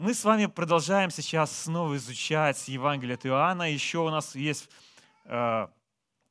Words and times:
Мы 0.00 0.14
с 0.14 0.24
вами 0.24 0.46
продолжаем 0.46 1.10
сейчас 1.10 1.54
снова 1.54 1.94
изучать 1.96 2.68
Евангелие 2.68 3.16
от 3.16 3.26
Иоанна. 3.26 3.70
Еще 3.70 3.98
у 3.98 4.08
нас 4.08 4.34
есть... 4.34 4.70
Э, 5.26 5.66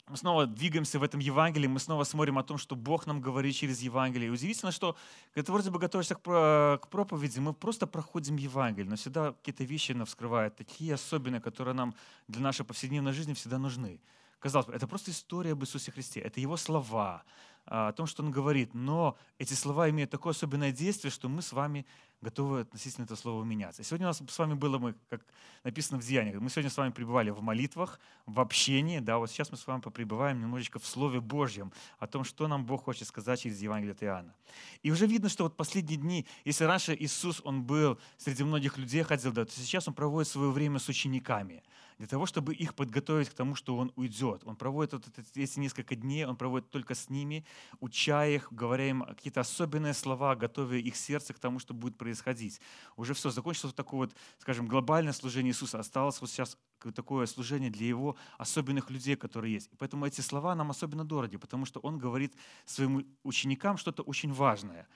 мы 0.07 0.17
снова 0.17 0.47
двигаемся 0.47 0.97
в 0.97 1.03
этом 1.03 1.19
Евангелии, 1.19 1.67
мы 1.67 1.79
снова 1.79 2.03
смотрим 2.03 2.39
о 2.39 2.43
том, 2.43 2.57
что 2.57 2.75
Бог 2.75 3.05
нам 3.05 3.21
говорит 3.21 3.53
через 3.53 3.79
Евангелие. 3.81 4.29
И 4.29 4.31
удивительно, 4.31 4.71
что 4.71 4.97
когда 5.35 5.45
ты 5.45 5.51
вроде 5.51 5.69
бы 5.69 5.77
готовишься 5.77 6.15
к 6.15 6.87
проповеди, 6.89 7.37
мы 7.37 7.53
просто 7.53 7.85
проходим 7.85 8.37
Евангелие, 8.37 8.89
но 8.89 8.95
всегда 8.95 9.33
какие-то 9.33 9.63
вещи 9.65 9.91
нам 9.91 10.07
вскрывают, 10.07 10.55
такие 10.55 10.95
особенные, 10.95 11.39
которые 11.39 11.75
нам 11.75 11.93
для 12.27 12.41
нашей 12.41 12.65
повседневной 12.65 13.13
жизни 13.13 13.35
всегда 13.35 13.59
нужны. 13.59 14.01
Казалось 14.39 14.65
бы, 14.65 14.73
это 14.73 14.87
просто 14.87 15.11
история 15.11 15.51
об 15.51 15.61
Иисусе 15.61 15.91
Христе, 15.91 16.21
это 16.21 16.39
Его 16.39 16.57
слова, 16.57 17.21
о 17.69 17.93
том, 17.93 18.07
что 18.07 18.23
Он 18.23 18.31
говорит, 18.31 18.73
но 18.73 19.15
эти 19.37 19.53
слова 19.53 19.89
имеют 19.89 20.09
такое 20.09 20.31
особенное 20.31 20.71
действие, 20.71 21.11
что 21.11 21.29
мы 21.29 21.43
с 21.43 21.53
вами 21.53 21.85
готовы 22.21 22.61
относительно 22.61 23.05
этого 23.05 23.17
слова 23.17 23.43
меняться. 23.43 23.83
сегодня 23.83 24.07
у 24.07 24.09
нас 24.09 24.21
с 24.27 24.39
вами 24.39 24.55
было, 24.55 24.77
мы, 24.77 24.95
как 25.09 25.21
написано 25.63 25.99
в 25.99 26.05
Деяниях, 26.05 26.41
мы 26.41 26.49
сегодня 26.49 26.69
с 26.69 26.77
вами 26.77 26.91
пребывали 26.91 27.29
в 27.29 27.41
молитвах, 27.41 27.99
в 28.25 28.39
общении, 28.39 28.99
да, 28.99 29.19
вот 29.19 29.29
сейчас 29.29 29.51
мы 29.51 29.57
с 29.57 29.65
вами 29.67 29.81
попребываем 29.81 30.41
немножечко 30.41 30.79
в 30.79 30.85
Слове 30.85 31.21
Божьем, 31.21 31.71
о 31.99 32.07
том, 32.07 32.23
что 32.23 32.47
нам 32.47 32.65
Бог 32.65 32.83
хочет 32.83 33.07
сказать 33.07 33.39
через 33.41 33.61
Евангелие 33.61 33.93
от 33.93 34.03
Иоанна. 34.03 34.35
И 34.81 34.91
уже 34.91 35.05
видно, 35.05 35.29
что 35.29 35.43
вот 35.43 35.55
последние 35.55 35.97
дни, 35.97 36.25
если 36.43 36.65
раньше 36.65 36.95
Иисус, 36.99 37.41
Он 37.45 37.63
был 37.63 37.99
среди 38.17 38.43
многих 38.43 38.77
людей, 38.77 39.03
ходил, 39.03 39.31
да, 39.31 39.45
то 39.45 39.51
сейчас 39.51 39.87
Он 39.87 39.93
проводит 39.93 40.27
свое 40.27 40.51
время 40.51 40.79
с 40.79 40.89
учениками– 40.89 41.63
для 41.99 42.07
того, 42.07 42.25
чтобы 42.25 42.55
их 42.55 42.75
подготовить 42.75 43.29
к 43.29 43.33
тому, 43.33 43.55
что 43.55 43.77
он 43.77 43.91
уйдет. 43.97 44.43
Он 44.45 44.55
проводит 44.55 44.93
вот 44.93 45.05
эти 45.35 45.59
несколько 45.59 45.95
дней, 45.95 46.25
он 46.25 46.37
проводит 46.37 46.69
только 46.69 46.95
с 46.95 47.09
ними, 47.09 47.45
уча 47.81 48.25
их, 48.25 48.53
говоря 48.53 48.89
им 48.89 49.03
какие-то 49.03 49.41
особенные 49.41 49.93
слова, 49.93 50.35
готовя 50.35 50.77
их 50.77 50.95
сердце 50.95 51.33
к 51.33 51.39
тому, 51.39 51.59
что 51.59 51.73
будет 51.73 51.97
происходить. 51.97 52.61
Уже 52.95 53.13
все, 53.13 53.29
закончилось 53.29 53.65
вот 53.65 53.75
такое 53.75 53.99
вот, 53.99 54.15
скажем, 54.37 54.65
глобальное 54.65 55.11
служение 55.11 55.51
Иисуса. 55.51 55.77
Осталось 55.77 56.21
вот 56.21 56.29
сейчас 56.29 56.57
такое 56.95 57.25
служение 57.25 57.69
для 57.69 57.87
его 57.87 58.15
особенных 58.37 58.89
людей, 58.89 59.17
которые 59.17 59.55
есть. 59.55 59.69
И 59.73 59.75
поэтому 59.75 60.05
эти 60.05 60.21
слова 60.21 60.55
нам 60.55 60.71
особенно 60.71 61.03
дороги, 61.03 61.35
потому 61.35 61.65
что 61.65 61.81
он 61.81 61.97
говорит 61.97 62.33
своим 62.65 63.05
ученикам 63.23 63.77
что-то 63.77 64.03
очень 64.03 64.31
важное. 64.31 64.87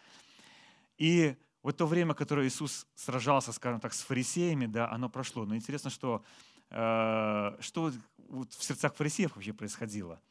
И 0.97 1.35
вот 1.63 1.75
то 1.75 1.85
время, 1.85 2.13
которое 2.13 2.47
Иисус 2.47 2.87
сражался, 2.95 3.51
скажем 3.51 3.81
так, 3.81 3.93
с 3.93 4.01
фарисеями, 4.01 4.67
да, 4.67 4.89
оно 4.89 5.09
прошло. 5.09 5.45
Но 5.45 5.53
интересно, 5.53 5.89
что 5.89 6.23
Э, 6.69 7.55
что 7.59 7.91
в 8.29 8.63
сердцах 8.63 8.95
фарисеев 8.95 9.35
вообще 9.35 9.53
происходило, 9.53 10.21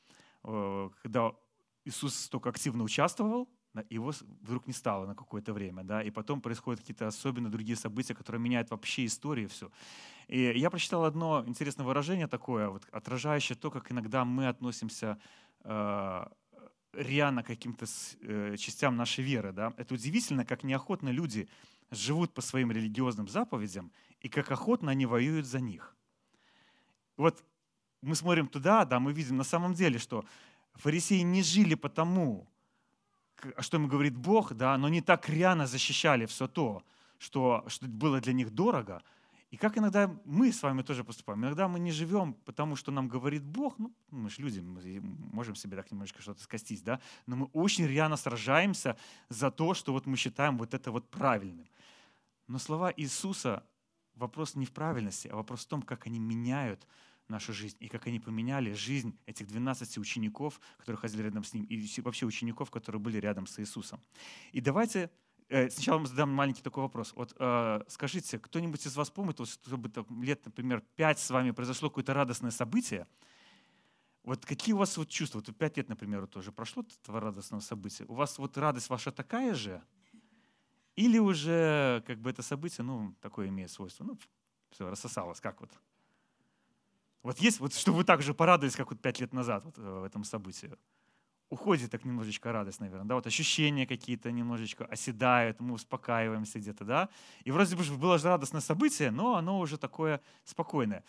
э, 0.44 0.90
когда 1.02 1.32
Иисус 1.84 2.28
только 2.28 2.50
активно 2.50 2.84
участвовал, 2.84 3.48
его 3.88 4.12
вдруг 4.42 4.66
не 4.66 4.72
стало 4.72 5.06
на 5.06 5.14
какое-то 5.14 5.52
время, 5.52 5.82
да, 5.82 6.02
и 6.02 6.10
потом 6.10 6.40
происходят 6.40 6.80
какие-то 6.80 7.06
особенно 7.06 7.50
другие 7.50 7.76
события, 7.76 8.14
которые 8.14 8.40
меняют 8.40 8.70
вообще 8.70 9.06
историю 9.06 9.48
все. 9.48 9.70
И 10.28 10.58
я 10.58 10.70
прочитал 10.70 11.04
одно 11.04 11.42
интересное 11.46 11.86
выражение 11.86 12.26
такое, 12.26 12.68
вот, 12.68 12.82
отражающее 12.92 13.56
то, 13.56 13.70
как 13.70 13.90
иногда 13.90 14.24
мы 14.24 14.48
относимся 14.48 15.18
э, 15.64 16.26
рьяно 16.92 17.42
к 17.42 17.46
каким-то 17.46 17.86
э, 18.20 18.56
частям 18.58 18.96
нашей 18.96 19.24
веры. 19.24 19.52
Да? 19.52 19.72
Это 19.76 19.94
удивительно, 19.94 20.44
как 20.44 20.64
неохотно 20.64 21.08
люди 21.08 21.48
живут 21.90 22.34
по 22.34 22.42
своим 22.42 22.70
религиозным 22.72 23.28
заповедям 23.28 23.90
и 24.20 24.28
как 24.28 24.50
охотно 24.50 24.90
они 24.90 25.06
воюют 25.06 25.46
за 25.46 25.60
них 25.60 25.96
вот 27.16 27.44
мы 28.00 28.14
смотрим 28.14 28.48
туда, 28.48 28.84
да, 28.84 28.98
мы 29.00 29.12
видим 29.12 29.36
на 29.36 29.44
самом 29.44 29.74
деле, 29.74 29.98
что 29.98 30.24
фарисеи 30.74 31.20
не 31.20 31.42
жили 31.42 31.74
по 31.74 31.88
тому, 31.88 32.48
что 33.58 33.76
им 33.76 33.88
говорит 33.88 34.16
Бог, 34.16 34.54
да, 34.54 34.76
но 34.78 34.88
не 34.88 35.00
так 35.00 35.28
рьяно 35.28 35.66
защищали 35.66 36.26
все 36.26 36.46
то, 36.46 36.82
что, 37.18 37.64
что 37.68 37.86
было 37.86 38.20
для 38.20 38.32
них 38.32 38.50
дорого. 38.50 39.02
И 39.50 39.58
как 39.58 39.76
иногда 39.76 40.10
мы 40.24 40.50
с 40.50 40.62
вами 40.62 40.80
тоже 40.80 41.04
поступаем. 41.04 41.42
Иногда 41.42 41.68
мы 41.68 41.78
не 41.78 41.92
живем 41.92 42.32
потому, 42.32 42.74
что 42.74 42.90
нам 42.90 43.06
говорит 43.06 43.44
Бог. 43.44 43.78
Ну, 43.78 43.92
мы 44.10 44.30
же 44.30 44.40
люди, 44.40 44.60
мы 44.60 44.80
можем 45.30 45.54
себе 45.54 45.76
так 45.76 45.90
немножечко 45.90 46.22
что-то 46.22 46.42
скостить, 46.42 46.82
да? 46.82 47.00
Но 47.26 47.36
мы 47.36 47.46
очень 47.52 47.86
рьяно 47.86 48.16
сражаемся 48.16 48.96
за 49.28 49.50
то, 49.50 49.74
что 49.74 49.92
вот 49.92 50.06
мы 50.06 50.16
считаем 50.16 50.56
вот 50.56 50.72
это 50.72 50.90
вот 50.90 51.10
правильным. 51.10 51.68
Но 52.48 52.58
слова 52.58 52.94
Иисуса 52.96 53.62
вопрос 54.14 54.54
не 54.54 54.66
в 54.66 54.72
правильности, 54.72 55.28
а 55.28 55.36
вопрос 55.36 55.64
в 55.64 55.68
том, 55.68 55.82
как 55.82 56.06
они 56.06 56.18
меняют 56.18 56.86
нашу 57.28 57.52
жизнь, 57.52 57.76
и 57.80 57.88
как 57.88 58.06
они 58.06 58.20
поменяли 58.20 58.72
жизнь 58.72 59.18
этих 59.26 59.46
12 59.46 59.98
учеников, 59.98 60.60
которые 60.78 60.98
ходили 60.98 61.22
рядом 61.22 61.44
с 61.44 61.54
ним, 61.54 61.64
и 61.64 62.00
вообще 62.00 62.26
учеников, 62.26 62.70
которые 62.70 63.00
были 63.00 63.18
рядом 63.18 63.46
с 63.46 63.58
Иисусом. 63.58 64.00
И 64.52 64.60
давайте 64.60 65.10
э, 65.48 65.70
сначала 65.70 65.98
мы 65.98 66.06
задам 66.06 66.30
маленький 66.30 66.62
такой 66.62 66.82
вопрос. 66.82 67.12
Вот 67.14 67.34
э, 67.38 67.80
скажите, 67.88 68.38
кто-нибудь 68.38 68.86
из 68.86 68.96
вас 68.96 69.10
помнит, 69.10 69.38
вот, 69.38 69.48
чтобы 69.48 69.88
там, 69.88 70.22
лет, 70.22 70.44
например, 70.44 70.82
5 70.96 71.18
с 71.18 71.30
вами 71.30 71.52
произошло 71.52 71.88
какое-то 71.88 72.14
радостное 72.14 72.50
событие, 72.50 73.06
вот 74.24 74.46
какие 74.46 74.72
у 74.72 74.78
вас 74.78 74.96
вот 74.96 75.08
чувства? 75.08 75.42
Вот 75.44 75.56
пять 75.56 75.76
лет, 75.76 75.88
например, 75.88 76.20
вот 76.20 76.30
тоже 76.30 76.52
прошло 76.52 76.84
этого 77.02 77.20
радостного 77.20 77.60
события. 77.60 78.04
У 78.04 78.14
вас 78.14 78.38
вот 78.38 78.56
радость 78.56 78.88
ваша 78.88 79.10
такая 79.10 79.54
же? 79.54 79.82
Или 80.96 81.18
уже 81.18 82.02
как 82.06 82.20
бы 82.20 82.30
это 82.30 82.42
событие, 82.42 82.84
ну, 82.84 83.14
такое 83.20 83.48
имеет 83.48 83.70
свойство? 83.70 84.04
Ну, 84.04 84.18
все, 84.70 84.88
рассосалось. 84.88 85.40
Как 85.40 85.60
вот? 85.60 85.70
Вот 87.22 87.38
есть, 87.38 87.60
вот 87.60 87.72
чтобы 87.74 87.98
вы 87.98 88.04
так 88.04 88.22
же 88.22 88.34
порадовались, 88.34 88.76
как 88.76 88.90
вот 88.90 89.00
пять 89.00 89.20
лет 89.20 89.32
назад 89.32 89.64
вот, 89.64 89.78
э, 89.78 90.00
в 90.00 90.04
этом 90.04 90.24
событии. 90.24 90.72
Уходит 91.48 91.90
так 91.90 92.04
немножечко 92.04 92.50
радость, 92.50 92.80
наверное. 92.80 93.06
Да? 93.06 93.14
Вот 93.14 93.26
ощущения 93.26 93.86
какие-то 93.86 94.32
немножечко 94.32 94.84
оседают, 94.86 95.60
мы 95.60 95.74
успокаиваемся 95.74 96.58
где-то. 96.58 96.84
Да? 96.84 97.08
И 97.44 97.50
вроде 97.50 97.76
бы 97.76 97.84
было 97.96 98.18
же 98.18 98.26
радостное 98.26 98.60
событие, 98.60 99.10
но 99.10 99.36
оно 99.36 99.60
уже 99.60 99.78
такое 99.78 100.20
спокойное. 100.44 101.04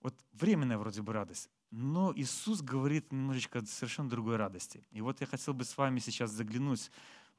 Вот 0.00 0.14
временная 0.32 0.78
вроде 0.78 1.02
бы 1.02 1.12
радость. 1.12 1.50
Но 1.70 2.12
Иисус 2.16 2.60
говорит 2.60 3.12
немножечко 3.12 3.64
совершенно 3.66 4.08
другой 4.08 4.36
радости. 4.36 4.84
И 4.90 5.00
вот 5.00 5.20
я 5.20 5.26
хотел 5.26 5.54
бы 5.54 5.64
с 5.64 5.76
вами 5.76 6.00
сейчас 6.00 6.30
заглянуть 6.30 6.90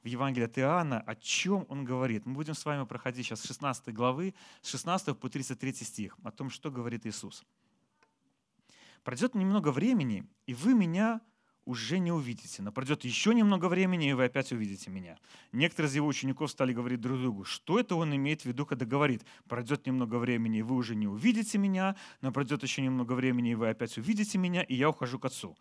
в 0.04 0.06
Евангелие 0.06 0.46
от 0.46 0.58
Иоанна, 0.58 1.00
о 1.00 1.16
чем 1.16 1.64
он 1.68 1.84
говорит. 1.84 2.26
Мы 2.26 2.34
будем 2.34 2.54
с 2.54 2.64
вами 2.64 2.84
проходить 2.84 3.26
сейчас 3.26 3.40
с 3.40 3.46
16 3.46 3.92
главы, 3.94 4.34
с 4.60 4.68
16 4.70 5.18
по 5.18 5.28
33 5.30 5.72
стих, 5.72 6.16
о 6.22 6.30
том, 6.30 6.50
что 6.50 6.70
говорит 6.70 7.06
Иисус. 7.06 7.42
Пройдет 9.02 9.34
немного 9.34 9.72
времени, 9.72 10.26
и 10.46 10.54
вы 10.54 10.74
меня 10.74 11.20
уже 11.64 11.98
не 11.98 12.12
увидите. 12.12 12.62
Но 12.62 12.70
пройдет 12.70 13.04
еще 13.04 13.34
немного 13.34 13.66
времени, 13.68 14.10
и 14.10 14.12
вы 14.12 14.24
опять 14.24 14.52
увидите 14.52 14.90
меня. 14.90 15.16
Некоторые 15.52 15.88
из 15.88 15.94
его 15.94 16.06
учеников 16.06 16.50
стали 16.50 16.74
говорить 16.74 17.00
друг 17.00 17.18
другу, 17.18 17.44
что 17.44 17.80
это 17.80 17.96
он 17.96 18.14
имеет 18.14 18.42
в 18.42 18.44
виду, 18.44 18.66
когда 18.66 18.84
говорит, 18.84 19.24
пройдет 19.48 19.86
немного 19.86 20.16
времени, 20.16 20.58
и 20.58 20.62
вы 20.62 20.74
уже 20.74 20.94
не 20.94 21.06
увидите 21.06 21.56
меня, 21.56 21.96
но 22.20 22.32
пройдет 22.32 22.62
еще 22.62 22.82
немного 22.82 23.14
времени, 23.14 23.52
и 23.52 23.54
вы 23.54 23.70
опять 23.70 23.96
увидите 23.96 24.36
меня, 24.36 24.62
и 24.62 24.74
я 24.74 24.90
ухожу 24.90 25.18
к 25.18 25.24
отцу. 25.24 25.56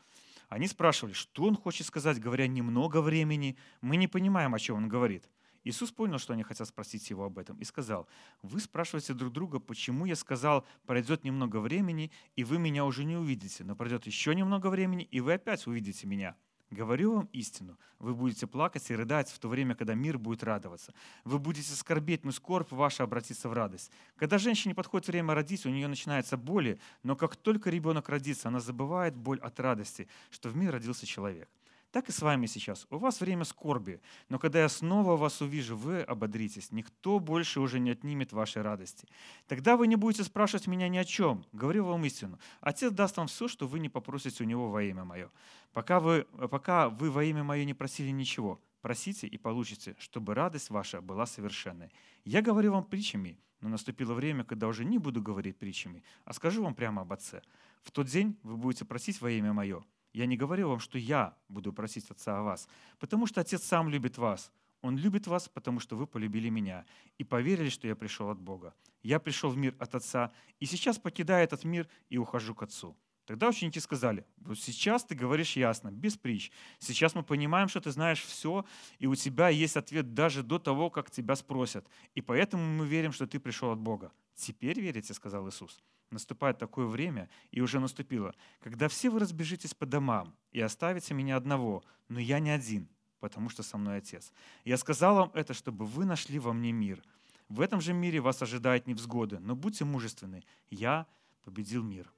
Они 0.53 0.67
спрашивали, 0.67 1.13
что 1.13 1.45
он 1.45 1.55
хочет 1.55 1.87
сказать, 1.87 2.19
говоря 2.19 2.45
немного 2.45 3.01
времени. 3.01 3.57
Мы 3.81 3.97
не 3.97 4.07
понимаем, 4.07 4.53
о 4.53 4.59
чем 4.59 4.75
он 4.77 4.87
говорит. 4.87 5.27
Иисус 5.63 5.91
понял, 5.91 6.19
что 6.19 6.33
они 6.33 6.43
хотят 6.43 6.67
спросить 6.67 7.09
его 7.09 7.25
об 7.25 7.39
этом, 7.39 7.57
и 7.57 7.63
сказал, 7.63 8.07
«Вы 8.43 8.59
спрашиваете 8.59 9.15
друг 9.15 9.33
друга, 9.33 9.59
почему 9.59 10.05
я 10.05 10.15
сказал, 10.15 10.63
пройдет 10.85 11.23
немного 11.23 11.57
времени, 11.57 12.11
и 12.35 12.43
вы 12.43 12.59
меня 12.59 12.85
уже 12.85 13.03
не 13.03 13.15
увидите, 13.15 13.63
но 13.63 13.75
пройдет 13.75 14.05
еще 14.05 14.35
немного 14.35 14.67
времени, 14.67 15.03
и 15.05 15.21
вы 15.21 15.33
опять 15.33 15.65
увидите 15.65 16.05
меня». 16.05 16.35
Говорю 16.73 17.13
вам 17.13 17.29
истину, 17.33 17.77
вы 17.99 18.15
будете 18.15 18.47
плакать 18.47 18.89
и 18.89 18.95
рыдать 18.95 19.29
в 19.29 19.37
то 19.37 19.47
время, 19.47 19.75
когда 19.75 19.93
мир 19.93 20.17
будет 20.17 20.43
радоваться. 20.43 20.93
Вы 21.23 21.37
будете 21.37 21.71
скорбеть, 21.71 22.25
но 22.25 22.31
скорбь 22.31 22.71
ваша 22.71 23.03
обратится 23.03 23.47
в 23.47 23.53
радость. 23.53 23.91
Когда 24.15 24.39
женщине 24.39 24.73
подходит 24.73 25.07
время 25.07 25.35
родить, 25.35 25.65
у 25.65 25.69
нее 25.69 25.87
начинается 25.87 26.35
боли, 26.35 26.79
но 27.03 27.15
как 27.15 27.35
только 27.35 27.69
ребенок 27.69 28.09
родится, 28.09 28.47
она 28.47 28.59
забывает 28.59 29.15
боль 29.15 29.39
от 29.39 29.59
радости, 29.59 30.07
что 30.31 30.49
в 30.49 30.55
мир 30.55 30.71
родился 30.71 31.05
человек. 31.05 31.47
Так 31.93 32.09
и 32.09 32.11
с 32.11 32.23
вами 32.23 32.47
сейчас. 32.47 32.87
У 32.89 32.97
вас 32.97 33.21
время 33.21 33.45
скорби, 33.45 34.01
но 34.27 34.39
когда 34.39 34.59
я 34.59 34.67
снова 34.67 35.15
вас 35.15 35.41
увижу, 35.41 35.77
вы 35.77 36.01
ободритесь. 36.01 36.71
Никто 36.71 37.19
больше 37.19 37.59
уже 37.59 37.79
не 37.79 37.91
отнимет 37.91 38.33
вашей 38.33 38.63
радости. 38.63 39.07
Тогда 39.47 39.77
вы 39.77 39.85
не 39.85 39.95
будете 39.95 40.23
спрашивать 40.23 40.65
меня 40.65 40.89
ни 40.89 40.97
о 40.97 41.05
чем. 41.05 41.45
Говорю 41.51 41.85
вам 41.85 42.03
истину. 42.05 42.39
Отец 42.61 42.91
даст 42.91 43.17
вам 43.17 43.27
все, 43.27 43.47
что 43.47 43.67
вы 43.67 43.77
не 43.77 43.89
попросите 43.89 44.43
у 44.43 44.47
него 44.47 44.71
во 44.71 44.81
имя 44.81 45.03
мое. 45.03 45.29
Пока 45.71 45.99
вы, 45.99 46.23
пока 46.49 46.89
вы 46.89 47.11
во 47.11 47.23
имя 47.25 47.43
мое 47.43 47.63
не 47.63 47.75
просили 47.75 48.09
ничего, 48.09 48.59
просите 48.81 49.27
и 49.27 49.37
получите, 49.37 49.95
чтобы 49.99 50.33
радость 50.33 50.71
ваша 50.71 50.99
была 50.99 51.27
совершенной. 51.27 51.91
Я 52.25 52.41
говорю 52.41 52.71
вам 52.71 52.85
притчами, 52.85 53.37
но 53.61 53.69
наступило 53.69 54.15
время, 54.15 54.43
когда 54.43 54.67
уже 54.67 54.83
не 54.83 54.97
буду 54.97 55.21
говорить 55.21 55.59
притчами, 55.59 56.03
а 56.25 56.33
скажу 56.33 56.63
вам 56.63 56.73
прямо 56.73 57.03
об 57.03 57.13
Отце. 57.13 57.43
В 57.83 57.91
тот 57.91 58.07
день 58.07 58.39
вы 58.41 58.57
будете 58.57 58.83
просить 58.83 59.21
во 59.21 59.29
имя 59.29 59.53
мое, 59.53 59.83
я 60.13 60.25
не 60.25 60.37
говорю 60.37 60.69
вам, 60.69 60.79
что 60.79 60.97
я 60.97 61.35
буду 61.49 61.73
просить 61.73 62.09
Отца 62.09 62.39
о 62.39 62.43
вас, 62.43 62.67
потому 62.99 63.27
что 63.27 63.41
Отец 63.41 63.63
сам 63.63 63.89
любит 63.89 64.17
вас. 64.17 64.51
Он 64.81 64.97
любит 64.97 65.27
вас, 65.27 65.47
потому 65.47 65.79
что 65.79 65.95
вы 65.95 66.05
полюбили 66.07 66.49
меня 66.49 66.85
и 67.17 67.23
поверили, 67.23 67.69
что 67.69 67.87
я 67.87 67.95
пришел 67.95 68.29
от 68.29 68.39
Бога. 68.39 68.73
Я 69.01 69.19
пришел 69.19 69.49
в 69.49 69.57
мир 69.57 69.75
от 69.79 69.95
Отца, 69.95 70.31
и 70.59 70.65
сейчас 70.65 70.99
покидаю 70.99 71.43
этот 71.43 71.63
мир 71.63 71.87
и 72.09 72.17
ухожу 72.17 72.53
к 72.53 72.63
Отцу. 72.63 72.95
Тогда 73.25 73.47
ученики 73.47 73.79
сказали, 73.79 74.25
вот 74.37 74.59
сейчас 74.59 75.05
ты 75.05 75.15
говоришь 75.15 75.55
ясно, 75.55 75.89
без 75.91 76.17
притч. 76.17 76.51
Сейчас 76.79 77.15
мы 77.15 77.23
понимаем, 77.23 77.69
что 77.69 77.79
ты 77.79 77.91
знаешь 77.91 78.21
все, 78.21 78.65
и 78.99 79.07
у 79.07 79.15
тебя 79.15 79.47
есть 79.47 79.77
ответ 79.77 80.13
даже 80.13 80.43
до 80.43 80.59
того, 80.59 80.89
как 80.89 81.09
тебя 81.09 81.35
спросят. 81.37 81.87
И 82.15 82.21
поэтому 82.21 82.63
мы 82.63 82.85
верим, 82.85 83.13
что 83.13 83.25
ты 83.25 83.39
пришел 83.39 83.71
от 83.71 83.79
Бога. 83.79 84.11
Теперь 84.35 84.81
верите, 84.81 85.13
сказал 85.13 85.47
Иисус. 85.47 85.81
Наступает 86.13 86.59
такое 86.59 86.85
время, 86.85 87.27
и 87.49 87.59
уже 87.59 87.79
наступило, 87.79 88.35
когда 88.59 88.87
все 88.87 89.09
вы 89.09 89.19
разбежитесь 89.19 89.73
по 89.73 89.87
домам 89.87 90.35
и 90.51 90.61
оставите 90.61 91.15
меня 91.15 91.37
одного, 91.37 91.83
но 92.07 92.19
я 92.19 92.39
не 92.39 92.51
один, 92.51 92.87
потому 93.19 93.49
что 93.49 93.63
со 93.63 93.79
мной 93.79 93.97
Отец. 93.97 94.31
Я 94.63 94.77
сказал 94.77 95.15
вам 95.15 95.31
это, 95.33 95.55
чтобы 95.55 95.85
вы 95.85 96.05
нашли 96.05 96.37
во 96.37 96.53
мне 96.53 96.71
мир. 96.71 97.03
В 97.49 97.61
этом 97.61 97.81
же 97.81 97.93
мире 97.93 98.19
вас 98.19 98.43
ожидают 98.43 98.85
невзгоды, 98.85 99.39
но 99.39 99.55
будьте 99.55 99.85
мужественны. 99.85 100.43
Я 100.69 101.07
победил 101.43 101.81
мир. 101.83 102.13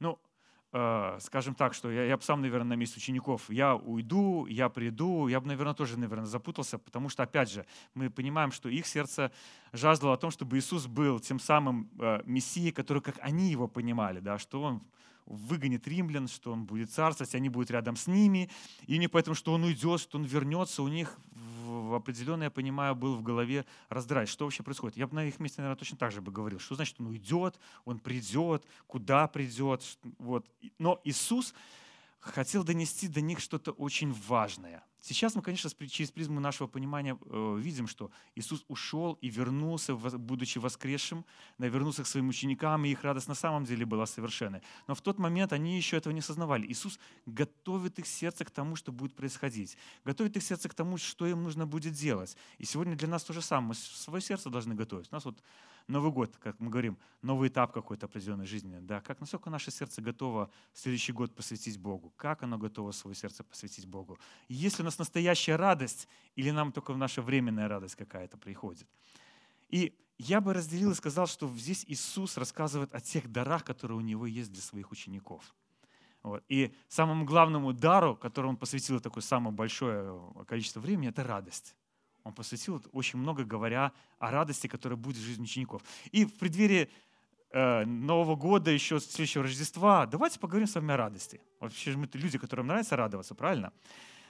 Ну, 0.00 0.18
скажем 0.70 1.54
так, 1.54 1.72
что 1.72 1.90
я, 1.90 2.04
я 2.04 2.16
бы 2.16 2.22
сам, 2.22 2.42
наверное, 2.42 2.76
на 2.76 2.80
месте 2.80 2.98
учеников, 2.98 3.48
я 3.48 3.74
уйду, 3.74 4.46
я 4.46 4.68
приду, 4.68 5.26
я 5.28 5.40
бы, 5.40 5.46
наверное, 5.46 5.74
тоже, 5.74 5.98
наверное, 5.98 6.26
запутался, 6.26 6.78
потому 6.78 7.08
что, 7.08 7.22
опять 7.22 7.50
же, 7.50 7.64
мы 7.94 8.10
понимаем, 8.10 8.52
что 8.52 8.68
их 8.68 8.86
сердце 8.86 9.32
жаждало 9.72 10.12
о 10.12 10.16
том, 10.18 10.30
чтобы 10.30 10.58
Иисус 10.58 10.86
был 10.86 11.20
тем 11.20 11.40
самым 11.40 11.88
э, 11.98 12.20
Мессией, 12.26 12.72
который, 12.72 13.02
как 13.02 13.16
они 13.20 13.50
его 13.50 13.66
понимали, 13.66 14.20
да, 14.20 14.38
что 14.38 14.62
Он 14.62 14.82
выгонит 15.28 15.86
римлян, 15.86 16.26
что 16.26 16.52
он 16.52 16.64
будет 16.64 16.90
царствовать, 16.90 17.34
они 17.34 17.48
будут 17.48 17.70
рядом 17.70 17.96
с 17.96 18.06
ними. 18.06 18.50
И 18.86 18.98
не 18.98 19.08
поэтому, 19.08 19.34
что 19.34 19.52
он 19.52 19.64
уйдет, 19.64 20.00
что 20.00 20.18
он 20.18 20.24
вернется, 20.24 20.82
у 20.82 20.88
них 20.88 21.18
в 21.30 21.94
определенно, 21.94 22.44
я 22.44 22.50
понимаю, 22.50 22.94
был 22.94 23.14
в 23.14 23.22
голове 23.22 23.66
раздрай. 23.88 24.26
Что 24.26 24.44
вообще 24.44 24.62
происходит? 24.62 24.96
Я 24.96 25.06
бы 25.06 25.14
на 25.14 25.24
их 25.26 25.38
месте, 25.38 25.60
наверное, 25.60 25.78
точно 25.78 25.98
так 25.98 26.12
же 26.12 26.20
бы 26.20 26.32
говорил. 26.32 26.58
Что 26.58 26.74
значит 26.74 26.96
он 26.98 27.06
уйдет, 27.08 27.58
он 27.84 27.98
придет, 27.98 28.64
куда 28.86 29.28
придет. 29.28 29.84
Вот. 30.18 30.50
Но 30.78 31.00
Иисус 31.04 31.54
хотел 32.18 32.64
донести 32.64 33.08
до 33.08 33.20
них 33.20 33.40
что-то 33.40 33.72
очень 33.72 34.12
важное. 34.12 34.82
Сейчас 35.00 35.36
мы, 35.36 35.42
конечно, 35.42 35.70
через 35.88 36.10
призму 36.10 36.40
нашего 36.40 36.66
понимания 36.66 37.16
э, 37.26 37.56
видим, 37.58 37.86
что 37.86 38.10
Иисус 38.34 38.64
ушел 38.68 39.16
и 39.20 39.28
вернулся, 39.28 39.94
будучи 39.94 40.58
воскресшим, 40.58 41.24
вернулся 41.58 42.02
к 42.02 42.06
своим 42.06 42.28
ученикам, 42.28 42.84
и 42.84 42.90
их 42.90 43.04
радость 43.04 43.28
на 43.28 43.34
самом 43.34 43.64
деле 43.64 43.86
была 43.86 44.06
совершенной. 44.06 44.60
Но 44.88 44.94
в 44.94 45.00
тот 45.00 45.18
момент 45.18 45.52
они 45.52 45.76
еще 45.76 45.96
этого 45.96 46.12
не 46.12 46.20
осознавали. 46.20 46.66
Иисус 46.66 46.98
готовит 47.26 47.98
их 47.98 48.06
сердце 48.06 48.44
к 48.44 48.50
тому, 48.50 48.76
что 48.76 48.90
будет 48.90 49.14
происходить, 49.14 49.76
готовит 50.04 50.36
их 50.36 50.42
сердце 50.42 50.68
к 50.68 50.74
тому, 50.74 50.98
что 50.98 51.26
им 51.26 51.44
нужно 51.44 51.66
будет 51.66 51.92
делать. 51.92 52.36
И 52.58 52.64
сегодня 52.64 52.96
для 52.96 53.08
нас 53.08 53.22
то 53.22 53.32
же 53.32 53.40
самое. 53.40 53.68
Мы 53.68 53.74
свое 53.74 54.20
сердце 54.20 54.50
должны 54.50 54.74
готовить. 54.74 55.08
У 55.12 55.14
нас 55.14 55.24
вот 55.24 55.38
Новый 55.88 56.12
год, 56.12 56.36
как 56.36 56.60
мы 56.60 56.68
говорим, 56.68 56.98
новый 57.22 57.48
этап 57.48 57.72
какой-то 57.72 58.06
определенной 58.06 58.44
жизни. 58.44 58.78
Да? 58.80 59.00
Как, 59.00 59.20
насколько 59.20 59.48
наше 59.48 59.70
сердце 59.70 60.02
готово 60.02 60.50
следующий 60.74 61.12
год 61.12 61.34
посвятить 61.34 61.78
Богу? 61.78 62.12
Как 62.16 62.42
оно 62.42 62.58
готово 62.58 62.92
свое 62.92 63.16
сердце 63.16 63.42
посвятить 63.42 63.86
Богу? 63.86 64.18
И 64.48 64.54
есть 64.54 64.78
ли 64.78 64.82
у 64.82 64.84
нас 64.84 64.98
настоящая 64.98 65.56
радость, 65.56 66.06
или 66.36 66.50
нам 66.50 66.72
только 66.72 66.94
наша 66.94 67.22
временная 67.22 67.68
радость 67.68 67.96
какая-то 67.96 68.36
приходит? 68.36 68.86
И 69.70 69.98
я 70.18 70.42
бы 70.42 70.52
разделил 70.52 70.90
и 70.90 70.94
сказал, 70.94 71.26
что 71.26 71.48
здесь 71.56 71.86
Иисус 71.88 72.36
рассказывает 72.36 72.94
о 72.94 73.00
тех 73.00 73.32
дарах, 73.32 73.64
которые 73.64 73.96
у 73.96 74.02
Него 74.02 74.26
есть 74.26 74.52
для 74.52 74.60
своих 74.60 74.90
учеников. 74.92 75.54
Вот. 76.22 76.44
И 76.48 76.74
самому 76.88 77.24
главному 77.24 77.72
дару, 77.72 78.14
которому 78.14 78.50
Он 78.50 78.56
посвятил 78.58 79.00
такое 79.00 79.22
самое 79.22 79.54
большое 79.54 80.20
количество 80.46 80.80
времени, 80.80 81.08
это 81.08 81.24
радость. 81.24 81.74
Он 82.24 82.32
посвятил 82.32 82.82
очень 82.92 83.18
много, 83.18 83.44
говоря 83.44 83.92
о 84.18 84.30
радости, 84.30 84.66
которая 84.66 84.96
будет 84.96 85.16
в 85.16 85.22
жизни 85.22 85.44
учеников. 85.44 85.82
И 86.12 86.24
в 86.24 86.34
преддверии 86.34 86.90
э, 87.50 87.84
Нового 87.84 88.36
года, 88.36 88.70
еще 88.70 89.00
следующего 89.00 89.44
Рождества, 89.44 90.06
давайте 90.06 90.38
поговорим 90.38 90.66
с 90.66 90.74
вами 90.74 90.92
о 90.92 90.96
радости. 90.96 91.40
Вообще 91.60 91.96
мы 91.96 92.08
люди, 92.12 92.38
которым 92.38 92.66
нравится 92.66 92.96
радоваться, 92.96 93.34
правильно? 93.34 93.72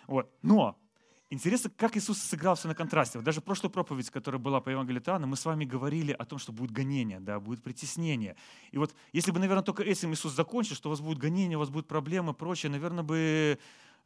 Вот. 0.06 0.30
Но 0.42 0.78
интересно, 1.30 1.70
как 1.76 1.96
Иисус 1.96 2.18
сыграл 2.18 2.54
все 2.54 2.68
на 2.68 2.74
контрасте. 2.74 3.18
Вот 3.18 3.24
даже 3.24 3.40
прошлую 3.40 3.70
проповедь, 3.70 4.10
которая 4.10 4.40
была 4.40 4.60
по 4.60 4.70
Евангелию 4.70 5.02
Иоанна, 5.06 5.26
мы 5.26 5.36
с 5.36 5.44
вами 5.44 5.64
говорили 5.64 6.12
о 6.12 6.24
том, 6.24 6.38
что 6.38 6.52
будет 6.52 6.70
гонение, 6.70 7.20
да, 7.20 7.40
будет 7.40 7.62
притеснение. 7.62 8.36
И 8.70 8.78
вот 8.78 8.94
если 9.12 9.30
бы, 9.30 9.38
наверное, 9.38 9.64
только 9.64 9.82
этим 9.82 10.12
Иисус 10.12 10.32
закончил, 10.32 10.76
что 10.76 10.88
у 10.88 10.90
вас 10.90 11.00
будет 11.00 11.18
гонение, 11.18 11.56
у 11.56 11.60
вас 11.60 11.70
будут 11.70 11.88
проблемы, 11.88 12.34
прочее, 12.34 12.70
наверное, 12.70 13.04
бы 13.04 13.58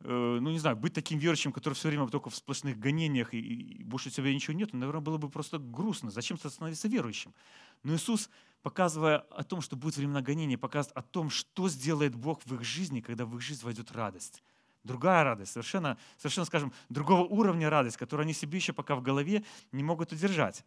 ну 0.04 0.50
не 0.50 0.58
знаю, 0.58 0.76
быть 0.76 0.92
таким 0.92 1.18
верующим, 1.18 1.52
который 1.52 1.74
все 1.74 1.88
время 1.88 2.08
только 2.08 2.30
в 2.30 2.36
сплошных 2.36 2.78
гонениях 2.78 3.34
и, 3.34 3.38
и 3.38 3.84
больше 3.84 4.08
у 4.08 4.12
тебя 4.12 4.32
ничего 4.34 4.56
нет, 4.56 4.72
наверное, 4.72 5.00
было 5.00 5.18
бы 5.18 5.28
просто 5.28 5.58
грустно. 5.58 6.10
Зачем 6.10 6.38
становиться 6.38 6.88
верующим? 6.88 7.34
Но 7.82 7.94
Иисус, 7.94 8.30
показывая 8.62 9.18
о 9.18 9.44
том, 9.44 9.60
что 9.60 9.76
будет 9.76 9.96
времена 9.96 10.20
гонения, 10.20 10.58
показывает 10.58 10.96
о 10.96 11.02
том, 11.02 11.30
что 11.30 11.68
сделает 11.68 12.14
Бог 12.14 12.42
в 12.44 12.54
их 12.54 12.64
жизни, 12.64 13.00
когда 13.00 13.24
в 13.24 13.34
их 13.36 13.42
жизнь 13.42 13.64
войдет 13.64 13.92
радость. 13.92 14.42
Другая 14.84 15.22
радость, 15.22 15.52
совершенно, 15.52 15.96
совершенно, 16.16 16.44
скажем, 16.44 16.72
другого 16.88 17.22
уровня 17.22 17.70
радость, 17.70 17.96
которую 17.96 18.24
они 18.24 18.32
себе 18.32 18.58
еще 18.58 18.72
пока 18.72 18.96
в 18.96 19.02
голове 19.02 19.44
не 19.70 19.84
могут 19.84 20.12
удержать 20.12 20.64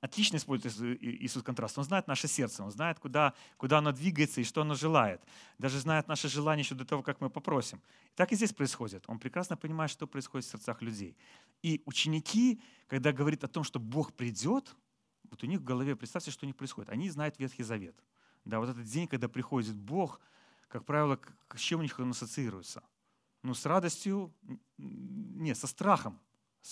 отлично 0.00 0.36
использует 0.36 1.00
Иисус 1.02 1.42
контраст. 1.42 1.78
Он 1.78 1.84
знает 1.84 2.06
наше 2.06 2.28
сердце, 2.28 2.62
Он 2.62 2.70
знает, 2.70 2.98
куда, 2.98 3.34
куда 3.56 3.78
оно 3.78 3.92
двигается 3.92 4.40
и 4.40 4.44
что 4.44 4.62
оно 4.62 4.74
желает. 4.74 5.20
Даже 5.58 5.78
знает 5.78 6.08
наше 6.08 6.28
желание 6.28 6.64
еще 6.64 6.74
до 6.74 6.84
того, 6.84 7.02
как 7.02 7.20
мы 7.20 7.30
попросим. 7.30 7.80
Так 8.14 8.32
и 8.32 8.36
здесь 8.36 8.52
происходит. 8.52 9.04
Он 9.06 9.18
прекрасно 9.18 9.56
понимает, 9.56 9.90
что 9.90 10.06
происходит 10.06 10.46
в 10.46 10.50
сердцах 10.50 10.82
людей. 10.82 11.16
И 11.62 11.82
ученики, 11.86 12.60
когда 12.86 13.12
говорят 13.12 13.44
о 13.44 13.48
том, 13.48 13.64
что 13.64 13.78
Бог 13.78 14.12
придет, 14.12 14.74
вот 15.30 15.42
у 15.42 15.46
них 15.46 15.60
в 15.60 15.64
голове, 15.64 15.96
представьте, 15.96 16.30
что 16.30 16.44
у 16.44 16.48
них 16.48 16.56
происходит. 16.56 16.90
Они 16.90 17.10
знают 17.10 17.38
Ветхий 17.38 17.62
Завет. 17.62 17.96
Да, 18.44 18.60
вот 18.60 18.68
этот 18.68 18.84
день, 18.84 19.08
когда 19.08 19.28
приходит 19.28 19.74
Бог, 19.76 20.20
как 20.68 20.84
правило, 20.84 21.18
с 21.54 21.60
чем 21.60 21.80
у 21.80 21.82
них 21.82 21.98
он 21.98 22.10
ассоциируется? 22.10 22.82
Ну, 23.42 23.54
с 23.54 23.64
радостью, 23.66 24.32
нет, 24.78 25.56
со 25.56 25.66
страхом. 25.66 26.20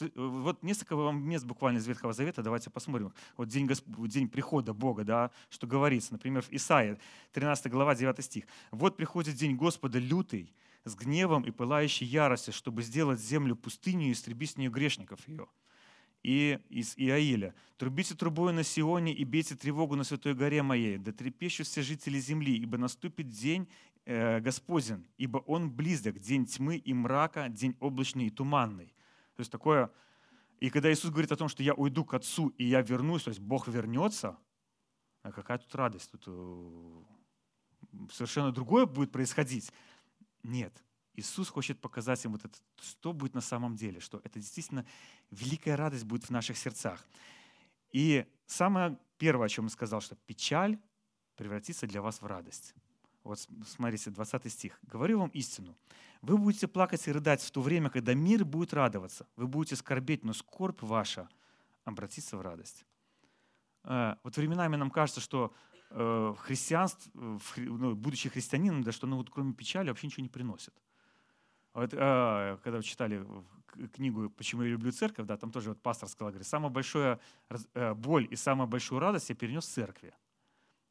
Э, 0.01 0.09
вот 0.15 0.63
несколько 0.63 0.97
вам 0.97 1.23
мест 1.23 1.45
буквально 1.45 1.79
из 1.79 1.87
Ветхого 1.87 2.13
Завета, 2.13 2.43
давайте 2.43 2.71
посмотрим. 2.71 3.13
Вот 3.37 3.49
день, 3.49 3.67
Госп... 3.67 3.85
день 4.09 4.29
прихода 4.29 4.73
Бога, 4.73 5.05
да, 5.05 5.31
что 5.51 5.67
говорится. 5.67 6.13
Например, 6.13 6.43
в 6.43 6.53
Исаии, 6.53 6.99
13 7.33 7.71
глава, 7.71 7.95
9 7.95 8.25
стих. 8.25 8.45
«Вот 8.71 8.97
приходит 8.97 9.37
день 9.37 9.57
Господа 9.57 9.99
лютый, 9.99 10.53
с 10.85 10.95
гневом 10.95 11.45
и 11.45 11.51
пылающей 11.51 12.07
яростью, 12.07 12.53
чтобы 12.53 12.83
сделать 12.83 13.21
землю 13.21 13.57
пустынью 13.57 14.09
и 14.09 14.13
истребить 14.13 14.51
с 14.51 14.57
нее 14.57 14.71
грешников 14.71 15.27
ее». 15.29 15.47
И 16.23 16.59
из 16.71 16.95
Иаиля. 16.97 17.55
«Трубите 17.77 18.15
трубою 18.15 18.55
на 18.55 18.65
Сионе 18.65 19.13
и 19.13 19.25
бейте 19.25 19.57
тревогу 19.57 19.95
на 19.95 20.05
святой 20.05 20.35
горе 20.35 20.63
моей, 20.63 20.97
да 20.97 21.13
трепещут 21.13 21.67
все 21.67 21.83
жители 21.83 22.19
земли, 22.19 22.57
ибо 22.57 22.79
наступит 22.79 23.29
день 23.29 23.69
э, 24.07 24.41
Господен, 24.41 25.07
ибо 25.19 25.39
он 25.39 25.71
близок, 25.71 26.19
день 26.19 26.47
тьмы 26.47 26.77
и 26.77 26.95
мрака, 26.95 27.49
день 27.49 27.77
облачный 27.81 28.29
и 28.29 28.31
туманный». 28.31 28.94
То 29.37 29.41
есть 29.41 29.51
такое... 29.51 29.91
И 30.61 30.71
когда 30.71 30.93
Иисус 30.93 31.11
говорит 31.11 31.33
о 31.33 31.37
том, 31.37 31.49
что 31.49 31.63
я 31.63 31.75
уйду 31.75 32.05
к 32.05 32.15
Отцу 32.15 32.49
и 32.49 32.65
я 32.65 32.81
вернусь, 32.81 33.25
то 33.25 33.29
есть 33.31 33.41
Бог 33.41 33.69
вернется, 33.69 34.39
а 35.23 35.33
какая 35.33 35.59
тут 35.59 35.75
радость? 35.75 36.11
Тут 36.11 36.25
э, 36.27 37.03
совершенно 38.13 38.53
другое 38.53 38.87
будет 38.87 39.11
происходить. 39.11 39.73
Нет. 40.43 40.85
Иисус 41.15 41.49
хочет 41.49 41.81
показать 41.81 42.25
им 42.25 42.33
вот 42.33 42.45
это, 42.45 42.57
что 42.81 43.13
будет 43.13 43.35
на 43.35 43.41
самом 43.41 43.77
деле, 43.77 44.01
что 44.01 44.21
это 44.25 44.39
действительно 44.39 44.87
великая 45.31 45.77
радость 45.77 46.05
будет 46.05 46.25
в 46.25 46.31
наших 46.31 46.57
сердцах. 46.57 47.07
И 47.91 48.27
самое 48.47 48.99
первое, 49.19 49.47
о 49.47 49.49
чем 49.49 49.67
он 49.67 49.71
сказал, 49.71 50.01
что 50.01 50.17
печаль 50.17 50.79
превратится 51.37 51.87
для 51.87 52.03
вас 52.03 52.21
в 52.21 52.27
радость. 52.27 52.75
Вот 53.25 53.41
смотрите, 53.67 54.11
20 54.11 54.53
стих. 54.53 54.79
«Говорю 54.83 55.19
вам 55.19 55.31
истину. 55.31 55.75
Вы 56.21 56.37
будете 56.37 56.69
плакать 56.69 57.09
и 57.09 57.13
рыдать 57.13 57.43
в 57.43 57.51
то 57.51 57.63
время, 57.63 57.89
когда 57.89 58.13
мир 58.13 58.45
будет 58.45 58.75
радоваться. 58.75 59.27
Вы 59.37 59.47
будете 59.47 59.77
скорбеть, 59.77 60.25
но 60.25 60.35
скорбь 60.35 60.83
ваша 60.83 61.29
обратится 61.85 62.37
в 62.37 62.43
радость». 62.43 62.85
Э, 63.85 64.17
вот 64.23 64.37
временами 64.37 64.77
нам 64.77 64.91
кажется, 64.91 65.23
что 65.23 65.55
э, 65.91 66.35
христианство, 66.39 67.11
ну, 67.57 67.95
будучи 67.95 68.29
христианином, 68.29 68.83
да, 68.83 68.93
что 68.93 69.07
ну, 69.07 69.17
вот, 69.17 69.31
кроме 69.31 69.55
печали 69.55 69.89
вообще 69.89 70.07
ничего 70.07 70.23
не 70.23 70.29
приносит. 70.29 70.75
Вот, 71.73 71.95
э, 71.95 72.59
когда 72.63 72.77
вы 72.77 72.83
читали 72.83 73.27
книгу 73.95 74.31
«Почему 74.31 74.63
я 74.63 74.69
люблю 74.69 74.93
церковь», 74.93 75.27
да, 75.27 75.37
там 75.39 75.51
тоже 75.51 75.71
вот 75.71 75.81
пастор 75.81 76.09
сказал, 76.09 76.31
говорит, 76.31 76.47
самая 76.47 76.71
большая 76.71 77.21
боль 77.97 78.29
и 78.31 78.37
самую 78.37 78.69
большую 78.69 79.01
радость 79.01 79.31
я 79.31 79.35
перенес 79.35 79.65
в 79.65 79.73
церкви. 79.73 80.15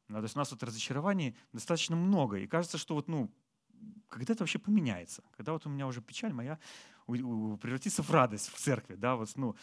Да, 0.08 0.18
то 0.18 0.24
есть 0.24 0.36
у 0.36 0.38
нас 0.38 0.50
вот 0.50 0.62
разочарований 0.62 1.36
достаточно 1.52 1.96
много. 1.96 2.38
И 2.38 2.46
кажется, 2.46 2.78
что 2.78 2.94
вот, 2.94 3.08
ну, 3.08 3.30
когда 4.08 4.34
это 4.34 4.42
вообще 4.42 4.58
поменяется? 4.58 5.22
Когда 5.36 5.52
вот 5.52 5.66
у 5.66 5.70
меня 5.70 5.86
уже 5.86 6.00
печаль 6.02 6.32
моя 6.32 6.58
превратится 7.06 8.02
в 8.02 8.10
радость 8.10 8.48
в 8.48 8.58
церкви. 8.58 8.94
Да, 8.94 9.16
вот, 9.16 9.30
ну, 9.36 9.56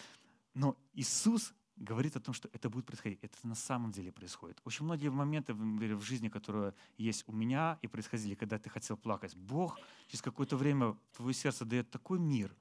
но 0.54 0.78
Иисус 0.94 1.54
говорит 1.76 2.16
о 2.16 2.20
том, 2.20 2.34
что 2.34 2.50
это 2.54 2.70
будет 2.70 2.86
происходить. 2.86 3.20
Это 3.22 3.36
на 3.44 3.56
самом 3.56 3.92
деле 3.92 4.12
происходит. 4.12 4.62
Очень 4.66 4.86
многие 4.86 5.10
моменты 5.10 5.54
в 5.54 6.02
жизни, 6.02 6.30
которые 6.30 6.74
есть 6.98 7.24
у 7.28 7.32
меня 7.32 7.80
и 7.82 7.88
происходили, 7.88 8.36
когда 8.36 8.60
ты 8.60 8.70
хотел 8.70 8.98
плакать, 8.98 9.36
Бог 9.36 9.80
через 10.08 10.22
какое-то 10.22 10.58
время 10.58 10.98
твое 11.16 11.34
сердце 11.34 11.66
дает 11.66 11.90
такой 11.90 12.20
мир 12.20 12.56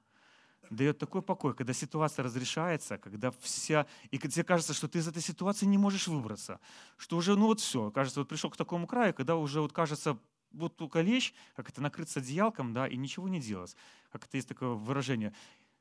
дает 0.71 0.97
такой 0.97 1.21
покой, 1.21 1.53
когда 1.53 1.73
ситуация 1.73 2.23
разрешается, 2.23 2.97
когда 2.97 3.31
вся... 3.31 3.85
И 4.09 4.17
тебе 4.17 4.43
кажется, 4.43 4.73
что 4.73 4.87
ты 4.87 4.99
из 4.99 5.07
этой 5.07 5.21
ситуации 5.21 5.65
не 5.65 5.77
можешь 5.77 6.07
выбраться. 6.07 6.59
Что 6.97 7.17
уже, 7.17 7.35
ну 7.35 7.47
вот 7.47 7.59
все, 7.59 7.91
кажется, 7.91 8.21
вот 8.21 8.29
пришел 8.29 8.49
к 8.49 8.57
такому 8.57 8.87
краю, 8.87 9.13
когда 9.13 9.35
уже 9.35 9.61
вот 9.61 9.73
кажется, 9.73 10.17
вот 10.51 10.77
только 10.77 11.01
лечь, 11.01 11.33
как 11.55 11.69
это 11.69 11.81
накрыться 11.81 12.19
одеялком, 12.19 12.73
да, 12.73 12.87
и 12.87 12.95
ничего 12.95 13.27
не 13.27 13.39
делать. 13.39 13.75
Как 14.11 14.25
это 14.25 14.37
есть 14.37 14.47
такое 14.47 14.69
выражение. 14.69 15.33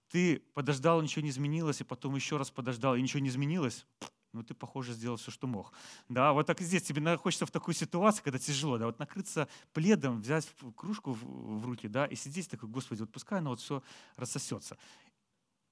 Ты 0.09 0.42
подождал, 0.54 1.00
ничего 1.00 1.23
не 1.23 1.30
изменилось, 1.30 1.80
и 1.80 1.85
потом 1.85 2.16
еще 2.16 2.37
раз 2.37 2.50
подождал, 2.50 2.97
и 2.97 3.02
ничего 3.02 3.20
не 3.20 3.28
изменилось, 3.28 3.87
ну 4.32 4.42
ты, 4.42 4.54
похоже, 4.54 4.92
сделал 4.92 5.16
все, 5.16 5.30
что 5.30 5.46
мог. 5.46 5.72
Да, 6.08 6.32
вот 6.32 6.46
так 6.46 6.60
и 6.60 6.64
здесь 6.64 6.82
тебе 6.82 7.16
хочется 7.16 7.46
в 7.46 7.50
такую 7.50 7.75
ситуацию, 7.75 8.25
когда 8.25 8.38
тяжело, 8.38 8.78
да, 8.78 8.87
вот 8.87 8.99
накрыться 8.99 9.49
пледом, 9.72 10.20
взять 10.20 10.49
кружку 10.76 11.12
в, 11.12 11.60
в 11.60 11.66
руки, 11.66 11.88
да, 11.88 12.06
и 12.06 12.14
сидеть 12.14 12.49
такой, 12.49 12.68
Господи, 12.68 13.00
вот 13.00 13.10
пускай 13.10 13.38
оно 13.38 13.50
вот 13.50 13.60
все 13.60 13.82
рассосется 14.16 14.76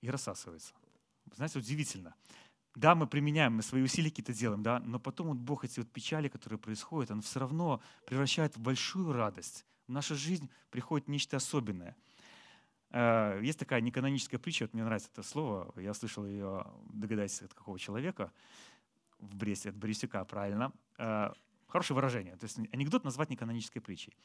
и 0.00 0.10
рассасывается. 0.10 0.74
Знаете, 1.34 1.58
удивительно. 1.58 2.14
Да, 2.74 2.94
мы 2.94 3.06
применяем, 3.06 3.54
мы 3.54 3.62
свои 3.62 3.82
усилия 3.82 4.10
какие-то 4.10 4.32
делаем, 4.32 4.62
да, 4.62 4.78
но 4.80 5.00
потом 5.00 5.28
вот 5.28 5.38
Бог 5.38 5.64
эти 5.64 5.80
вот 5.80 5.90
печали, 5.90 6.28
которые 6.28 6.58
происходят, 6.58 7.10
Он 7.10 7.22
все 7.22 7.40
равно 7.40 7.80
превращает 8.06 8.56
в 8.56 8.60
большую 8.60 9.12
радость. 9.12 9.64
В 9.88 9.92
нашу 9.92 10.14
жизнь 10.14 10.48
приходит 10.70 11.08
нечто 11.08 11.36
особенное. 11.36 11.96
Э, 12.98 13.38
есть 13.40 13.58
такая 13.60 13.80
неканоническая 13.80 14.40
притча, 14.40 14.64
вот 14.64 14.74
мне 14.74 14.82
нравится 14.82 15.08
это 15.12 15.22
слово, 15.22 15.72
я 15.76 15.94
слышал 15.94 16.26
ее, 16.26 16.66
догадайтесь, 16.92 17.42
от 17.42 17.54
какого 17.54 17.78
человека, 17.78 18.32
в 19.20 19.36
Бресте, 19.36 19.68
от 19.68 19.76
Борисюка, 19.76 20.24
правильно. 20.24 20.72
Э, 20.98 21.30
хорошее 21.68 21.94
выражение, 21.94 22.36
то 22.36 22.44
есть 22.44 22.58
анекдот 22.72 23.04
назвать 23.04 23.30
неканонической 23.30 23.80
притчей. 23.80 24.16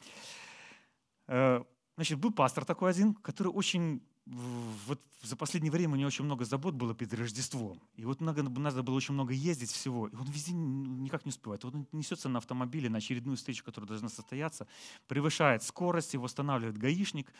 Э, 1.28 1.64
значит, 1.96 2.18
был 2.18 2.32
пастор 2.32 2.66
такой 2.66 2.90
один, 2.90 3.14
который 3.14 3.50
очень 3.50 4.02
вот 4.26 5.02
за 5.22 5.36
последнее 5.36 5.72
время 5.72 5.94
у 5.94 5.98
него 5.98 6.08
очень 6.08 6.24
много 6.24 6.46
забот 6.46 6.74
было 6.74 6.96
перед 6.96 7.14
Рождеством. 7.14 7.82
И 7.96 8.06
вот 8.06 8.22
надо, 8.22 8.42
надо 8.44 8.82
было 8.82 8.96
очень 8.96 9.14
много 9.14 9.34
ездить 9.34 9.70
всего. 9.70 10.08
И 10.08 10.16
он 10.16 10.26
везде 10.28 10.54
никак 10.54 11.26
не 11.26 11.30
успевает. 11.30 11.64
Вот 11.66 11.76
он 11.76 11.88
несется 11.92 12.30
на 12.30 12.38
автомобиле 12.38 12.90
на 12.90 13.00
очередную 13.00 13.36
встречу, 13.36 13.66
которая 13.66 13.88
должна 13.90 14.08
состояться, 14.08 14.66
превышает 15.08 15.62
скорость, 15.62 16.14
его 16.14 16.26
останавливает 16.26 16.78
гаишник. 16.78 17.34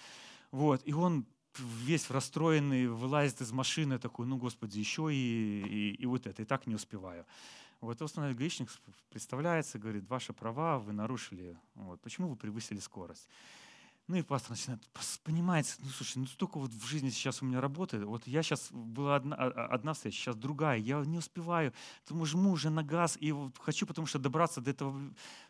Вот, 0.54 0.84
и 0.86 0.94
он 0.94 1.26
весь 1.58 2.12
расстроенный, 2.12 2.88
вылазит 2.88 3.42
из 3.42 3.52
машины, 3.52 3.98
такой, 3.98 4.28
ну, 4.28 4.38
Господи, 4.38 4.78
еще 4.78 5.10
и, 5.12 5.16
и, 5.16 5.96
и 5.96 6.06
вот 6.06 6.28
это, 6.28 6.44
и 6.44 6.46
так 6.46 6.68
не 6.68 6.76
успеваю. 6.76 7.26
Вот 7.82 8.00
останавливает 8.00 8.38
гаишник, 8.38 8.70
представляется, 9.10 9.80
говорит, 9.80 10.08
ваши 10.08 10.32
права 10.32 10.78
вы 10.78 10.94
нарушили. 10.94 11.58
Вот, 11.74 12.00
почему 12.02 12.28
вы 12.30 12.36
превысили 12.36 12.78
скорость? 12.78 13.28
Ну 14.08 14.18
и 14.18 14.22
пастор 14.22 14.52
начинает, 14.52 14.88
понимаете, 15.24 15.74
ну 15.80 15.90
слушай, 15.90 16.20
ну 16.20 16.28
столько 16.28 16.60
вот 16.60 16.72
в 16.72 16.86
жизни 16.86 17.10
сейчас 17.10 17.42
у 17.42 17.46
меня 17.46 17.60
работает. 17.60 18.04
Вот 18.04 18.28
я 18.28 18.44
сейчас, 18.44 18.70
была 18.72 19.16
одна, 19.16 19.36
а, 19.36 19.48
а, 19.48 19.66
одна 19.74 19.94
встреча, 19.94 20.18
сейчас 20.18 20.36
другая, 20.36 20.78
я 20.78 21.04
не 21.04 21.18
успеваю, 21.18 21.74
тому 22.06 22.26
жму 22.28 22.52
уже 22.52 22.70
на 22.70 22.84
газ, 22.84 23.18
и 23.20 23.32
вот 23.32 23.58
хочу, 23.58 23.88
потому 23.88 24.06
что 24.06 24.20
добраться 24.20 24.62
до 24.62 24.70
этого 24.70 25.02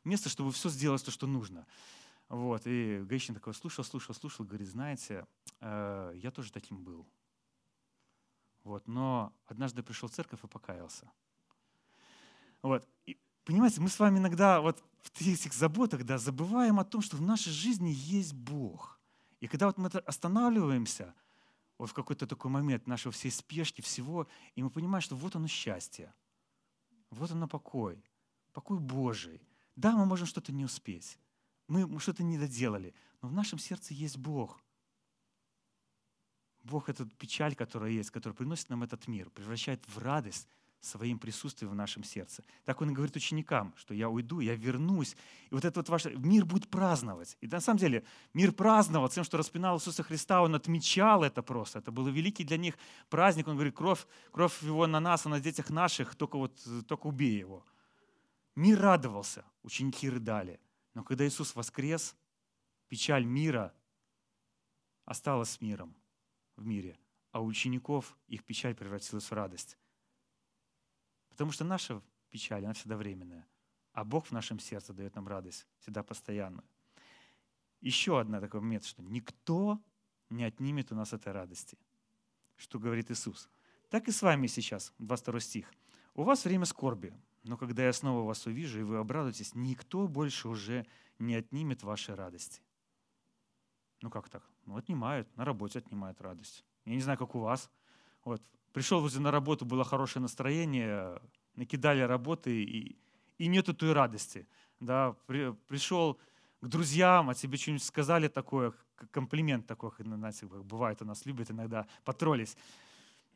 места, 0.05 0.29
чтобы 0.29 0.53
все 0.53 0.69
сделать 0.69 1.03
то, 1.03 1.11
что 1.11 1.27
нужно. 1.27 1.65
Вот, 2.29 2.65
и 2.65 3.03
гаишник 3.03 3.37
такой 3.37 3.53
слушал, 3.53 3.83
слушал, 3.83 4.15
слушал, 4.15 4.45
говорит, 4.45 4.67
знаете, 4.67 5.27
э, 5.59 6.13
я 6.15 6.31
тоже 6.31 6.51
таким 6.51 6.83
был. 6.83 7.07
Вот, 8.63 8.87
но 8.87 9.33
однажды 9.45 9.83
пришел 9.83 10.09
в 10.09 10.13
церковь 10.13 10.43
и 10.43 10.47
покаялся. 10.47 11.11
Вот, 12.61 12.87
и, 13.05 13.19
понимаете, 13.43 13.81
мы 13.81 13.89
с 13.89 13.99
вами 13.99 14.19
иногда 14.19 14.61
вот 14.61 14.83
в 15.03 15.21
этих 15.21 15.53
заботах 15.53 16.03
да, 16.05 16.17
забываем 16.17 16.79
о 16.79 16.85
том, 16.85 17.01
что 17.01 17.17
в 17.17 17.21
нашей 17.21 17.51
жизни 17.51 17.89
есть 17.89 18.33
Бог. 18.33 18.99
И 19.41 19.47
когда 19.47 19.67
вот 19.67 19.77
мы 19.77 19.87
останавливаемся 19.87 21.13
вот 21.77 21.89
в 21.89 21.93
какой-то 21.93 22.25
такой 22.25 22.49
момент 22.49 22.87
нашего 22.87 23.11
всей 23.11 23.31
спешки, 23.31 23.81
всего, 23.81 24.27
и 24.55 24.63
мы 24.63 24.69
понимаем, 24.69 25.01
что 25.01 25.15
вот 25.15 25.35
оно 25.35 25.47
счастье, 25.47 26.13
вот 27.09 27.31
оно 27.31 27.47
покой, 27.47 28.01
покой 28.53 28.79
Божий. 28.79 29.41
Да, 29.75 29.91
мы 29.91 30.05
можем 30.05 30.27
что-то 30.27 30.53
не 30.53 30.63
успеть, 30.63 31.19
мы, 31.67 31.99
что-то 31.99 32.23
не 32.23 32.37
доделали, 32.37 32.93
но 33.21 33.29
в 33.29 33.33
нашем 33.33 33.59
сердце 33.59 33.93
есть 33.93 34.17
Бог. 34.17 34.61
Бог— 36.63 36.89
это 36.89 37.05
печаль, 37.05 37.55
которая 37.55 37.91
есть, 37.91 38.11
которая 38.11 38.35
приносит 38.35 38.69
нам 38.69 38.83
этот 38.83 39.07
мир, 39.07 39.29
превращает 39.29 39.85
в 39.87 39.97
радость, 39.97 40.47
своим 40.85 41.17
присутствием 41.17 41.71
в 41.71 41.75
нашем 41.75 42.03
сердце. 42.03 42.43
Так 42.65 42.81
он 42.81 42.91
и 42.91 42.93
говорит 42.93 43.15
ученикам, 43.15 43.73
что 43.77 43.93
я 43.93 44.09
уйду, 44.09 44.41
я 44.41 44.55
вернусь. 44.55 45.15
И 45.49 45.53
вот 45.53 45.63
этот 45.63 45.77
вот 45.77 45.89
ваш 45.89 46.05
мир 46.05 46.45
будет 46.45 46.69
праздновать. 46.69 47.37
И 47.39 47.47
на 47.47 47.61
самом 47.61 47.79
деле 47.79 48.03
мир 48.33 48.51
праздновал 48.51 49.07
тем, 49.07 49.23
что 49.23 49.37
распинал 49.37 49.77
Иисуса 49.77 50.03
Христа, 50.03 50.41
он 50.41 50.55
отмечал 50.55 51.23
это 51.23 51.41
просто. 51.41 51.79
Это 51.79 51.91
был 51.91 52.07
великий 52.07 52.43
для 52.43 52.57
них 52.57 52.77
праздник. 53.09 53.47
Он 53.47 53.55
говорит, 53.55 53.75
кровь, 53.75 54.05
кровь 54.31 54.61
его 54.61 54.85
на 54.85 54.99
нас, 54.99 55.25
а 55.25 55.29
на 55.29 55.39
детях 55.39 55.69
наших, 55.69 56.15
только, 56.15 56.37
вот, 56.37 56.59
только 56.87 57.07
убей 57.07 57.37
его. 57.37 57.65
Мир 58.55 58.79
радовался, 58.79 59.45
ученики 59.63 60.09
рыдали. 60.09 60.59
Но 60.93 61.03
когда 61.03 61.27
Иисус 61.27 61.55
воскрес, 61.55 62.15
печаль 62.87 63.25
мира 63.25 63.73
осталась 65.05 65.59
миром 65.61 65.95
в 66.55 66.65
мире, 66.65 66.99
а 67.31 67.41
у 67.41 67.45
учеников 67.45 68.17
их 68.27 68.43
печаль 68.43 68.75
превратилась 68.75 69.29
в 69.29 69.33
радость. 69.33 69.77
Потому 71.29 71.51
что 71.51 71.63
наша 71.63 72.01
печаль, 72.29 72.63
она 72.63 72.73
всегда 72.73 72.95
временная. 72.95 73.47
А 73.93 74.03
Бог 74.03 74.27
в 74.27 74.31
нашем 74.31 74.59
сердце 74.59 74.93
дает 74.93 75.15
нам 75.15 75.27
радость, 75.27 75.67
всегда 75.79 76.03
постоянную. 76.03 76.63
Еще 77.81 78.19
одна 78.19 78.39
такой 78.39 78.61
момент, 78.61 78.85
что 78.85 79.01
никто 79.01 79.79
не 80.29 80.43
отнимет 80.43 80.91
у 80.91 80.95
нас 80.95 81.13
этой 81.13 81.33
радости. 81.33 81.77
Что 82.55 82.79
говорит 82.79 83.11
Иисус. 83.11 83.49
Так 83.89 84.07
и 84.07 84.11
с 84.11 84.21
вами 84.21 84.47
сейчас, 84.47 84.93
22 84.99 85.39
стих. 85.39 85.73
У 86.15 86.23
вас 86.23 86.45
время 86.45 86.65
скорби, 86.65 87.13
но 87.43 87.57
когда 87.57 87.85
я 87.85 87.93
снова 87.93 88.25
вас 88.25 88.45
увижу, 88.45 88.79
и 88.79 88.83
вы 88.83 88.97
обрадуетесь, 88.97 89.55
никто 89.55 90.07
больше 90.07 90.47
уже 90.47 90.85
не 91.19 91.35
отнимет 91.35 91.83
вашей 91.83 92.15
радости. 92.15 92.61
Ну 94.01 94.09
как 94.09 94.29
так? 94.29 94.43
Ну 94.65 94.77
отнимают, 94.77 95.35
на 95.37 95.45
работе 95.45 95.79
отнимают 95.79 96.21
радость. 96.21 96.65
Я 96.85 96.93
не 96.93 97.01
знаю, 97.01 97.17
как 97.17 97.35
у 97.35 97.39
вас. 97.39 97.69
Вот, 98.25 98.41
Пришел 98.73 99.01
возле 99.01 99.21
на 99.21 99.29
работу, 99.29 99.65
было 99.65 99.83
хорошее 99.83 100.21
настроение, 100.21 101.21
накидали 101.55 102.01
работы, 102.01 102.63
и, 102.63 102.97
и 103.37 103.47
нету 103.47 103.75
той 103.75 103.93
радости. 103.93 104.47
Да, 104.79 105.15
при, 105.27 105.53
пришел 105.67 106.19
к 106.59 106.67
друзьям, 106.67 107.29
а 107.29 107.35
тебе 107.35 107.57
что-нибудь 107.57 107.83
сказали 107.83 108.27
такое, 108.27 108.73
комплимент 109.11 109.67
такой, 109.67 109.91
знаете, 109.99 110.47
бывает 110.47 111.03
у 111.03 111.05
нас, 111.05 111.25
любят 111.27 111.51
иногда 111.51 111.85
потроллить. 112.03 112.57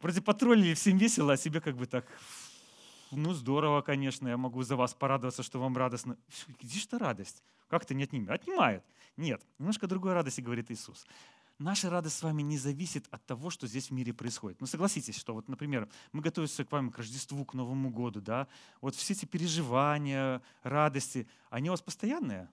Вроде 0.02 0.22
потроллили, 0.22 0.74
всем 0.74 0.98
весело, 0.98 1.34
а 1.34 1.38
себе 1.38 1.62
как 1.62 1.78
бы 1.78 1.86
так, 1.86 2.08
ну 3.12 3.34
здорово, 3.34 3.82
конечно, 3.82 4.28
я 4.28 4.38
могу 4.38 4.64
за 4.64 4.76
вас 4.76 4.94
порадоваться, 4.94 5.44
что 5.44 5.60
вам 5.60 5.76
радостно. 5.78 6.18
Где 6.60 6.80
же 6.80 6.88
та 6.88 6.98
радость? 6.98 7.44
Как 7.68 7.86
то 7.86 7.94
не 7.94 8.04
отнимет? 8.04 8.30
Отнимает. 8.30 8.84
Нет, 9.18 9.42
немножко 9.60 9.88
другой 9.88 10.14
радости, 10.14 10.42
говорит 10.42 10.72
Иисус 10.72 11.06
наша 11.60 11.90
радость 11.90 12.18
с 12.18 12.24
вами 12.24 12.42
не 12.42 12.58
зависит 12.58 13.08
от 13.12 13.26
того, 13.26 13.50
что 13.50 13.68
здесь 13.68 13.90
в 13.90 13.94
мире 13.94 14.14
происходит. 14.14 14.62
Ну, 14.62 14.68
согласитесь, 14.68 15.18
что 15.18 15.34
вот, 15.34 15.48
например, 15.48 15.90
мы 16.12 16.22
готовимся 16.22 16.66
к 16.66 16.72
вами 16.72 16.90
к 16.90 16.98
Рождеству, 16.98 17.44
к 17.46 17.54
Новому 17.54 17.90
году, 17.90 18.22
да, 18.22 18.48
вот 18.82 18.96
все 18.96 19.14
эти 19.14 19.26
переживания, 19.26 20.42
радости, 20.64 21.28
они 21.50 21.70
у 21.70 21.74
вас 21.74 21.82
постоянные? 21.82 22.50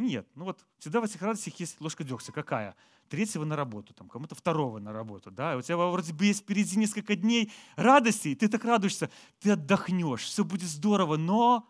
Нет. 0.00 0.26
Ну 0.34 0.46
вот 0.46 0.64
всегда 0.78 1.00
в 1.00 1.04
этих 1.04 1.20
радостях 1.20 1.54
есть 1.60 1.80
ложка 1.80 2.04
дегтя. 2.04 2.32
Какая? 2.32 2.74
Третьего 3.08 3.44
на 3.44 3.54
работу, 3.54 3.92
там, 3.92 4.08
кому-то 4.08 4.34
второго 4.34 4.78
на 4.78 4.92
работу. 4.92 5.30
Да? 5.30 5.54
И 5.54 5.56
у 5.56 5.62
тебя 5.62 5.76
вроде 5.76 6.14
бы 6.14 6.24
есть 6.24 6.40
впереди 6.40 6.78
несколько 6.78 7.16
дней 7.16 7.52
радости, 7.76 8.28
и 8.28 8.34
ты 8.34 8.48
так 8.48 8.64
радуешься, 8.64 9.10
ты 9.40 9.50
отдохнешь, 9.50 10.22
все 10.22 10.44
будет 10.44 10.68
здорово, 10.68 11.16
но 11.16 11.68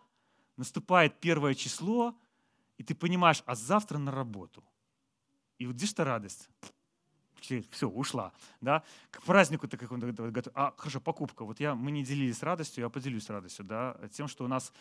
наступает 0.55 1.19
первое 1.19 1.55
число, 1.55 2.15
и 2.77 2.83
ты 2.83 2.95
понимаешь, 2.95 3.43
а 3.45 3.55
завтра 3.55 3.97
на 3.97 4.11
работу. 4.11 4.63
И 5.57 5.65
вот 5.65 5.75
здесь-то 5.75 6.05
радость. 6.05 6.47
Все, 7.41 7.87
ушла. 7.87 8.31
Да? 8.61 8.83
К 9.09 9.23
празднику 9.23 9.67
ты 9.67 9.75
как 9.75 9.91
он 9.91 9.99
готов. 9.99 10.53
А, 10.53 10.73
хорошо, 10.77 11.01
покупка. 11.01 11.43
Вот 11.43 11.59
я, 11.59 11.75
мы 11.75 11.91
не 11.91 12.03
делились 12.03 12.43
радостью, 12.43 12.83
я 12.83 12.89
поделюсь 12.89 13.29
радостью. 13.29 13.65
Да? 13.65 13.97
Тем, 14.11 14.27
что 14.27 14.45
у 14.45 14.47
нас 14.47 14.71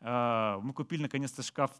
мы 0.00 0.72
купили 0.74 1.02
наконец-то 1.02 1.42
шкаф, 1.42 1.70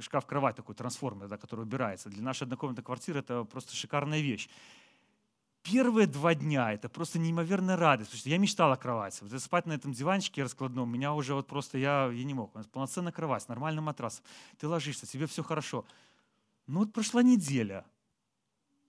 шкаф-кровать 0.00 0.56
такой, 0.56 0.74
трансформер, 0.74 1.28
да, 1.28 1.36
который 1.36 1.62
убирается. 1.62 2.08
Для 2.08 2.22
нашей 2.22 2.44
однокомнатной 2.44 2.84
квартиры 2.84 3.20
это 3.20 3.44
просто 3.44 3.76
шикарная 3.76 4.20
вещь. 4.20 4.48
Первые 5.62 6.06
два 6.06 6.34
дня 6.34 6.72
это 6.72 6.88
просто 6.88 7.18
неимоверная 7.18 7.76
радость, 7.76 8.10
потому 8.10 8.20
что 8.20 8.30
я 8.30 8.38
мечтал 8.38 8.72
о 8.72 8.76
кровати. 8.76 9.22
Вот 9.22 9.40
спать 9.40 9.66
на 9.66 9.72
этом 9.74 9.92
диванчике 9.92 10.42
раскладном, 10.42 10.90
меня 10.90 11.12
уже 11.14 11.34
вот 11.34 11.46
просто, 11.46 11.78
я, 11.78 12.10
я 12.12 12.24
не 12.24 12.34
мог. 12.34 12.52
Полноценная 12.70 13.12
кровать 13.12 13.42
с 13.42 13.48
нормальным 13.48 13.84
матрасом. 13.84 14.24
Ты 14.58 14.66
ложишься, 14.66 15.06
тебе 15.06 15.26
все 15.26 15.42
хорошо. 15.42 15.84
Ну 16.66 16.80
вот 16.80 16.92
прошла 16.92 17.22
неделя, 17.22 17.84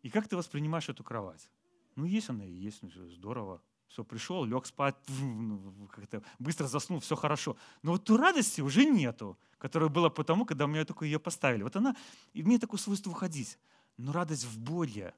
и 0.01 0.09
как 0.09 0.27
ты 0.27 0.37
воспринимаешь 0.37 0.89
эту 0.89 1.03
кровать? 1.03 1.49
Ну, 1.95 2.05
есть 2.05 2.29
она 2.29 2.45
и 2.45 2.51
есть, 2.51 2.81
ну, 2.81 2.89
здорово. 3.09 3.61
Все, 3.89 4.03
пришел, 4.03 4.45
лег 4.45 4.67
спать, 4.67 4.95
ну, 5.07 5.89
как-то 5.91 6.23
быстро 6.37 6.67
заснул, 6.67 6.99
все 6.99 7.15
хорошо. 7.15 7.57
Но 7.81 7.93
вот 7.93 8.05
ту 8.05 8.17
радости 8.17 8.61
уже 8.61 8.85
нету, 8.85 9.37
которая 9.57 9.89
была 9.89 10.09
потому, 10.09 10.45
когда 10.45 10.67
мне 10.67 10.85
только 10.85 11.05
ее 11.05 11.19
поставили. 11.19 11.63
Вот 11.63 11.75
она 11.75 11.95
имеет 12.33 12.61
такое 12.61 12.79
свойство 12.79 13.09
уходить. 13.09 13.57
Но 13.97 14.13
радость 14.13 14.45
в 14.45 14.59
Боге, 14.59 15.13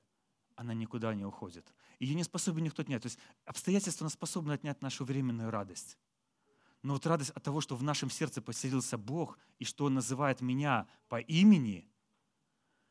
она 0.55 0.73
никуда 0.73 1.13
не 1.13 1.25
уходит. 1.25 1.73
Ее 1.99 2.15
не 2.15 2.23
способен 2.23 2.63
никто 2.63 2.81
отнять. 2.81 3.03
То 3.03 3.07
есть 3.07 3.19
обстоятельства 3.45 4.07
способны 4.07 4.53
отнять 4.53 4.81
нашу 4.81 5.05
временную 5.05 5.51
радость. 5.51 5.97
Но 6.81 6.93
вот 6.93 7.05
радость 7.05 7.31
от 7.31 7.43
того, 7.43 7.61
что 7.61 7.75
в 7.75 7.83
нашем 7.83 8.09
сердце 8.09 8.41
поселился 8.41 8.97
Бог, 8.97 9.37
и 9.59 9.65
что 9.65 9.85
Он 9.85 9.93
называет 9.93 10.41
меня 10.41 10.87
по 11.09 11.19
имени, 11.19 11.87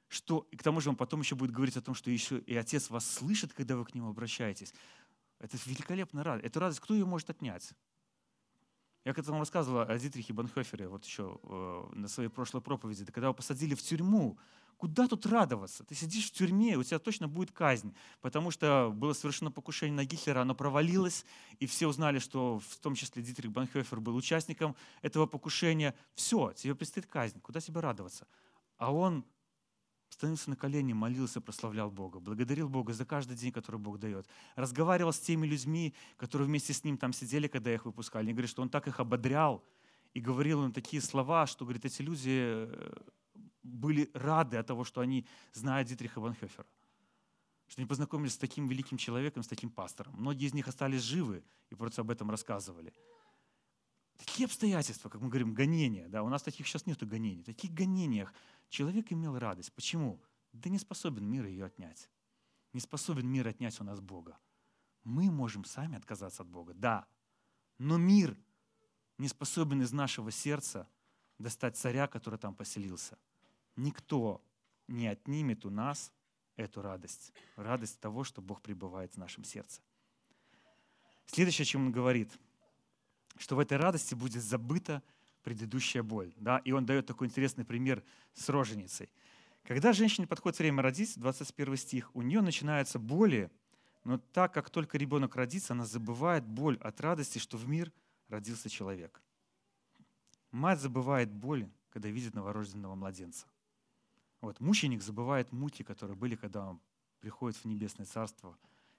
что, 0.09 0.47
и 0.51 0.57
к 0.57 0.63
тому 0.63 0.81
же 0.81 0.91
Он 0.91 0.97
потом 0.97 1.21
еще 1.21 1.35
будет 1.35 1.53
говорить 1.53 1.77
о 1.77 1.81
том, 1.81 1.95
что 1.95 2.11
еще 2.11 2.39
и 2.39 2.55
Отец 2.55 2.91
вас 2.91 3.09
слышит, 3.09 3.53
когда 3.53 3.77
вы 3.77 3.85
к 3.85 3.95
Нему 3.95 4.11
обращаетесь. 4.11 4.75
Это 5.41 5.57
великолепная 5.67 6.23
радость. 6.23 6.47
Эту 6.47 6.61
радость 6.61 6.81
кто 6.81 6.95
ее 6.95 7.07
может 7.07 7.31
отнять? 7.31 7.73
Я 9.05 9.15
когда 9.15 9.33
вам 9.33 9.41
рассказывал 9.41 9.81
о 9.81 9.99
Дитрихе 9.99 10.35
Банхофере 10.35 10.87
вот 10.87 11.07
еще 11.07 11.41
э, 11.43 11.89
на 11.95 12.07
своей 12.07 12.29
прошлой 12.29 12.61
проповеди, 12.61 13.07
когда 13.07 13.29
его 13.29 13.35
посадили 13.35 13.75
в 13.75 13.83
тюрьму, 13.83 14.39
куда 14.77 15.09
тут 15.09 15.25
радоваться? 15.25 15.85
Ты 15.85 15.95
сидишь 15.95 16.27
в 16.27 16.33
тюрьме, 16.33 16.77
у 16.77 16.83
тебя 16.83 16.99
точно 16.99 17.27
будет 17.27 17.51
казнь, 17.51 17.95
потому 18.21 18.51
что 18.51 18.93
было 18.95 19.15
совершено 19.15 19.51
покушение 19.51 19.97
на 19.97 20.05
Гитлера, 20.05 20.43
оно 20.43 20.55
провалилось, 20.55 21.25
и 21.59 21.67
все 21.67 21.87
узнали, 21.87 22.19
что 22.19 22.59
в 22.59 22.77
том 22.77 22.95
числе 22.95 23.23
Дитрих 23.23 23.51
Банхофер 23.51 24.01
был 24.01 24.15
участником 24.15 24.77
этого 25.01 25.25
покушения. 25.25 25.95
Все, 26.15 26.53
тебе 26.53 26.75
предстоит 26.75 27.07
казнь, 27.07 27.41
куда 27.41 27.61
тебе 27.61 27.81
радоваться? 27.81 28.27
А 28.77 28.93
он 28.93 29.25
становился 30.11 30.51
на 30.51 30.57
колени, 30.57 30.93
молился, 30.93 31.41
прославлял 31.41 31.91
Бога, 31.91 32.21
благодарил 32.21 32.69
Бога 32.69 32.93
за 32.93 33.05
каждый 33.05 33.37
день, 33.37 33.53
который 33.53 33.81
Бог 33.81 33.99
дает. 33.99 34.29
Разговаривал 34.57 35.13
с 35.13 35.21
теми 35.21 35.47
людьми, 35.47 35.95
которые 36.17 36.47
вместе 36.47 36.73
с 36.73 36.85
ним 36.85 36.99
там 36.99 37.13
сидели, 37.13 37.49
когда 37.49 37.73
их 37.73 37.87
выпускали. 37.87 38.31
И 38.31 38.33
говорит, 38.33 38.51
что 38.51 38.63
он 38.63 38.69
так 38.69 38.89
их 38.89 39.01
ободрял 39.01 39.65
и 40.13 40.21
говорил 40.21 40.65
им 40.65 40.73
такие 40.73 41.01
слова, 41.01 41.47
что, 41.47 41.65
говорит, 41.65 41.85
эти 41.85 42.03
люди 42.03 42.37
э, 42.37 42.93
были 43.63 44.11
рады 44.15 44.57
от 44.57 44.67
того, 44.67 44.85
что 44.85 45.01
они 45.01 45.27
знают 45.53 45.89
Дитриха 45.89 46.21
Ванхёфера. 46.21 46.67
Что 47.69 47.81
они 47.81 47.87
познакомились 47.87 48.33
с 48.33 48.39
таким 48.39 48.67
великим 48.67 48.97
человеком, 48.97 49.45
с 49.45 49.47
таким 49.47 49.71
пастором. 49.71 50.15
Многие 50.17 50.47
из 50.47 50.55
них 50.55 50.67
остались 50.67 51.03
живы 51.03 51.45
и 51.71 51.77
просто 51.77 52.01
об 52.01 52.11
этом 52.11 52.31
рассказывали. 52.31 52.93
Такие 54.21 54.45
обстоятельства, 54.45 55.09
как 55.09 55.23
мы 55.23 55.29
говорим, 55.29 55.55
гонения. 55.55 56.07
Да, 56.09 56.23
у 56.23 56.29
нас 56.29 56.43
таких 56.43 56.67
сейчас 56.67 56.85
нету 56.85 57.07
гонений. 57.07 57.41
В 57.41 57.47
таких 57.47 57.73
гонениях 57.73 58.35
человек 58.69 59.11
имел 59.11 59.39
радость. 59.39 59.73
Почему? 59.73 60.21
Да 60.53 60.69
не 60.69 60.79
способен 60.79 61.25
мир 61.25 61.47
ее 61.47 61.65
отнять. 61.65 62.11
Не 62.75 62.81
способен 62.81 63.27
мир 63.27 63.49
отнять 63.49 63.81
у 63.81 63.85
нас 63.85 63.99
Бога. 64.01 64.37
Мы 65.05 65.31
можем 65.31 65.65
сами 65.65 65.97
отказаться 65.97 66.43
от 66.43 66.51
Бога, 66.51 66.75
да. 66.75 67.07
Но 67.79 67.97
мир 67.97 68.37
не 69.17 69.27
способен 69.27 69.81
из 69.81 69.91
нашего 69.91 70.31
сердца 70.31 70.87
достать 71.39 71.79
царя, 71.79 72.07
который 72.07 72.39
там 72.39 72.55
поселился. 72.55 73.17
Никто 73.75 74.45
не 74.87 75.07
отнимет 75.07 75.65
у 75.65 75.71
нас 75.71 76.13
эту 76.57 76.83
радость. 76.83 77.33
Радость 77.57 77.99
того, 78.01 78.25
что 78.25 78.43
Бог 78.43 78.61
пребывает 78.61 79.15
в 79.15 79.17
нашем 79.17 79.45
сердце. 79.45 79.81
Следующее, 81.25 81.63
о 81.63 81.67
чем 81.67 81.87
он 81.87 81.93
говорит– 81.93 82.39
что 83.37 83.57
в 83.57 83.59
этой 83.59 83.79
радости 83.79 84.15
будет 84.15 84.43
забыта 84.43 85.03
предыдущая 85.43 86.03
боль. 86.03 86.33
Да? 86.37 86.59
И 86.59 86.73
он 86.73 86.87
дает 86.87 87.07
такой 87.07 87.27
интересный 87.27 87.65
пример 87.65 88.03
с 88.35 88.49
роженицей. 88.49 89.11
Когда 89.65 89.93
женщине 89.93 90.27
подходит 90.27 90.59
время 90.59 90.83
родить, 90.83 91.19
21 91.19 91.77
стих, 91.77 92.11
у 92.15 92.23
нее 92.23 92.41
начинаются 92.41 92.99
боли, 92.99 93.51
но 94.05 94.19
так 94.19 94.53
как 94.53 94.71
только 94.71 94.99
ребенок 94.99 95.37
родится, 95.37 95.75
она 95.75 95.85
забывает 95.85 96.45
боль 96.47 96.77
от 96.79 97.01
радости, 97.01 97.39
что 97.39 97.57
в 97.57 97.69
мир 97.69 97.93
родился 98.29 98.69
человек. 98.69 99.23
Мать 100.51 100.81
забывает 100.81 101.31
боль, 101.31 101.69
когда 101.91 102.09
видит 102.09 102.35
новорожденного 102.35 102.95
младенца. 102.95 103.47
Вот, 104.41 104.59
мученик 104.59 105.03
забывает 105.03 105.53
муки, 105.53 105.83
которые 105.83 106.17
были, 106.17 106.35
когда 106.35 106.71
он 106.71 106.81
приходит 107.21 107.59
в 107.59 107.67
небесное 107.67 108.07
царство 108.07 108.57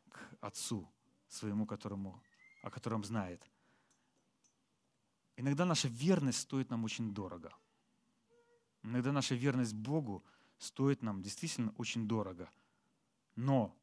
к 0.09 0.19
Отцу 0.39 0.88
своему, 1.27 1.65
которому, 1.65 2.21
о 2.61 2.69
котором 2.69 3.03
знает. 3.03 3.43
Иногда 5.35 5.65
наша 5.65 5.88
верность 5.88 6.39
стоит 6.39 6.69
нам 6.69 6.83
очень 6.83 7.13
дорого. 7.13 7.53
Иногда 8.83 9.11
наша 9.11 9.35
верность 9.35 9.73
Богу 9.73 10.23
стоит 10.57 11.01
нам 11.01 11.21
действительно 11.21 11.73
очень 11.77 12.07
дорого. 12.07 12.50
Но 13.35 13.75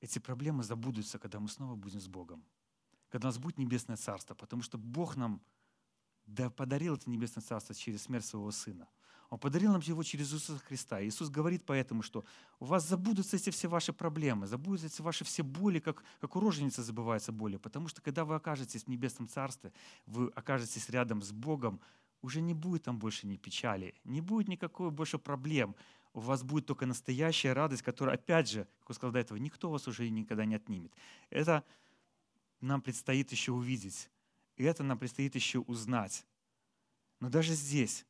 эти 0.00 0.18
проблемы 0.18 0.62
забудутся, 0.62 1.18
когда 1.18 1.40
мы 1.40 1.48
снова 1.48 1.74
будем 1.74 2.00
с 2.00 2.08
Богом. 2.08 2.44
Когда 3.08 3.28
у 3.28 3.30
нас 3.30 3.38
будет 3.38 3.58
небесное 3.58 3.96
царство. 3.96 4.34
Потому 4.34 4.62
что 4.62 4.78
Бог 4.78 5.16
нам 5.16 5.42
да 6.26 6.50
подарил 6.50 6.96
это 6.96 7.08
небесное 7.08 7.42
царство 7.42 7.74
через 7.74 8.02
смерть 8.02 8.24
своего 8.24 8.50
Сына. 8.50 8.88
Он 9.30 9.38
подарил 9.38 9.72
нам 9.72 9.80
его 9.80 10.02
через 10.02 10.32
Иисуса 10.32 10.58
Христа. 10.58 11.02
Иисус 11.02 11.28
говорит 11.30 11.64
поэтому, 11.66 12.02
что 12.02 12.24
у 12.60 12.64
вас 12.64 12.88
забудутся 12.88 13.36
эти 13.36 13.50
все 13.50 13.68
ваши 13.68 13.92
проблемы, 13.92 14.46
забудутся 14.46 14.86
эти 14.86 15.02
ваши 15.02 15.24
все 15.24 15.42
боли, 15.42 15.78
как, 15.80 16.04
как 16.20 16.36
у 16.36 16.40
роженицы 16.40 16.82
забываются 16.82 17.32
боли. 17.32 17.56
Потому 17.56 17.88
что 17.88 18.00
когда 18.02 18.24
вы 18.24 18.36
окажетесь 18.36 18.84
в 18.84 18.88
Небесном 18.88 19.28
Царстве, 19.28 19.72
вы 20.06 20.28
окажетесь 20.28 20.88
рядом 20.88 21.22
с 21.22 21.32
Богом, 21.32 21.80
уже 22.22 22.40
не 22.40 22.54
будет 22.54 22.84
там 22.84 22.98
больше 22.98 23.26
ни 23.26 23.36
печали, 23.36 23.94
не 24.04 24.20
будет 24.20 24.48
никакой 24.48 24.90
больше 24.90 25.18
проблем. 25.18 25.74
У 26.12 26.20
вас 26.20 26.42
будет 26.42 26.66
только 26.66 26.86
настоящая 26.86 27.52
радость, 27.52 27.82
которая, 27.82 28.14
опять 28.14 28.48
же, 28.48 28.66
как 28.80 28.90
я 28.90 28.94
сказал 28.94 29.12
до 29.12 29.18
этого, 29.18 29.38
никто 29.38 29.70
вас 29.70 29.86
уже 29.86 30.08
никогда 30.08 30.44
не 30.44 30.54
отнимет. 30.54 30.92
Это 31.30 31.62
нам 32.60 32.80
предстоит 32.80 33.32
еще 33.32 33.52
увидеть. 33.52 34.08
И 34.56 34.64
это 34.64 34.82
нам 34.82 34.98
предстоит 34.98 35.34
еще 35.34 35.58
узнать. 35.58 36.24
Но 37.20 37.28
даже 37.28 37.52
здесь 37.52 38.06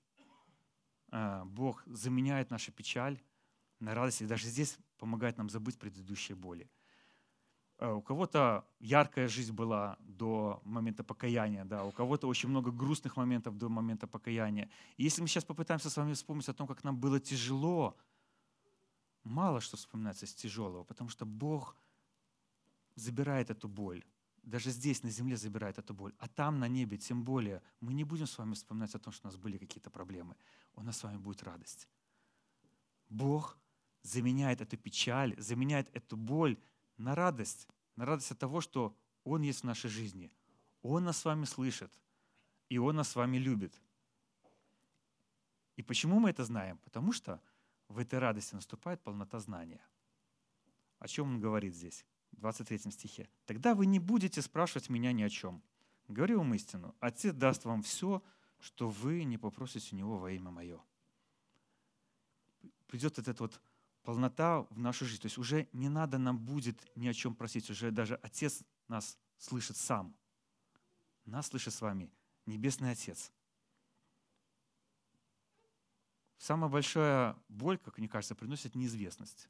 Бог 1.45 1.83
заменяет 1.87 2.51
нашу 2.51 2.73
печаль 2.73 3.19
на 3.81 3.95
радость, 3.95 4.23
и 4.23 4.27
даже 4.27 4.47
здесь 4.49 4.79
помогает 4.99 5.39
нам 5.39 5.49
забыть 5.49 5.79
предыдущие 5.79 6.37
боли. 6.37 6.71
А, 7.79 7.95
у 7.95 8.03
кого-то 8.03 8.67
яркая 8.81 9.29
жизнь 9.29 9.53
была 9.53 9.97
до 10.01 10.61
момента 10.65 11.05
покаяния, 11.05 11.65
да, 11.65 11.85
у 11.85 11.93
кого-то 11.93 12.29
очень 12.29 12.49
много 12.49 12.71
грустных 12.71 13.17
моментов 13.17 13.57
до 13.57 13.69
момента 13.69 14.07
покаяния. 14.07 14.69
И 14.97 15.05
если 15.05 15.23
мы 15.23 15.29
сейчас 15.29 15.45
попытаемся 15.45 15.91
с 15.91 15.97
вами 15.97 16.13
вспомнить 16.13 16.49
о 16.49 16.55
том, 16.55 16.67
как 16.67 16.85
нам 16.85 16.99
было 16.99 17.21
тяжело, 17.21 17.97
мало 19.25 19.61
что 19.61 19.77
вспоминается 19.77 20.27
с 20.27 20.35
тяжелого, 20.35 20.85
потому 20.85 21.11
что 21.11 21.27
Бог 21.27 21.77
забирает 22.95 23.51
эту 23.51 23.69
боль 23.69 24.05
даже 24.47 24.71
здесь, 24.71 25.03
на 25.03 25.11
земле, 25.11 25.37
забирает 25.37 25.79
эту 25.79 25.93
боль. 25.93 26.15
А 26.19 26.29
там, 26.29 26.61
на 26.61 26.69
небе, 26.69 26.97
тем 26.97 27.25
более, 27.25 27.63
мы 27.81 27.93
не 27.95 28.05
будем 28.05 28.27
с 28.27 28.39
вами 28.39 28.55
вспоминать 28.55 28.95
о 28.95 28.99
том, 28.99 29.13
что 29.13 29.27
у 29.27 29.31
нас 29.31 29.37
были 29.37 29.59
какие-то 29.59 29.91
проблемы. 29.91 30.37
У 30.77 30.83
нас 30.83 30.99
с 30.99 31.03
вами 31.03 31.17
будет 31.17 31.43
радость. 31.43 31.89
Бог 33.09 33.59
заменяет 34.03 34.61
эту 34.61 34.77
печаль, 34.77 35.35
заменяет 35.41 35.89
эту 35.97 36.17
боль 36.17 36.59
на 36.97 37.15
радость. 37.15 37.67
На 37.97 38.05
радость 38.05 38.31
от 38.31 38.39
того, 38.39 38.61
что 38.61 38.97
Он 39.25 39.43
есть 39.43 39.61
в 39.61 39.65
нашей 39.65 39.91
жизни. 39.91 40.31
Он 40.83 41.05
нас 41.05 41.19
с 41.19 41.25
вами 41.25 41.45
слышит. 41.45 41.93
И 42.69 42.79
Он 42.79 42.97
нас 42.97 43.09
с 43.09 43.17
вами 43.17 43.39
любит. 43.39 43.81
И 45.77 45.83
почему 45.83 46.21
мы 46.21 46.31
это 46.31 46.45
знаем? 46.45 46.79
Потому 46.85 47.13
что 47.13 47.41
в 47.89 47.99
этой 47.99 48.19
радости 48.19 48.55
наступает 48.55 49.03
полнота 49.03 49.39
знания. 49.39 49.85
О 50.99 51.09
чем 51.09 51.29
он 51.29 51.41
говорит 51.41 51.75
здесь? 51.75 52.05
23 52.33 52.91
стихе. 52.91 53.29
«Тогда 53.45 53.75
вы 53.75 53.87
не 53.87 53.99
будете 53.99 54.43
спрашивать 54.43 54.89
меня 54.89 55.13
ни 55.13 55.23
о 55.23 55.29
чем. 55.29 55.63
Говорю 56.09 56.39
вам 56.39 56.55
истину. 56.55 56.95
Отец 57.01 57.35
даст 57.35 57.65
вам 57.65 57.83
все, 57.83 58.23
что 58.61 58.89
вы 58.89 59.25
не 59.25 59.39
попросите 59.39 59.95
у 59.95 59.99
Него 59.99 60.19
во 60.19 60.31
имя 60.31 60.51
Мое». 60.51 60.81
Придет 62.87 63.17
вот 63.17 63.29
эта 63.29 63.43
вот 63.43 63.61
полнота 64.03 64.63
в 64.71 64.79
нашу 64.79 65.05
жизнь. 65.05 65.21
То 65.21 65.27
есть 65.27 65.39
уже 65.39 65.69
не 65.73 65.89
надо 65.89 66.19
нам 66.19 66.39
будет 66.39 66.81
ни 66.97 67.09
о 67.09 67.15
чем 67.15 67.35
просить. 67.35 67.69
Уже 67.69 67.91
даже 67.91 68.15
Отец 68.23 68.63
нас 68.89 69.19
слышит 69.37 69.77
сам. 69.77 70.17
Нас 71.25 71.49
слышит 71.49 71.75
с 71.75 71.81
вами 71.81 72.11
Небесный 72.47 72.93
Отец. 72.93 73.33
Самая 76.39 76.71
большая 76.71 77.37
боль, 77.49 77.79
как 77.79 77.99
мне 77.99 78.09
кажется, 78.09 78.37
приносит 78.37 78.77
неизвестность. 78.77 79.49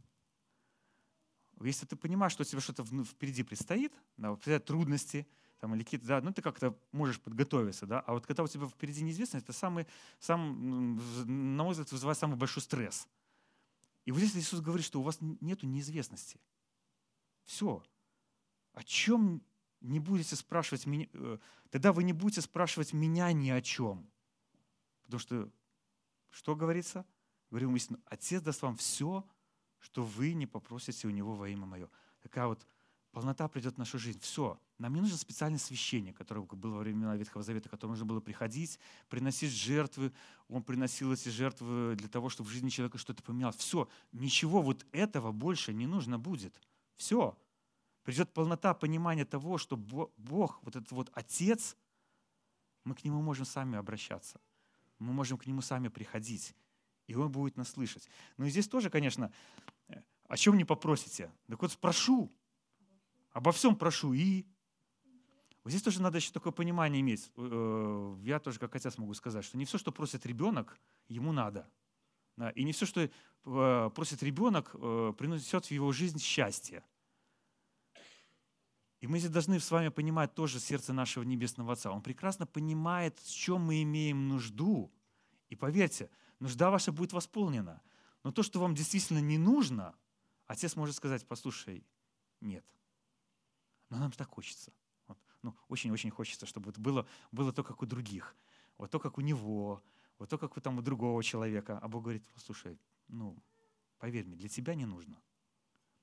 Если 1.60 1.84
ты 1.84 1.96
понимаешь, 1.96 2.32
что 2.32 2.42
у 2.42 2.46
тебя 2.46 2.60
что-то 2.60 2.84
впереди 3.04 3.42
предстоит, 3.42 3.92
предстоят 4.16 4.64
трудности, 4.64 5.26
там, 5.58 5.74
или 5.74 5.82
какие-то, 5.82 6.06
да, 6.06 6.20
ну 6.20 6.32
ты 6.32 6.42
как-то 6.42 6.78
можешь 6.92 7.20
подготовиться, 7.20 7.86
да, 7.86 8.00
а 8.00 8.12
вот 8.12 8.26
когда 8.26 8.42
у 8.42 8.48
тебя 8.48 8.66
впереди 8.66 9.02
неизвестность, 9.02 9.44
это 9.44 9.52
самый, 9.52 9.86
сам, 10.18 10.96
на 11.56 11.64
мой 11.64 11.72
взгляд, 11.72 11.90
вызывает 11.92 12.18
самый 12.18 12.36
большой 12.36 12.62
стресс. 12.62 13.08
И 14.04 14.12
вот 14.12 14.20
здесь 14.20 14.36
Иисус 14.36 14.60
говорит, 14.60 14.86
что 14.86 15.00
у 15.00 15.02
вас 15.02 15.18
нет 15.20 15.62
неизвестности. 15.62 16.38
Все. 17.44 17.82
О 18.72 18.82
чем 18.84 19.42
не 19.80 20.00
будете 20.00 20.36
спрашивать 20.36 20.86
меня, 20.86 21.06
э, 21.12 21.38
тогда 21.70 21.92
вы 21.92 22.04
не 22.04 22.12
будете 22.12 22.40
спрашивать 22.40 22.92
меня 22.92 23.32
ни 23.32 23.50
о 23.50 23.60
чем. 23.60 24.08
Потому 25.02 25.20
что, 25.20 25.50
что 26.30 26.54
говорится? 26.54 27.04
Говорим 27.50 27.74
истину, 27.76 28.00
Отец 28.06 28.42
даст 28.42 28.62
вам 28.62 28.76
все, 28.76 29.24
что 29.78 30.02
вы 30.02 30.34
не 30.34 30.46
попросите 30.46 31.06
у 31.06 31.10
Него 31.10 31.34
во 31.34 31.48
имя 31.48 31.66
Мое. 31.66 31.88
Такая 32.20 32.46
вот 32.46 32.66
полнота 33.16 33.48
придет 33.48 33.76
в 33.76 33.78
нашу 33.78 33.98
жизнь. 33.98 34.20
Все. 34.20 34.60
Нам 34.76 34.92
не 34.92 35.00
нужен 35.00 35.16
специальный 35.16 35.58
священник, 35.58 36.18
который 36.18 36.44
был 36.44 36.72
во 36.72 36.80
времена 36.80 37.16
Ветхого 37.16 37.42
Завета, 37.42 37.70
которому 37.70 37.92
нужно 37.94 38.04
было 38.04 38.20
приходить, 38.20 38.78
приносить 39.08 39.52
жертвы. 39.52 40.12
Он 40.48 40.62
приносил 40.62 41.14
эти 41.14 41.30
жертвы 41.30 41.96
для 41.96 42.08
того, 42.10 42.28
чтобы 42.28 42.50
в 42.50 42.52
жизни 42.52 42.68
человека 42.68 42.98
что-то 42.98 43.22
поменялось. 43.22 43.56
Все. 43.56 43.88
Ничего 44.12 44.60
вот 44.60 44.84
этого 44.92 45.32
больше 45.32 45.72
не 45.72 45.86
нужно 45.86 46.18
будет. 46.18 46.60
Все. 46.96 47.38
Придет 48.02 48.34
полнота 48.34 48.74
понимания 48.74 49.24
того, 49.24 49.56
что 49.56 49.78
Бог, 49.78 50.58
вот 50.60 50.76
этот 50.76 50.92
вот 50.92 51.10
Отец, 51.14 51.74
Мы 52.84 52.94
к 52.94 53.02
Нему 53.02 53.22
можем 53.22 53.46
сами 53.46 53.78
обращаться. 53.78 54.42
Мы 54.98 55.14
можем 55.14 55.38
к 55.38 55.46
Нему 55.46 55.62
сами 55.62 55.88
приходить. 55.88 56.54
И 57.06 57.14
Он 57.14 57.32
будет 57.32 57.56
нас 57.56 57.70
слышать. 57.70 58.10
Но 58.36 58.44
и 58.44 58.50
здесь 58.50 58.68
тоже, 58.68 58.90
конечно, 58.90 59.32
э, 59.88 60.02
о 60.28 60.36
чем 60.36 60.58
не 60.58 60.66
попросите? 60.66 61.32
Так 61.48 61.62
вот 61.62 61.72
спрошу. 61.72 62.30
Обо 63.36 63.52
всем 63.52 63.76
прошу. 63.76 64.14
И 64.14 64.46
вот 65.62 65.68
здесь 65.68 65.82
тоже 65.82 66.00
надо 66.00 66.16
еще 66.16 66.32
такое 66.32 66.54
понимание 66.54 67.02
иметь. 67.02 67.30
Э, 67.36 68.16
я 68.22 68.38
тоже 68.38 68.58
как 68.58 68.74
отец 68.74 68.96
могу 68.96 69.12
сказать, 69.12 69.44
что 69.44 69.58
не 69.58 69.66
все, 69.66 69.76
что 69.76 69.92
просит 69.92 70.24
ребенок, 70.24 70.80
ему 71.06 71.32
надо. 71.32 71.70
И 72.54 72.64
не 72.64 72.72
все, 72.72 72.86
что 72.86 73.02
э, 73.02 73.90
просит 73.94 74.22
ребенок, 74.22 74.70
принесет 74.72 75.66
в 75.66 75.70
его 75.70 75.92
жизнь 75.92 76.18
счастье. 76.18 76.82
И 79.02 79.06
мы 79.06 79.18
здесь 79.18 79.30
должны 79.30 79.60
с 79.60 79.70
вами 79.70 79.88
понимать 79.90 80.34
тоже 80.34 80.58
сердце 80.58 80.94
нашего 80.94 81.22
Небесного 81.22 81.74
Отца. 81.74 81.90
Он 81.90 82.00
прекрасно 82.00 82.46
понимает, 82.46 83.18
в 83.18 83.30
чем 83.30 83.60
мы 83.60 83.82
имеем 83.82 84.28
нужду. 84.28 84.90
И 85.50 85.56
поверьте, 85.56 86.08
нужда 86.38 86.70
ваша 86.70 86.90
будет 86.90 87.12
восполнена. 87.12 87.82
Но 88.24 88.32
то, 88.32 88.42
что 88.42 88.60
вам 88.60 88.74
действительно 88.74 89.18
не 89.18 89.36
нужно, 89.36 89.94
Отец 90.46 90.74
может 90.74 90.96
сказать, 90.96 91.28
послушай, 91.28 91.84
нет. 92.40 92.64
Но 93.90 93.98
нам 93.98 94.12
так 94.12 94.28
хочется. 94.28 94.72
Вот. 95.06 95.18
Ну, 95.42 95.54
очень-очень 95.68 96.10
хочется, 96.10 96.46
чтобы 96.46 96.70
это 96.70 96.80
было, 96.80 97.06
было 97.32 97.52
то, 97.52 97.62
как 97.62 97.82
у 97.82 97.86
других. 97.86 98.36
Вот 98.78 98.90
то, 98.90 98.98
как 98.98 99.18
у 99.18 99.20
него, 99.20 99.82
вот 100.18 100.28
то, 100.28 100.38
как 100.38 100.56
у, 100.56 100.60
там, 100.60 100.78
у 100.78 100.82
другого 100.82 101.22
человека. 101.22 101.78
А 101.78 101.88
Бог 101.88 102.04
говорит, 102.04 102.24
послушай, 102.34 102.78
ну, 103.08 103.36
поверь 103.98 104.26
мне, 104.26 104.36
для 104.36 104.48
тебя 104.48 104.74
не 104.74 104.86
нужно. 104.86 105.20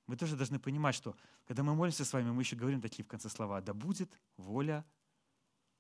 Мы 0.07 0.17
тоже 0.17 0.35
должны 0.35 0.59
понимать, 0.59 0.95
что 0.95 1.15
когда 1.47 1.63
мы 1.63 1.75
молимся 1.75 2.03
с 2.03 2.13
вами, 2.13 2.31
мы 2.31 2.41
еще 2.41 2.55
говорим 2.55 2.81
такие 2.81 3.03
в 3.03 3.07
конце 3.07 3.29
слова, 3.29 3.61
да 3.61 3.73
будет 3.73 4.11
воля 4.37 4.85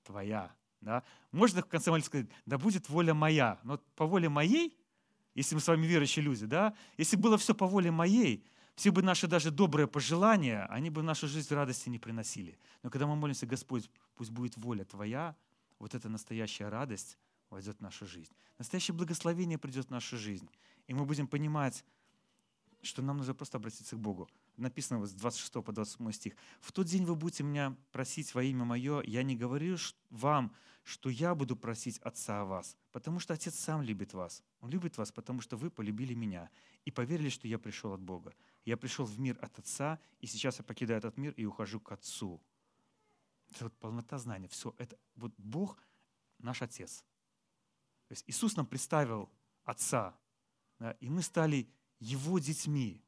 твоя. 0.03 0.55
Да? 0.81 1.03
Можно 1.31 1.61
в 1.61 1.67
конце 1.67 1.91
молитвы 1.91 2.07
сказать, 2.07 2.29
да 2.45 2.57
будет 2.57 2.89
воля 2.89 3.13
моя. 3.13 3.59
Но 3.63 3.77
по 3.95 4.05
воле 4.05 4.29
моей, 4.29 4.77
если 5.35 5.55
мы 5.55 5.61
с 5.61 5.67
вами 5.67 5.85
верующие 5.85 6.23
люди, 6.23 6.45
да, 6.45 6.75
если 6.97 7.15
было 7.15 7.37
все 7.37 7.55
по 7.55 7.67
воле 7.67 7.91
моей, 7.91 8.45
все 8.75 8.91
бы 8.91 9.01
наши 9.01 9.27
даже 9.27 9.51
добрые 9.51 9.87
пожелания, 9.87 10.65
они 10.69 10.89
бы 10.89 11.01
в 11.01 11.03
нашу 11.03 11.27
жизнь 11.27 11.53
радости 11.53 11.89
не 11.89 11.99
приносили. 11.99 12.57
Но 12.81 12.89
когда 12.89 13.05
мы 13.05 13.15
молимся, 13.15 13.45
Господь, 13.45 13.89
пусть 14.15 14.31
будет 14.31 14.57
воля 14.57 14.83
Твоя, 14.83 15.35
вот 15.79 15.93
эта 15.93 16.09
настоящая 16.09 16.69
радость 16.69 17.17
войдет 17.49 17.77
в 17.77 17.81
нашу 17.81 18.07
жизнь. 18.07 18.33
Настоящее 18.57 18.95
благословение 18.95 19.57
придет 19.57 19.87
в 19.87 19.91
нашу 19.91 20.17
жизнь. 20.17 20.49
И 20.87 20.93
мы 20.93 21.05
будем 21.05 21.27
понимать, 21.27 21.85
что 22.81 23.01
нам 23.01 23.17
нужно 23.17 23.33
просто 23.33 23.57
обратиться 23.57 23.95
к 23.95 23.99
Богу. 23.99 24.29
Написано 24.57 25.05
с 25.05 25.13
26 25.13 25.53
по 25.63 25.71
27 25.71 26.11
стих. 26.11 26.33
«В 26.59 26.71
тот 26.71 26.87
день 26.87 27.05
вы 27.05 27.15
будете 27.15 27.43
меня 27.43 27.75
просить 27.91 28.33
во 28.33 28.43
имя 28.43 28.65
Мое, 28.65 29.01
я 29.03 29.23
не 29.23 29.35
говорю 29.35 29.77
вам, 30.09 30.53
что 30.83 31.09
я 31.09 31.33
буду 31.33 31.55
просить 31.55 31.97
Отца 31.99 32.41
о 32.41 32.45
вас, 32.45 32.75
потому 32.91 33.19
что 33.19 33.33
Отец 33.33 33.55
сам 33.55 33.81
любит 33.81 34.13
вас. 34.13 34.43
Он 34.59 34.69
любит 34.69 34.97
вас, 34.97 35.11
потому 35.11 35.41
что 35.41 35.55
вы 35.55 35.69
полюбили 35.69 36.13
меня 36.13 36.49
и 36.85 36.91
поверили, 36.91 37.29
что 37.29 37.47
я 37.47 37.57
пришел 37.57 37.93
от 37.93 38.01
Бога. 38.01 38.33
Я 38.65 38.77
пришел 38.77 39.05
в 39.05 39.19
мир 39.19 39.37
от 39.41 39.59
Отца, 39.59 39.99
и 40.19 40.27
сейчас 40.27 40.57
я 40.57 40.63
покидаю 40.63 40.99
этот 40.99 41.17
мир 41.17 41.33
и 41.33 41.45
ухожу 41.45 41.79
к 41.79 41.91
Отцу». 41.91 42.41
Это 43.51 43.65
вот 43.65 43.77
полнота 43.77 44.17
знания. 44.17 44.47
Все, 44.47 44.73
это 44.77 44.97
вот 45.15 45.33
Бог 45.37 45.77
наш 46.39 46.61
Отец. 46.61 47.03
То 48.07 48.13
есть 48.13 48.23
Иисус 48.27 48.55
нам 48.55 48.65
представил 48.65 49.29
Отца, 49.63 50.17
да, 50.79 50.91
и 50.99 51.09
мы 51.09 51.21
стали 51.21 51.69
его 51.99 52.39
детьми. 52.39 53.03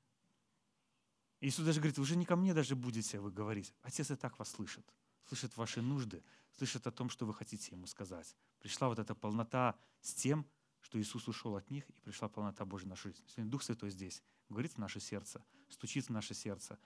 Иисус 1.42 1.66
даже 1.66 1.80
говорит, 1.80 1.98
вы 1.98 2.04
уже 2.04 2.16
не 2.16 2.26
ко 2.26 2.36
мне 2.36 2.54
даже 2.54 2.76
будете 2.76 3.20
вы 3.20 3.32
говорить. 3.32 3.74
Отец 3.82 4.10
и 4.12 4.16
так 4.16 4.40
вас 4.40 4.50
слышит. 4.50 4.86
Слышит 5.28 5.58
ваши 5.58 5.82
нужды, 5.82 6.24
слышит 6.52 6.86
о 6.88 6.92
том, 6.92 7.10
что 7.10 7.26
вы 7.26 7.34
хотите 7.34 7.72
ему 7.72 7.88
сказать. 7.88 8.36
Пришла 8.60 8.88
вот 8.88 9.00
эта 9.00 9.16
полнота 9.16 9.76
с 10.02 10.14
тем, 10.14 10.46
что 10.82 11.02
Иисус 11.02 11.28
ушел 11.28 11.56
от 11.56 11.70
них, 11.72 11.90
и 11.90 12.00
пришла 12.02 12.30
полнота 12.30 12.64
Божья 12.64 12.86
в 12.86 12.90
нашу 12.90 13.10
жизнь. 13.10 13.24
Сегодня 13.28 13.52
Дух 13.52 13.64
Святой 13.64 13.90
здесь, 13.90 14.24
говорит 14.50 14.74
в 14.74 14.78
наше 14.78 15.00
сердце, 15.00 15.44
стучит 15.70 16.06
в 16.06 16.10
наше 16.10 16.34
сердце, 16.34 16.78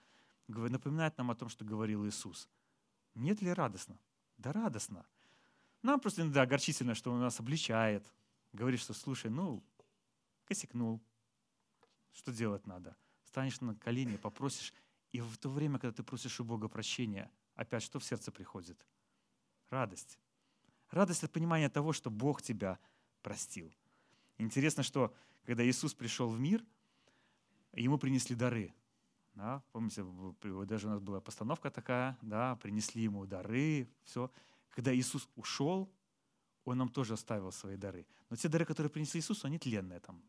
напоминает 0.48 1.16
нам 1.18 1.30
о 1.30 1.34
том, 1.34 1.48
что 1.48 1.64
говорил 1.64 2.06
Иисус. 2.06 2.48
Нет 3.14 3.42
ли 3.42 3.52
радостно? 3.52 3.98
Да 4.38 4.52
радостно. 4.52 5.06
Нам 5.82 6.00
просто 6.00 6.22
иногда 6.22 6.42
огорчительно, 6.42 6.94
что 6.94 7.12
Он 7.12 7.20
нас 7.20 7.40
обличает, 7.40 8.04
говорит, 8.52 8.80
что 8.80 8.92
слушай, 8.92 9.30
ну, 9.30 9.62
косякнул, 10.44 11.00
что 12.12 12.32
делать 12.32 12.66
надо? 12.66 12.96
Станешь 13.24 13.60
на 13.60 13.74
колени, 13.74 14.16
попросишь, 14.16 14.74
и 15.12 15.20
в 15.20 15.36
то 15.38 15.48
время, 15.48 15.78
когда 15.78 15.94
ты 15.94 16.02
просишь 16.02 16.40
у 16.40 16.44
Бога 16.44 16.68
прощения, 16.68 17.30
опять 17.54 17.82
что 17.82 17.98
в 17.98 18.04
сердце 18.04 18.30
приходит? 18.30 18.84
Радость. 19.70 20.18
Радость 20.90 21.24
от 21.24 21.32
понимания 21.32 21.68
того, 21.68 21.92
что 21.92 22.10
Бог 22.10 22.42
тебя 22.42 22.78
простил. 23.22 23.72
Интересно, 24.38 24.82
что 24.82 25.14
когда 25.44 25.64
Иисус 25.64 25.94
пришел 25.94 26.28
в 26.28 26.40
мир, 26.40 26.64
ему 27.74 27.98
принесли 27.98 28.36
дары. 28.36 28.74
Да, 29.34 29.62
помните, 29.72 30.04
даже 30.66 30.88
у 30.88 30.90
нас 30.90 31.00
была 31.00 31.20
постановка 31.20 31.70
такая, 31.70 32.18
да, 32.20 32.56
принесли 32.56 33.02
ему 33.02 33.26
дары, 33.26 33.88
все. 34.04 34.30
Когда 34.70 34.94
Иисус 34.94 35.28
ушел, 35.36 35.88
он 36.64 36.78
нам 36.78 36.88
тоже 36.88 37.14
оставил 37.14 37.52
свои 37.52 37.76
дары. 37.76 38.06
Но 38.28 38.36
те 38.36 38.48
дары, 38.48 38.64
которые 38.64 38.90
принесли 38.90 39.20
Иисусу, 39.20 39.46
они 39.46 39.58
тленные. 39.58 40.00
Там, 40.00 40.22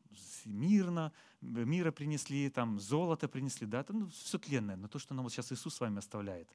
мирно, 0.46 1.12
мира 1.42 1.92
принесли, 1.92 2.50
там, 2.50 2.80
золото 2.80 3.28
принесли, 3.28 3.68
да, 3.68 3.82
это, 3.82 3.94
ну, 3.94 4.08
все 4.08 4.38
тленное. 4.38 4.76
Но 4.76 4.88
то, 4.88 5.00
что 5.00 5.14
нам 5.14 5.24
вот 5.24 5.34
сейчас 5.34 5.52
Иисус 5.52 5.76
с 5.76 5.80
вами 5.80 5.98
оставляет, 5.98 6.50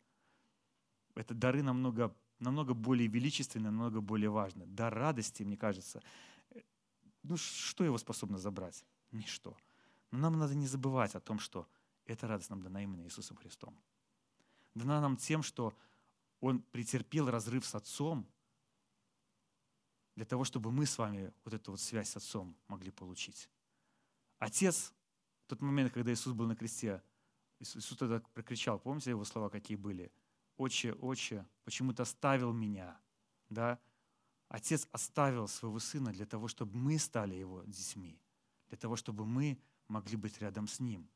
это 1.14 1.34
дары 1.34 1.62
намного, 1.62 2.14
намного 2.38 2.74
более 2.74 3.08
величественные, 3.08 3.70
намного 3.70 4.00
более 4.00 4.30
важные. 4.30 4.66
Дар 4.66 4.94
радости, 4.94 5.42
мне 5.42 5.56
кажется, 5.56 6.02
ну 7.22 7.36
что 7.36 7.84
его 7.84 7.98
способно 7.98 8.38
забрать? 8.38 8.84
Ничто. 9.12 9.56
Но 10.10 10.18
нам 10.18 10.38
надо 10.38 10.54
не 10.54 10.66
забывать 10.66 11.14
о 11.14 11.20
том, 11.20 11.38
что 11.38 11.68
эта 12.04 12.26
радость 12.26 12.50
нам 12.50 12.62
дана 12.62 12.82
именно 12.82 13.02
Иисусом 13.02 13.36
Христом. 13.36 13.76
Дана 14.74 15.00
нам 15.00 15.16
тем, 15.16 15.42
что 15.42 15.76
Он 16.40 16.60
претерпел 16.60 17.30
разрыв 17.30 17.64
с 17.66 17.74
Отцом, 17.74 18.26
для 20.14 20.24
того, 20.24 20.44
чтобы 20.44 20.72
мы 20.72 20.86
с 20.86 20.96
вами 20.96 21.32
вот 21.44 21.52
эту 21.52 21.72
вот 21.72 21.80
связь 21.80 22.08
с 22.08 22.16
Отцом 22.16 22.56
могли 22.68 22.90
получить. 22.90 23.50
Отец, 24.38 24.92
в 25.44 25.48
тот 25.48 25.60
момент, 25.60 25.92
когда 25.92 26.12
Иисус 26.12 26.32
был 26.32 26.46
на 26.46 26.56
кресте, 26.56 27.02
Иисус 27.58 27.96
тогда 27.98 28.20
прокричал, 28.32 28.78
помните 28.78 29.10
его 29.10 29.24
слова 29.24 29.48
какие 29.48 29.76
были? 29.76 30.12
«Отче, 30.56 30.94
отче, 30.94 31.46
почему 31.64 31.92
ты 31.92 32.02
оставил 32.02 32.52
меня?» 32.52 32.98
Да? 33.48 33.78
Отец 34.48 34.88
оставил 34.92 35.48
своего 35.48 35.78
сына 35.78 36.12
для 36.12 36.26
того, 36.26 36.48
чтобы 36.48 36.76
мы 36.76 36.98
стали 36.98 37.34
его 37.34 37.62
детьми, 37.64 38.20
для 38.68 38.78
того, 38.78 38.96
чтобы 38.96 39.26
мы 39.26 39.58
могли 39.88 40.16
быть 40.16 40.40
рядом 40.40 40.66
с 40.68 40.80
ним. 40.80 41.08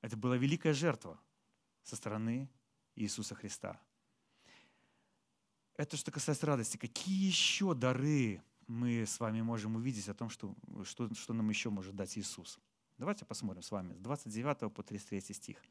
Это 0.00 0.16
была 0.16 0.36
великая 0.36 0.72
жертва 0.72 1.20
со 1.82 1.96
стороны 1.96 2.48
Иисуса 2.94 3.34
Христа. 3.34 3.80
Это 5.76 5.96
что 5.96 6.10
касается 6.10 6.46
радости. 6.46 6.76
Какие 6.76 7.26
еще 7.26 7.74
дары 7.74 8.42
мы 8.66 9.04
с 9.04 9.20
вами 9.20 9.42
можем 9.42 9.76
увидеть 9.76 10.08
о 10.08 10.14
том, 10.14 10.30
что, 10.30 10.54
что, 10.84 11.12
что 11.14 11.34
нам 11.34 11.48
еще 11.50 11.70
может 11.70 11.94
дать 11.94 12.16
Иисус? 12.16 12.58
Давайте 12.98 13.26
посмотрим 13.26 13.62
с 13.62 13.70
вами 13.70 13.94
с 13.94 13.98
29 13.98 14.72
по 14.72 14.82
33 14.82 15.20
стих. 15.34 15.62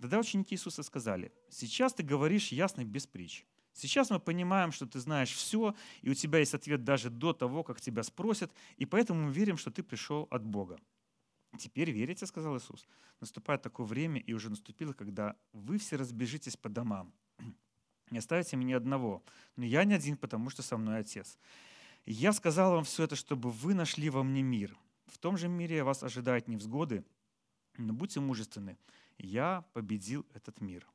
Тогда 0.00 0.18
ученики 0.18 0.54
Иисуса 0.54 0.82
сказали, 0.82 1.30
«Сейчас 1.50 1.92
ты 1.92 2.02
говоришь 2.02 2.52
ясно 2.52 2.84
без 2.84 3.06
притч. 3.06 3.44
Сейчас 3.72 4.10
мы 4.10 4.18
понимаем, 4.18 4.72
что 4.72 4.86
ты 4.86 4.98
знаешь 4.98 5.32
все, 5.32 5.74
и 6.02 6.10
у 6.10 6.14
тебя 6.14 6.38
есть 6.40 6.54
ответ 6.54 6.84
даже 6.84 7.10
до 7.10 7.32
того, 7.32 7.62
как 7.62 7.80
тебя 7.80 8.02
спросят, 8.02 8.52
и 8.76 8.86
поэтому 8.86 9.26
мы 9.26 9.32
верим, 9.32 9.56
что 9.56 9.70
ты 9.70 9.82
пришел 9.82 10.26
от 10.30 10.44
Бога». 10.44 10.78
«Теперь 11.58 11.90
верите?»— 11.90 12.26
сказал 12.26 12.56
Иисус. 12.56 12.86
«Наступает 13.20 13.62
такое 13.62 13.86
время, 13.86 14.20
и 14.20 14.32
уже 14.32 14.50
наступило, 14.50 14.92
когда 14.92 15.36
вы 15.52 15.78
все 15.78 15.96
разбежитесь 15.96 16.56
по 16.56 16.68
домам, 16.68 17.12
не 18.10 18.18
оставите 18.18 18.56
меня 18.56 18.76
одного. 18.76 19.22
Но 19.56 19.64
я 19.64 19.84
не 19.84 19.94
один, 19.94 20.16
потому 20.16 20.50
что 20.50 20.62
со 20.62 20.76
мной 20.76 20.98
Отец. 20.98 21.38
я 22.06 22.32
сказал 22.32 22.72
вам 22.72 22.84
все 22.84 23.04
это, 23.04 23.16
чтобы 23.16 23.50
вы 23.50 23.74
нашли 23.74 24.10
во 24.10 24.22
мне 24.22 24.42
мир. 24.42 24.76
В 25.06 25.18
том 25.18 25.36
же 25.36 25.48
мире 25.48 25.84
вас 25.84 26.02
ожидают 26.02 26.48
невзгоды, 26.48 27.04
но 27.76 27.92
будьте 27.92 28.20
мужественны. 28.20 28.76
Я 29.18 29.64
победил 29.72 30.26
этот 30.34 30.60
мир. 30.60 30.86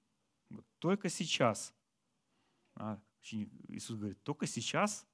Вот 0.49 0.65
только 0.79 1.09
сейчас, 1.09 1.73
а, 2.75 2.99
Иисус 3.21 3.97
говорит, 3.97 4.21
только 4.23 4.45
сейчас 4.45 5.05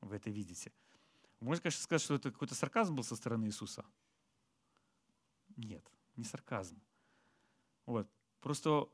вы 0.00 0.16
это 0.16 0.30
видите. 0.30 0.72
Можно, 1.40 1.62
конечно, 1.62 1.82
сказать, 1.82 2.02
что 2.02 2.14
это 2.14 2.30
какой-то 2.30 2.54
сарказм 2.54 2.94
был 2.94 3.04
со 3.04 3.16
стороны 3.16 3.46
Иисуса. 3.46 3.84
Нет, 5.56 5.84
не 6.16 6.24
сарказм. 6.24 6.80
Вот. 7.86 8.08
Просто 8.40 8.88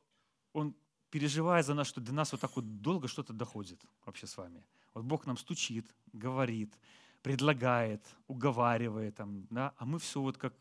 он 0.52 0.76
переживая 1.10 1.62
за 1.62 1.74
нас, 1.74 1.86
что 1.86 2.00
до 2.00 2.12
нас 2.12 2.32
вот 2.32 2.40
так 2.40 2.54
вот 2.56 2.80
долго 2.80 3.08
что-то 3.08 3.32
доходит 3.32 3.84
вообще 4.04 4.26
с 4.26 4.36
вами. 4.36 4.64
Вот 4.94 5.04
Бог 5.04 5.26
нам 5.26 5.36
стучит, 5.36 5.94
говорит, 6.12 6.78
предлагает, 7.22 8.02
уговаривает, 8.26 9.16
там, 9.16 9.46
да, 9.50 9.74
а 9.76 9.84
мы 9.84 9.98
все 9.98 10.20
вот 10.20 10.38
как... 10.38 10.54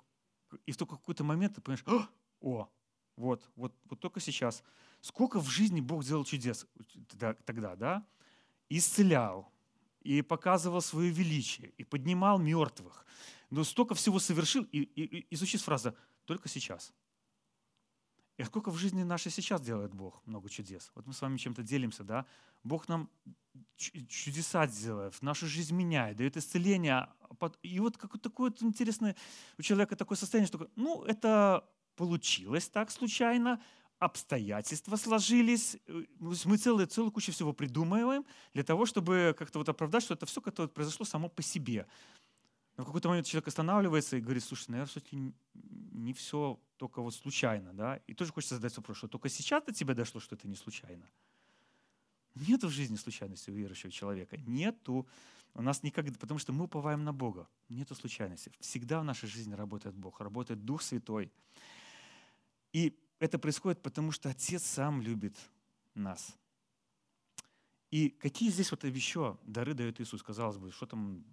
И 0.65 0.71
в 0.71 0.77
только 0.77 0.95
какой-то 0.95 1.23
момент 1.23 1.55
ты 1.55 1.61
понимаешь, 1.61 2.07
о, 2.39 2.69
вот, 3.15 3.49
вот, 3.55 3.73
вот 3.85 3.99
только 3.99 4.19
сейчас. 4.19 4.63
Сколько 5.05 5.39
в 5.39 5.47
жизни 5.47 5.81
Бог 5.81 6.03
делал 6.03 6.25
чудес 6.25 6.65
тогда, 7.45 7.75
да? 7.75 8.03
исцелял, 8.69 9.51
и 10.01 10.23
показывал 10.23 10.81
свое 10.81 11.11
величие, 11.11 11.73
и 11.77 11.83
поднимал 11.83 12.39
мертвых. 12.39 13.05
Но 13.51 13.63
столько 13.63 13.93
всего 13.93 14.17
совершил, 14.17 14.63
и, 14.71 14.79
и, 14.79 15.27
и 15.29 15.35
звучит 15.35 15.61
фраза 15.61 15.95
«только 16.25 16.49
сейчас». 16.49 16.91
И 18.37 18.43
сколько 18.45 18.71
в 18.71 18.77
жизни 18.77 19.03
нашей 19.03 19.31
сейчас 19.31 19.61
делает 19.61 19.93
Бог 19.93 20.23
много 20.25 20.49
чудес. 20.49 20.91
Вот 20.95 21.05
мы 21.05 21.13
с 21.13 21.21
вами 21.21 21.37
чем-то 21.37 21.61
делимся, 21.61 22.03
да? 22.03 22.25
Бог 22.63 22.87
нам 22.87 23.07
чудеса 23.77 24.65
делает, 24.65 25.21
нашу 25.21 25.45
жизнь 25.45 25.75
меняет, 25.75 26.17
дает 26.17 26.35
исцеление. 26.35 27.09
И 27.61 27.79
вот 27.79 27.97
какое 27.97 28.19
такое 28.19 28.49
вот 28.49 28.63
интересное 28.63 29.15
у 29.59 29.61
человека 29.61 29.95
такое 29.95 30.17
состояние, 30.17 30.47
что 30.47 30.67
ну, 30.75 31.03
это 31.03 31.63
получилось 31.95 32.67
так 32.69 32.89
случайно, 32.89 33.61
обстоятельства 33.99 34.95
сложились, 34.97 35.77
э, 35.87 36.05
мы 36.19 36.57
целую, 36.57 36.87
целую 36.87 37.11
кучу 37.11 37.31
всего 37.31 37.53
придумываем 37.53 38.25
для 38.53 38.63
того, 38.63 38.85
чтобы 38.85 39.35
как-то 39.37 39.59
вот 39.59 39.69
оправдать, 39.69 40.03
что 40.03 40.13
это 40.13 40.25
все 40.25 40.41
как-то 40.41 40.67
произошло 40.67 41.05
само 41.05 41.29
по 41.29 41.41
себе. 41.41 41.87
Но 42.77 42.83
в 42.83 42.87
какой-то 42.87 43.07
момент 43.07 43.27
человек 43.27 43.47
останавливается 43.47 44.17
и 44.17 44.21
говорит, 44.21 44.43
слушай, 44.43 44.69
наверное, 44.69 44.89
все-таки 44.89 45.33
не 45.53 46.13
все 46.13 46.59
только 46.77 47.01
вот 47.01 47.15
случайно. 47.15 47.73
Да? 47.73 47.97
И 48.07 48.13
тоже 48.13 48.33
хочется 48.33 48.55
задать 48.55 48.75
вопрос, 48.75 48.97
что 48.97 49.07
только 49.07 49.29
сейчас 49.29 49.63
до 49.63 49.73
тебя 49.73 49.93
дошло, 49.93 50.19
что 50.19 50.35
это 50.35 50.47
не 50.47 50.55
случайно. 50.55 51.09
Нет 52.35 52.63
в 52.63 52.69
жизни 52.69 52.97
случайности 52.97 53.49
у 53.49 53.53
верующего 53.53 53.91
человека. 53.91 54.37
Нету. 54.45 55.07
У 55.53 55.61
нас 55.61 55.83
никогда, 55.83 56.19
потому 56.19 56.37
что 56.37 56.51
мы 56.51 56.65
уповаем 56.65 57.05
на 57.05 57.13
Бога. 57.13 57.47
Нету 57.69 57.95
случайности. 57.95 58.51
Всегда 58.59 58.99
в 58.99 59.05
нашей 59.05 59.29
жизни 59.29 59.53
работает 59.53 59.95
Бог, 59.95 60.19
работает 60.19 60.65
Дух 60.65 60.81
Святой. 60.81 61.31
И 62.73 62.93
это 63.25 63.39
происходит 63.39 63.81
потому, 63.81 64.11
что 64.11 64.29
Отец 64.29 64.63
сам 64.63 65.01
любит 65.01 65.35
нас. 65.95 66.37
И 67.91 68.09
какие 68.09 68.49
здесь 68.49 68.71
вот 68.71 68.83
еще 68.83 69.39
дары 69.43 69.73
дает 69.73 69.99
Иисус? 69.99 70.21
Казалось 70.21 70.57
бы, 70.57 70.71
что 70.71 70.85
там 70.85 71.25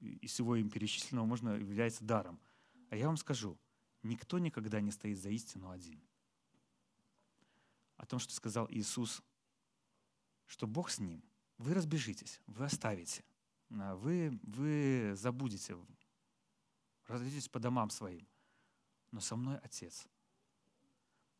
из 0.00 0.32
всего 0.32 0.56
им 0.56 0.70
перечисленного 0.70 1.24
можно 1.24 1.50
является 1.50 2.04
даром. 2.04 2.40
А 2.90 2.96
я 2.96 3.06
вам 3.06 3.16
скажу, 3.16 3.58
никто 4.02 4.38
никогда 4.38 4.80
не 4.80 4.90
стоит 4.90 5.18
за 5.18 5.30
истину 5.30 5.70
один. 5.70 6.02
О 7.96 8.06
том, 8.06 8.18
что 8.18 8.34
сказал 8.34 8.66
Иисус, 8.70 9.22
что 10.46 10.66
Бог 10.66 10.90
с 10.90 10.98
ним. 10.98 11.22
Вы 11.58 11.74
разбежитесь, 11.74 12.40
вы 12.46 12.66
оставите, 12.66 13.24
а 13.70 13.94
вы, 13.94 14.38
вы 14.42 15.12
забудете, 15.14 15.76
разойдетесь 17.06 17.48
по 17.48 17.58
домам 17.58 17.88
своим. 17.88 18.28
Но 19.10 19.20
со 19.20 19.36
мной 19.36 19.58
Отец– 19.58 20.06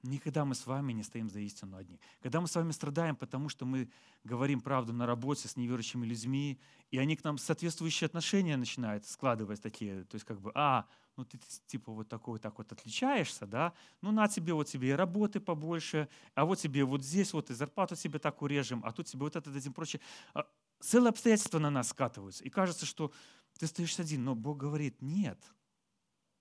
Никогда 0.07 0.45
мы 0.45 0.55
с 0.55 0.67
вами 0.67 0.93
не 0.93 1.03
стоим 1.03 1.29
за 1.29 1.41
истину 1.41 1.77
одни. 1.77 2.01
Когда 2.21 2.41
мы 2.41 2.47
с 2.47 2.55
вами 2.55 2.71
страдаем, 2.73 3.17
потому 3.17 3.49
что 3.49 3.67
мы 3.67 3.91
говорим 4.25 4.61
правду 4.61 4.93
на 4.93 5.07
работе 5.07 5.49
с 5.49 5.57
неверующими 5.57 6.07
людьми, 6.07 6.61
и 6.91 6.99
они 6.99 7.17
к 7.17 7.25
нам 7.25 7.39
соответствующие 7.39 8.07
отношения 8.07 8.57
начинают 8.57 9.07
складывать 9.07 9.61
такие, 9.61 10.05
то 10.05 10.15
есть 10.15 10.25
как 10.25 10.41
бы, 10.41 10.53
а, 10.55 10.87
ну 11.17 11.25
ты 11.25 11.39
типа 11.67 11.93
вот 11.93 12.09
такой 12.09 12.39
так 12.39 12.59
вот 12.59 12.71
отличаешься, 12.73 13.47
да, 13.47 13.73
ну 14.01 14.13
на 14.13 14.29
тебе 14.29 14.55
вот 14.55 14.69
тебе 14.69 14.91
и 14.91 14.93
работы 14.93 15.41
побольше, 15.41 16.09
а 16.35 16.45
вот 16.45 16.59
тебе 16.59 16.85
вот 16.85 17.03
здесь 17.03 17.33
вот 17.33 17.51
и 17.51 17.55
зарплату 17.55 17.97
тебе 17.97 18.19
так 18.19 18.41
урежем, 18.43 18.83
а 18.85 18.93
тут 18.93 19.07
тебе 19.07 19.21
вот 19.21 19.37
это 19.37 19.51
дадим, 19.51 19.73
прочее. 19.73 20.01
А 20.35 20.47
целые 20.81 21.11
обстоятельства 21.11 21.59
на 21.59 21.71
нас 21.71 21.89
скатываются, 21.89 22.45
и 22.45 22.51
кажется, 22.51 22.87
что 22.87 23.13
ты 23.59 23.67
стоишь 23.67 23.99
один, 23.99 24.25
но 24.25 24.35
Бог 24.35 24.59
говорит, 24.59 25.01
нет, 25.01 25.41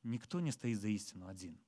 никто 0.03 0.39
не 0.39 0.51
стоит 0.51 0.79
за 0.79 0.89
истину 0.89 1.27
один. 1.27 1.59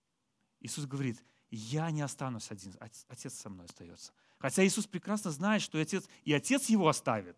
Иисус 0.59 0.85
говорит, 0.85 1.23
я 1.49 1.91
не 1.91 2.01
останусь 2.01 2.51
один, 2.51 2.75
отец 2.79 3.33
со 3.33 3.49
мной 3.49 3.65
остается. 3.65 4.11
Хотя 4.39 4.65
Иисус 4.65 4.85
прекрасно 4.85 5.31
знает, 5.31 5.61
что 5.61 5.77
и 5.77 5.81
отец, 5.81 6.07
и 6.23 6.33
отец 6.33 6.67
его 6.69 6.87
оставит. 6.87 7.37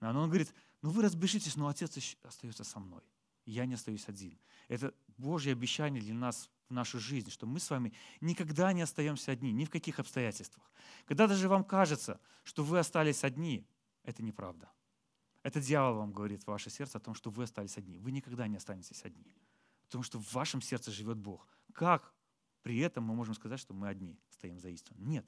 Но 0.00 0.20
он 0.20 0.28
говорит, 0.28 0.52
ну 0.82 0.90
вы 0.90 1.02
разбежитесь, 1.02 1.56
но 1.56 1.68
отец 1.68 2.16
остается 2.22 2.64
со 2.64 2.80
мной. 2.80 3.02
Я 3.46 3.66
не 3.66 3.74
остаюсь 3.74 4.08
один. 4.08 4.38
Это 4.68 4.94
Божье 5.16 5.52
обещание 5.52 6.02
для 6.02 6.14
нас 6.14 6.50
в 6.68 6.72
нашу 6.72 6.98
жизнь, 6.98 7.30
что 7.30 7.46
мы 7.46 7.60
с 7.60 7.70
вами 7.70 7.92
никогда 8.20 8.72
не 8.72 8.82
остаемся 8.82 9.32
одни, 9.32 9.52
ни 9.52 9.64
в 9.64 9.70
каких 9.70 9.98
обстоятельствах. 9.98 10.70
Когда 11.06 11.26
даже 11.26 11.48
вам 11.48 11.64
кажется, 11.64 12.20
что 12.42 12.64
вы 12.64 12.78
остались 12.78 13.22
одни, 13.22 13.66
это 14.02 14.22
неправда. 14.22 14.70
Это 15.42 15.60
дьявол 15.60 15.98
вам 15.98 16.12
говорит 16.12 16.42
в 16.42 16.46
ваше 16.46 16.70
сердце 16.70 16.96
о 16.96 17.00
том, 17.00 17.14
что 17.14 17.30
вы 17.30 17.44
остались 17.44 17.76
одни. 17.76 17.98
Вы 17.98 18.12
никогда 18.12 18.48
не 18.48 18.56
останетесь 18.56 19.04
одни. 19.04 19.36
Потому 19.84 20.02
что 20.02 20.18
в 20.18 20.32
вашем 20.32 20.62
сердце 20.62 20.90
живет 20.90 21.18
Бог. 21.18 21.46
Как 21.74 22.13
при 22.64 22.78
этом 22.78 23.04
мы 23.04 23.14
можем 23.14 23.34
сказать, 23.34 23.60
что 23.60 23.74
мы 23.74 23.88
одни 23.88 24.18
стоим 24.30 24.58
за 24.58 24.70
истину. 24.70 24.98
Нет. 24.98 25.26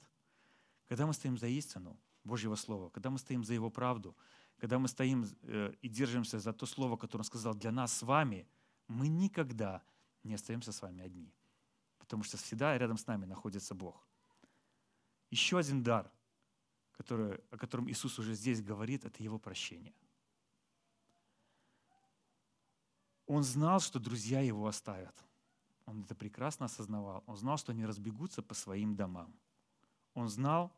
Когда 0.87 1.05
мы 1.05 1.13
стоим 1.13 1.37
за 1.37 1.47
истину 1.47 1.95
Божьего 2.23 2.55
Слова, 2.55 2.89
когда 2.89 3.11
мы 3.11 3.19
стоим 3.19 3.43
за 3.43 3.53
Его 3.53 3.69
правду, 3.69 4.17
когда 4.57 4.79
мы 4.79 4.87
стоим 4.87 5.23
э, 5.43 5.71
и 5.83 5.87
держимся 5.87 6.39
за 6.39 6.51
то 6.51 6.65
Слово, 6.65 6.97
которое 6.97 7.21
Он 7.21 7.25
сказал 7.25 7.53
для 7.53 7.71
нас 7.71 7.93
с 7.93 8.01
вами, 8.01 8.47
мы 8.87 9.07
никогда 9.07 9.83
не 10.23 10.33
остаемся 10.33 10.71
с 10.71 10.81
вами 10.81 11.03
одни. 11.03 11.31
Потому 11.99 12.23
что 12.23 12.37
всегда 12.37 12.75
рядом 12.75 12.97
с 12.97 13.05
нами 13.05 13.25
находится 13.25 13.75
Бог. 13.75 14.07
Еще 15.29 15.59
один 15.59 15.83
дар, 15.83 16.11
который, 16.93 17.39
о 17.51 17.57
котором 17.57 17.87
Иисус 17.87 18.17
уже 18.17 18.33
здесь 18.33 18.63
говорит, 18.63 19.05
это 19.05 19.21
Его 19.21 19.37
прощение. 19.37 19.93
Он 23.27 23.43
знал, 23.43 23.79
что 23.79 23.99
друзья 23.99 24.41
Его 24.41 24.65
оставят. 24.65 25.27
Он 25.87 26.03
это 26.03 26.15
прекрасно 26.15 26.65
осознавал. 26.65 27.23
Он 27.25 27.37
знал, 27.37 27.57
что 27.57 27.71
они 27.71 27.85
разбегутся 27.85 28.43
по 28.43 28.53
своим 28.53 28.95
домам. 28.95 29.33
Он 30.13 30.27
знал, 30.27 30.77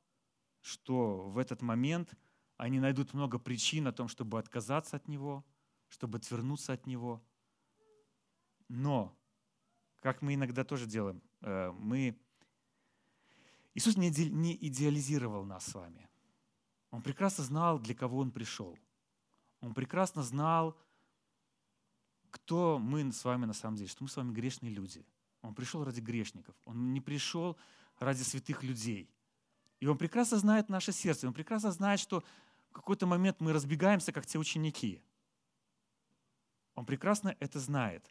что 0.61 1.29
в 1.29 1.39
этот 1.39 1.63
момент 1.63 2.13
они 2.57 2.79
найдут 2.79 3.13
много 3.13 3.39
причин 3.39 3.87
о 3.87 3.91
том, 3.91 4.07
чтобы 4.07 4.37
отказаться 4.37 4.97
от 4.97 5.07
Него, 5.07 5.43
чтобы 5.87 6.19
отвернуться 6.19 6.73
от 6.73 6.85
Него. 6.85 7.23
Но, 8.67 9.17
как 9.95 10.21
мы 10.21 10.35
иногда 10.35 10.63
тоже 10.63 10.85
делаем, 10.85 11.21
э, 11.41 11.71
мы... 11.71 12.15
Иисус 13.73 13.97
не 13.97 14.09
идеализировал 14.11 15.43
нас 15.43 15.65
с 15.65 15.73
вами. 15.73 16.07
Он 16.91 17.01
прекрасно 17.01 17.43
знал, 17.43 17.79
для 17.79 17.95
кого 17.95 18.19
Он 18.19 18.31
пришел. 18.31 18.77
Он 19.61 19.73
прекрасно 19.73 20.21
знал, 20.21 20.77
кто 22.31 22.79
мы 22.79 23.11
с 23.11 23.23
вами 23.25 23.45
на 23.45 23.53
самом 23.53 23.77
деле, 23.77 23.89
что 23.89 24.03
мы 24.03 24.09
с 24.09 24.17
вами 24.17 24.31
грешные 24.31 24.73
люди. 24.73 25.05
Он 25.41 25.53
пришел 25.53 25.83
ради 25.83 26.01
грешников. 26.01 26.55
Он 26.65 26.93
не 26.93 27.01
пришел 27.01 27.57
ради 27.99 28.23
святых 28.23 28.63
людей. 28.63 29.09
И 29.79 29.87
он 29.87 29.97
прекрасно 29.97 30.37
знает 30.37 30.69
наше 30.69 30.91
сердце. 30.91 31.27
Он 31.27 31.33
прекрасно 31.33 31.71
знает, 31.71 31.99
что 31.99 32.23
в 32.69 32.73
какой-то 32.73 33.05
момент 33.07 33.39
мы 33.39 33.53
разбегаемся, 33.53 34.11
как 34.11 34.25
те 34.25 34.37
ученики. 34.37 35.01
Он 36.75 36.85
прекрасно 36.85 37.35
это 37.39 37.59
знает. 37.59 38.09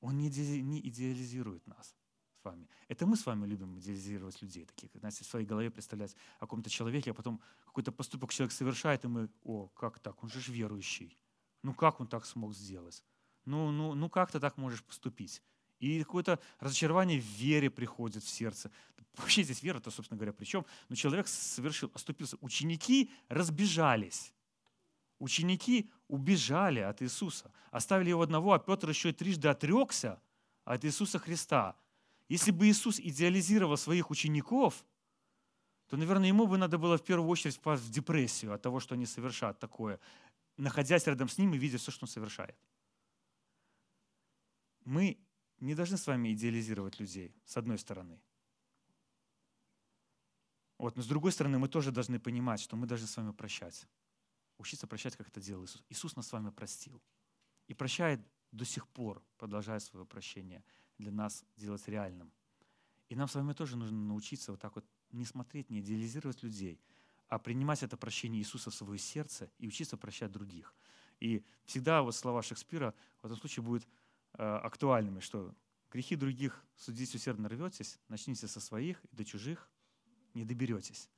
Он 0.00 0.18
не 0.18 0.28
идеализирует 0.28 1.66
нас 1.66 1.94
с 2.40 2.44
вами. 2.44 2.68
Это 2.86 3.06
мы 3.06 3.16
с 3.16 3.26
вами 3.26 3.46
любим 3.46 3.78
идеализировать 3.78 4.40
людей, 4.42 4.64
таких, 4.64 4.90
знаете, 4.94 5.24
в 5.24 5.26
своей 5.26 5.46
голове 5.46 5.70
представлять 5.70 6.14
о 6.36 6.40
каком-то 6.40 6.70
человеке, 6.70 7.10
а 7.10 7.14
потом 7.14 7.40
какой-то 7.66 7.90
поступок 7.90 8.32
человек 8.32 8.52
совершает, 8.52 9.04
и 9.04 9.08
мы, 9.08 9.28
о, 9.42 9.68
как 9.68 9.98
так, 9.98 10.22
он 10.22 10.30
же 10.30 10.52
верующий. 10.52 11.16
Ну 11.62 11.74
как 11.74 12.00
он 12.00 12.06
так 12.06 12.24
смог 12.24 12.54
сделать? 12.54 13.02
Ну, 13.48 13.70
ну, 13.70 13.94
ну 13.94 14.08
как 14.08 14.30
ты 14.30 14.40
так 14.40 14.56
можешь 14.56 14.84
поступить? 14.84 15.42
И 15.80 16.02
какое-то 16.02 16.38
разочарование 16.60 17.20
в 17.20 17.24
вере 17.24 17.70
приходит 17.70 18.22
в 18.22 18.28
сердце. 18.28 18.70
Вообще 19.16 19.42
здесь 19.42 19.62
вера-то, 19.62 19.90
собственно 19.90 20.18
говоря, 20.18 20.32
при 20.32 20.44
чем? 20.44 20.66
Но 20.88 20.96
человек 20.96 21.28
совершил, 21.28 21.90
оступился. 21.94 22.36
Ученики 22.40 23.10
разбежались. 23.28 24.32
Ученики 25.18 25.90
убежали 26.08 26.80
от 26.80 27.02
Иисуса. 27.02 27.50
Оставили 27.70 28.10
его 28.10 28.22
одного, 28.22 28.52
а 28.52 28.58
Петр 28.58 28.88
еще 28.88 29.10
и 29.10 29.12
трижды 29.12 29.48
отрекся 29.48 30.20
от 30.64 30.84
Иисуса 30.84 31.18
Христа. 31.18 31.76
Если 32.28 32.50
бы 32.50 32.68
Иисус 32.68 33.00
идеализировал 33.00 33.76
своих 33.76 34.10
учеников, 34.10 34.84
то, 35.88 35.96
наверное, 35.96 36.28
ему 36.28 36.46
бы 36.46 36.58
надо 36.58 36.76
было 36.76 36.98
в 36.98 37.02
первую 37.02 37.28
очередь 37.30 37.56
впасть 37.56 37.82
в 37.82 37.90
депрессию 37.90 38.52
от 38.52 38.62
того, 38.62 38.78
что 38.78 38.94
они 38.94 39.06
совершат 39.06 39.58
такое, 39.58 39.98
находясь 40.58 41.06
рядом 41.06 41.28
с 41.28 41.38
ним 41.38 41.54
и 41.54 41.58
видя 41.58 41.78
все, 41.78 41.90
что 41.90 42.04
он 42.04 42.08
совершает 42.08 42.56
мы 44.88 45.18
не 45.60 45.74
должны 45.74 45.98
с 45.98 46.06
вами 46.06 46.32
идеализировать 46.32 46.98
людей, 46.98 47.34
с 47.44 47.58
одной 47.58 47.78
стороны. 47.78 48.18
Вот, 50.78 50.96
но 50.96 51.02
с 51.02 51.06
другой 51.06 51.32
стороны, 51.32 51.58
мы 51.58 51.68
тоже 51.68 51.92
должны 51.92 52.18
понимать, 52.18 52.60
что 52.60 52.76
мы 52.76 52.86
должны 52.86 53.06
с 53.06 53.16
вами 53.16 53.32
прощать. 53.32 53.86
Учиться 54.56 54.86
прощать, 54.86 55.14
как 55.14 55.28
это 55.28 55.40
делал 55.40 55.64
Иисус. 55.64 55.84
Иисус 55.90 56.16
нас 56.16 56.28
с 56.28 56.32
вами 56.32 56.50
простил. 56.50 57.02
И 57.66 57.74
прощает 57.74 58.20
до 58.50 58.64
сих 58.64 58.88
пор, 58.88 59.22
продолжая 59.36 59.78
свое 59.80 60.06
прощение, 60.06 60.64
для 60.96 61.12
нас 61.12 61.44
делать 61.56 61.86
реальным. 61.86 62.32
И 63.10 63.14
нам 63.14 63.28
с 63.28 63.34
вами 63.34 63.52
тоже 63.52 63.76
нужно 63.76 63.98
научиться 63.98 64.52
вот 64.52 64.60
так 64.60 64.74
вот 64.74 64.86
не 65.10 65.26
смотреть, 65.26 65.68
не 65.68 65.80
идеализировать 65.80 66.42
людей, 66.42 66.80
а 67.28 67.38
принимать 67.38 67.82
это 67.82 67.98
прощение 67.98 68.40
Иисуса 68.40 68.70
в 68.70 68.74
свое 68.74 68.98
сердце 68.98 69.50
и 69.58 69.68
учиться 69.68 69.98
прощать 69.98 70.32
других. 70.32 70.74
И 71.20 71.44
всегда 71.64 72.02
вот 72.02 72.14
слова 72.14 72.42
Шекспира 72.42 72.94
в 73.20 73.26
этом 73.26 73.36
случае 73.36 73.64
будет 73.64 73.86
актуальными, 74.38 75.20
что 75.20 75.54
грехи 75.90 76.16
других 76.16 76.64
судить 76.76 77.14
усердно 77.14 77.48
рветесь, 77.48 77.98
начните 78.08 78.46
со 78.46 78.60
своих, 78.60 79.04
и 79.06 79.16
до 79.16 79.24
чужих 79.24 79.68
не 80.34 80.44
доберетесь. 80.44 81.10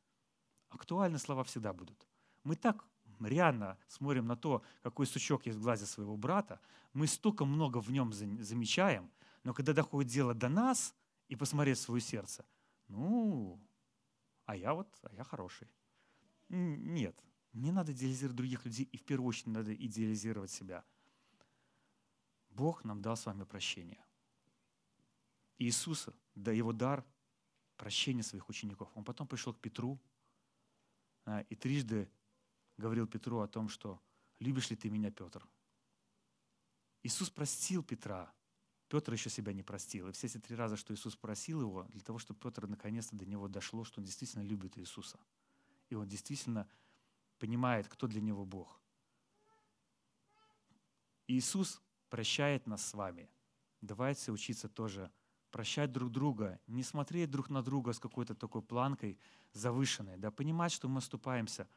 Актуальны 0.70 1.18
слова 1.18 1.44
всегда 1.44 1.72
будут. 1.72 2.08
Мы 2.44 2.56
так 2.56 2.84
реально 3.20 3.78
смотрим 3.88 4.26
на 4.26 4.36
то, 4.36 4.62
какой 4.82 5.06
сучок 5.06 5.46
есть 5.46 5.58
в 5.58 5.62
глазе 5.62 5.86
своего 5.86 6.16
брата, 6.16 6.60
мы 6.92 7.06
столько 7.06 7.44
много 7.44 7.78
в 7.80 7.90
нем 7.90 8.12
замечаем, 8.12 9.10
но 9.44 9.54
когда 9.54 9.72
доходит 9.72 10.10
дело 10.10 10.34
до 10.34 10.48
нас 10.48 10.94
и 11.28 11.36
посмотреть 11.36 11.78
свое 11.78 12.00
сердце, 12.00 12.44
ну, 12.88 13.60
а 14.46 14.56
я 14.56 14.74
вот, 14.74 14.88
а 15.02 15.14
я 15.14 15.24
хороший. 15.24 15.68
Нет, 16.48 17.16
не 17.52 17.70
надо 17.70 17.92
идеализировать 17.92 18.36
других 18.36 18.64
людей, 18.64 18.88
и 18.90 18.96
в 18.96 19.04
первую 19.04 19.28
очередь 19.28 19.48
надо 19.48 19.74
идеализировать 19.74 20.50
себя. 20.50 20.84
Бог 22.50 22.84
нам 22.84 23.00
дал 23.00 23.16
с 23.16 23.26
вами 23.26 23.44
прощение. 23.44 24.04
Иисуса, 25.58 26.14
да 26.34 26.52
его 26.52 26.72
дар 26.72 27.04
прощения 27.76 28.22
своих 28.22 28.48
учеников. 28.48 28.90
Он 28.94 29.04
потом 29.04 29.26
пришел 29.26 29.54
к 29.54 29.60
Петру 29.60 29.98
а, 31.24 31.40
и 31.48 31.54
трижды 31.54 32.10
говорил 32.76 33.06
Петру 33.06 33.40
о 33.40 33.48
том, 33.48 33.68
что 33.68 34.00
«любишь 34.38 34.70
ли 34.70 34.76
ты 34.76 34.90
меня, 34.90 35.10
Петр?» 35.10 35.46
Иисус 37.02 37.30
простил 37.30 37.82
Петра. 37.82 38.32
Петр 38.88 39.12
еще 39.12 39.30
себя 39.30 39.52
не 39.52 39.62
простил. 39.62 40.08
И 40.08 40.12
все 40.12 40.26
эти 40.26 40.38
три 40.38 40.56
раза, 40.56 40.76
что 40.76 40.92
Иисус 40.92 41.14
просил 41.14 41.62
его, 41.62 41.84
для 41.90 42.00
того, 42.00 42.18
чтобы 42.18 42.40
Петр 42.40 42.66
наконец-то 42.66 43.16
до 43.16 43.24
него 43.24 43.48
дошло, 43.48 43.84
что 43.84 44.00
он 44.00 44.04
действительно 44.04 44.42
любит 44.42 44.76
Иисуса. 44.78 45.18
И 45.88 45.94
он 45.94 46.08
действительно 46.08 46.68
понимает, 47.38 47.88
кто 47.88 48.06
для 48.06 48.20
него 48.20 48.44
Бог. 48.44 48.80
Иисус 51.28 51.80
прощает 52.10 52.66
нас 52.66 52.84
с 52.84 52.94
вами. 52.94 53.30
Давайте 53.80 54.32
учиться 54.32 54.68
тоже 54.68 55.10
прощать 55.50 55.92
друг 55.92 56.10
друга, 56.10 56.60
не 56.66 56.82
смотреть 56.82 57.30
друг 57.30 57.48
на 57.50 57.62
друга 57.62 57.92
с 57.92 57.98
какой-то 57.98 58.34
такой 58.34 58.62
планкой 58.62 59.18
завышенной, 59.52 60.16
да, 60.16 60.30
понимать, 60.30 60.72
что 60.72 60.88
мы 60.88 60.98
оступаемся. 60.98 61.68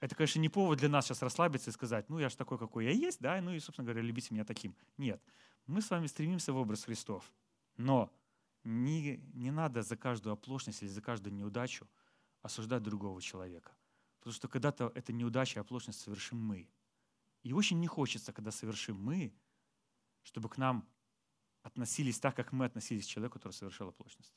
Это, 0.00 0.14
конечно, 0.14 0.40
не 0.40 0.48
повод 0.48 0.78
для 0.78 0.88
нас 0.88 1.06
сейчас 1.06 1.22
расслабиться 1.22 1.70
и 1.70 1.72
сказать, 1.72 2.10
ну, 2.10 2.18
я 2.18 2.28
же 2.28 2.36
такой, 2.36 2.58
какой 2.58 2.84
я 2.84 2.90
есть, 2.90 3.20
да, 3.20 3.40
ну 3.40 3.52
и, 3.52 3.60
собственно 3.60 3.86
говоря, 3.86 4.02
любите 4.02 4.34
меня 4.34 4.44
таким. 4.44 4.76
Нет. 4.98 5.22
Мы 5.66 5.80
с 5.80 5.90
вами 5.90 6.06
стремимся 6.06 6.52
в 6.52 6.56
образ 6.56 6.84
Христов. 6.84 7.32
Но 7.76 8.12
не, 8.64 9.16
не 9.32 9.50
надо 9.50 9.82
за 9.82 9.96
каждую 9.96 10.34
оплошность 10.34 10.82
или 10.82 10.90
за 10.90 11.00
каждую 11.00 11.34
неудачу 11.34 11.88
осуждать 12.42 12.82
другого 12.82 13.22
человека. 13.22 13.72
Потому 14.18 14.34
что 14.34 14.48
когда-то 14.48 14.92
эта 14.94 15.12
неудача 15.12 15.60
и 15.60 15.62
оплошность 15.62 16.00
совершим 16.00 16.38
мы. 16.38 16.68
И 17.42 17.52
очень 17.52 17.78
не 17.80 17.86
хочется, 17.86 18.32
когда 18.32 18.50
совершим 18.50 18.96
мы, 19.02 19.32
чтобы 20.24 20.48
к 20.48 20.58
нам 20.58 20.88
относились 21.62 22.18
так, 22.18 22.34
как 22.34 22.52
мы 22.52 22.64
относились 22.64 23.06
к 23.06 23.08
человеку, 23.08 23.34
который 23.34 23.52
совершил 23.52 23.88
оплошность. 23.88 24.34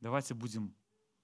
Давайте 0.00 0.34
будем 0.34 0.74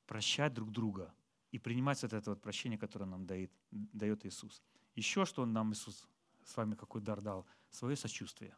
прощать 0.07 0.55
друг 0.55 0.71
друга 0.71 1.15
и 1.51 1.59
принимать 1.59 2.03
вот 2.03 2.13
это 2.13 2.31
вот 2.31 2.41
прощение, 2.41 2.79
которое 2.79 3.07
нам 3.07 3.27
дает, 3.27 3.53
дает 3.71 4.25
Иисус. 4.25 4.63
Еще 4.95 5.25
что 5.25 5.43
Он 5.43 5.53
нам, 5.53 5.73
Иисус, 5.73 6.09
с 6.45 6.57
вами 6.57 6.75
какой 6.75 7.01
дар 7.01 7.21
дал? 7.21 7.47
Свое 7.71 7.97
сочувствие. 7.97 8.57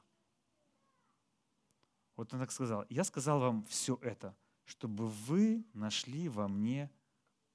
Вот 2.17 2.33
Он 2.35 2.41
так 2.41 2.51
сказал, 2.51 2.85
я 2.89 3.05
сказал 3.05 3.41
вам 3.41 3.65
все 3.65 3.99
это, 4.03 4.37
чтобы 4.65 5.09
вы 5.09 5.65
нашли 5.73 6.29
во 6.29 6.49
мне 6.49 6.91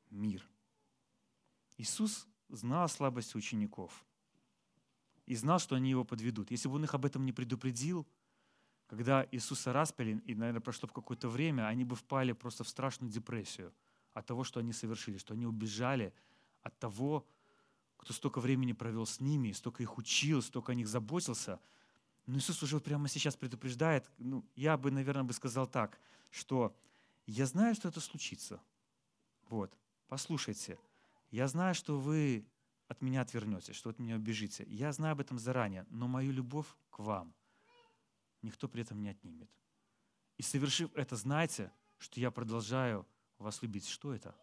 мир. 0.09 0.47
Иисус 1.77 2.27
знал 2.49 2.87
слабости 2.87 3.37
учеников– 3.37 4.05
и 5.25 5.35
знал, 5.35 5.59
что 5.59 5.75
они 5.75 5.89
его 5.89 6.03
подведут. 6.03 6.51
Если 6.51 6.67
бы 6.67 6.75
он 6.75 6.83
их 6.83 6.93
об 6.93 7.05
этом 7.05 7.25
не 7.25 7.31
предупредил, 7.31 8.07
когда 8.87 9.25
Иисуса 9.31 9.73
распяли, 9.73 10.21
и, 10.25 10.35
наверное, 10.35 10.61
прошло 10.61 10.87
какое-то 10.87 11.29
время, 11.29 11.67
они 11.67 11.83
бы 11.83 11.95
впали 11.95 12.33
просто 12.33 12.63
в 12.63 12.69
страшную 12.69 13.11
депрессию 13.11 13.73
от 14.13 14.25
того, 14.25 14.43
что 14.43 14.59
они 14.59 14.73
совершили, 14.73 15.17
что 15.17 15.33
они 15.33 15.45
убежали 15.45 16.13
от 16.61 16.77
того, 16.77 17.25
кто 17.97 18.13
столько 18.13 18.39
времени 18.39 18.73
провел 18.73 19.05
с 19.05 19.19
ними, 19.19 19.51
столько 19.53 19.81
их 19.81 19.97
учил, 19.97 20.41
столько 20.41 20.73
о 20.73 20.75
них 20.75 20.87
заботился. 20.87 21.59
Но 22.25 22.37
Иисус 22.37 22.61
уже 22.61 22.79
прямо 22.79 23.07
сейчас 23.07 23.35
предупреждает, 23.35 24.09
ну, 24.17 24.45
я 24.55 24.77
бы, 24.77 24.91
наверное, 24.91 25.23
бы 25.23 25.33
сказал 25.33 25.67
так, 25.67 25.99
что 26.29 26.75
я 27.25 27.45
знаю, 27.45 27.75
что 27.75 27.87
это 27.87 28.01
случится. 28.01 28.61
Вот, 29.49 29.77
послушайте, 30.07 30.77
я 31.31 31.47
знаю, 31.47 31.73
что 31.75 31.99
вы 31.99 32.45
от 32.87 33.01
меня 33.01 33.21
отвернетесь, 33.21 33.75
что 33.75 33.89
от 33.89 33.99
меня 33.99 34.15
убежите. 34.15 34.65
Я 34.67 34.91
знаю 34.91 35.13
об 35.13 35.21
этом 35.21 35.39
заранее, 35.39 35.85
но 35.89 36.07
мою 36.07 36.31
любовь 36.31 36.67
к 36.89 36.99
вам 36.99 37.33
никто 38.41 38.67
при 38.67 38.81
этом 38.81 39.01
не 39.01 39.09
отнимет. 39.09 39.49
И 40.37 40.43
совершив 40.43 40.93
это, 40.95 41.15
знайте, 41.15 41.71
что 41.97 42.19
я 42.19 42.31
продолжаю 42.31 43.07
вас 43.37 43.61
любить. 43.61 43.87
Что 43.87 44.13
это? 44.13 44.35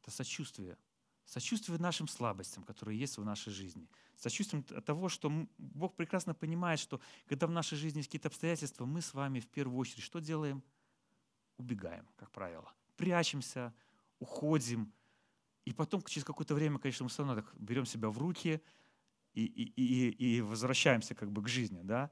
Это 0.00 0.10
сочувствие. 0.10 0.76
Сочувствие 1.24 1.78
нашим 1.78 2.08
слабостям, 2.08 2.64
которые 2.64 2.98
есть 2.98 3.16
в 3.16 3.24
нашей 3.24 3.52
жизни. 3.52 3.88
Сочувствие 4.16 4.62
того, 4.62 5.08
что 5.08 5.30
Бог 5.58 5.94
прекрасно 5.94 6.34
понимает, 6.34 6.80
что 6.80 7.00
когда 7.26 7.46
в 7.46 7.50
нашей 7.50 7.78
жизни 7.78 7.98
есть 7.98 8.08
какие-то 8.08 8.28
обстоятельства, 8.28 8.84
мы 8.84 9.00
с 9.00 9.14
вами 9.14 9.38
в 9.38 9.46
первую 9.48 9.78
очередь 9.78 10.02
что 10.02 10.18
делаем? 10.18 10.62
Убегаем, 11.56 12.08
как 12.16 12.30
правило. 12.32 12.72
Прячемся, 12.96 13.72
уходим, 14.18 14.92
и 15.64 15.72
потом, 15.72 16.02
через 16.02 16.24
какое-то 16.24 16.54
время, 16.54 16.78
конечно, 16.78 17.04
мы 17.04 17.10
все 17.10 17.24
равно 17.24 17.42
так 17.42 17.54
берем 17.56 17.84
себя 17.84 18.08
в 18.08 18.18
руки 18.18 18.62
и, 19.34 19.44
и, 19.44 19.72
и, 19.76 20.36
и 20.36 20.40
возвращаемся 20.40 21.14
как 21.14 21.30
бы 21.30 21.42
к 21.42 21.48
жизни. 21.48 21.80
Да? 21.82 22.10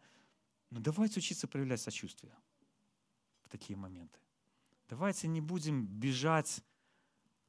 Но 0.71 0.81
давайте 0.81 1.19
учиться 1.19 1.49
проявлять 1.49 1.81
сочувствие 1.81 2.37
в 3.45 3.49
такие 3.49 3.77
моменты. 3.77 4.19
Давайте 4.89 5.29
не 5.29 5.41
будем 5.41 5.87
бежать 5.87 6.63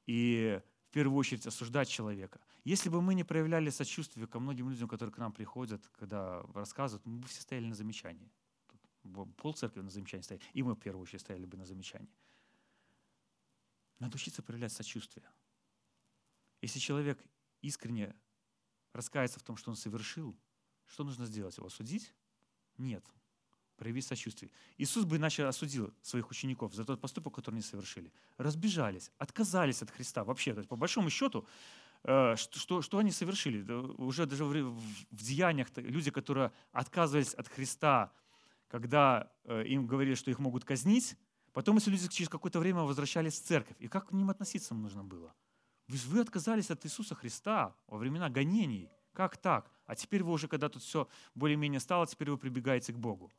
и 0.06 0.62
в 0.90 0.92
первую 0.92 1.18
очередь 1.18 1.46
осуждать 1.46 1.88
человека. 1.88 2.42
Если 2.64 2.90
бы 2.90 3.02
мы 3.02 3.14
не 3.14 3.24
проявляли 3.24 3.70
сочувствие 3.70 4.28
ко 4.28 4.40
многим 4.40 4.70
людям, 4.70 4.88
которые 4.88 5.14
к 5.14 5.18
нам 5.18 5.32
приходят, 5.32 5.88
когда 6.00 6.42
рассказывают, 6.54 7.06
мы 7.06 7.20
бы 7.20 7.28
все 7.28 7.42
стояли 7.42 7.66
на 7.66 7.76
замечании. 7.76 8.32
Тут 8.68 9.36
пол 9.36 9.54
церкви 9.54 9.82
на 9.82 9.90
замечании 9.90 10.24
стоит, 10.24 10.42
и 10.54 10.64
мы 10.64 10.74
в 10.74 10.80
первую 10.80 11.04
очередь 11.04 11.22
стояли 11.22 11.46
бы 11.46 11.58
на 11.58 11.66
замечании. 11.66 12.14
Надо 14.00 14.16
учиться 14.16 14.42
проявлять 14.42 14.72
сочувствие. 14.72 15.30
Если 16.62 16.80
человек 16.80 17.24
искренне 17.62 18.16
раскается 18.94 19.40
в 19.40 19.44
том, 19.44 19.58
что 19.58 19.72
он 19.72 19.78
совершил, 19.78 20.38
что 20.86 21.04
нужно 21.04 21.26
сделать? 21.26 21.56
Его 21.58 21.68
осудить? 21.68 22.14
Нет. 22.78 23.06
Проявить 23.76 24.06
сочувствие. 24.06 24.52
Иисус 24.78 25.06
бы 25.06 25.18
иначе 25.18 25.46
осудил 25.46 25.94
своих 26.02 26.30
учеников 26.32 26.74
за 26.74 26.84
тот 26.84 27.00
поступок, 27.00 27.36
который 27.36 27.56
они 27.56 27.64
совершили. 27.64 28.12
Разбежались, 28.38 29.12
отказались 29.18 29.82
от 29.82 29.92
Христа 29.92 30.24
вообще. 30.24 30.54
То 30.54 30.60
есть, 30.60 30.70
по 30.70 30.76
большому 30.76 31.10
счету, 31.10 31.48
э, 32.04 32.36
что, 32.36 32.82
что, 32.82 32.98
они 32.98 33.12
совершили? 33.12 33.62
Уже 33.72 34.26
даже 34.26 34.44
в, 34.44 34.80
в 35.12 35.24
деяниях 35.24 35.70
люди, 35.78 36.12
которые 36.12 36.52
отказывались 36.74 37.34
от 37.34 37.48
Христа, 37.48 38.12
когда 38.68 39.32
э, 39.46 39.66
им 39.66 39.88
говорили, 39.88 40.16
что 40.16 40.30
их 40.30 40.40
могут 40.40 40.66
казнить, 40.66 41.16
потом 41.54 41.78
эти 41.78 41.90
люди 41.90 42.08
через 42.10 42.28
какое-то 42.28 42.60
время 42.60 42.82
возвращались 42.82 43.40
в 43.40 43.44
церковь. 43.44 43.78
И 43.80 43.88
как 43.88 44.10
к 44.10 44.12
ним 44.12 44.30
относиться 44.30 44.76
нужно 44.76 45.06
было? 45.06 45.34
Вы 45.90 46.22
отказались 46.22 46.70
от 46.70 46.86
Иисуса 46.86 47.16
Христа 47.16 47.76
во 47.88 47.98
времена 47.98 48.30
гонений. 48.30 48.92
Как 49.14 49.38
так? 49.38 49.72
А 49.86 49.96
теперь 49.96 50.24
вы 50.24 50.32
уже, 50.32 50.48
когда 50.48 50.70
тут 50.70 50.84
все 50.84 51.10
более-менее 51.34 51.80
стало, 51.80 52.06
теперь 52.06 52.30
вы 52.30 52.38
прибегаете 52.38 52.94
к 52.94 52.98
Богу. 52.98 53.32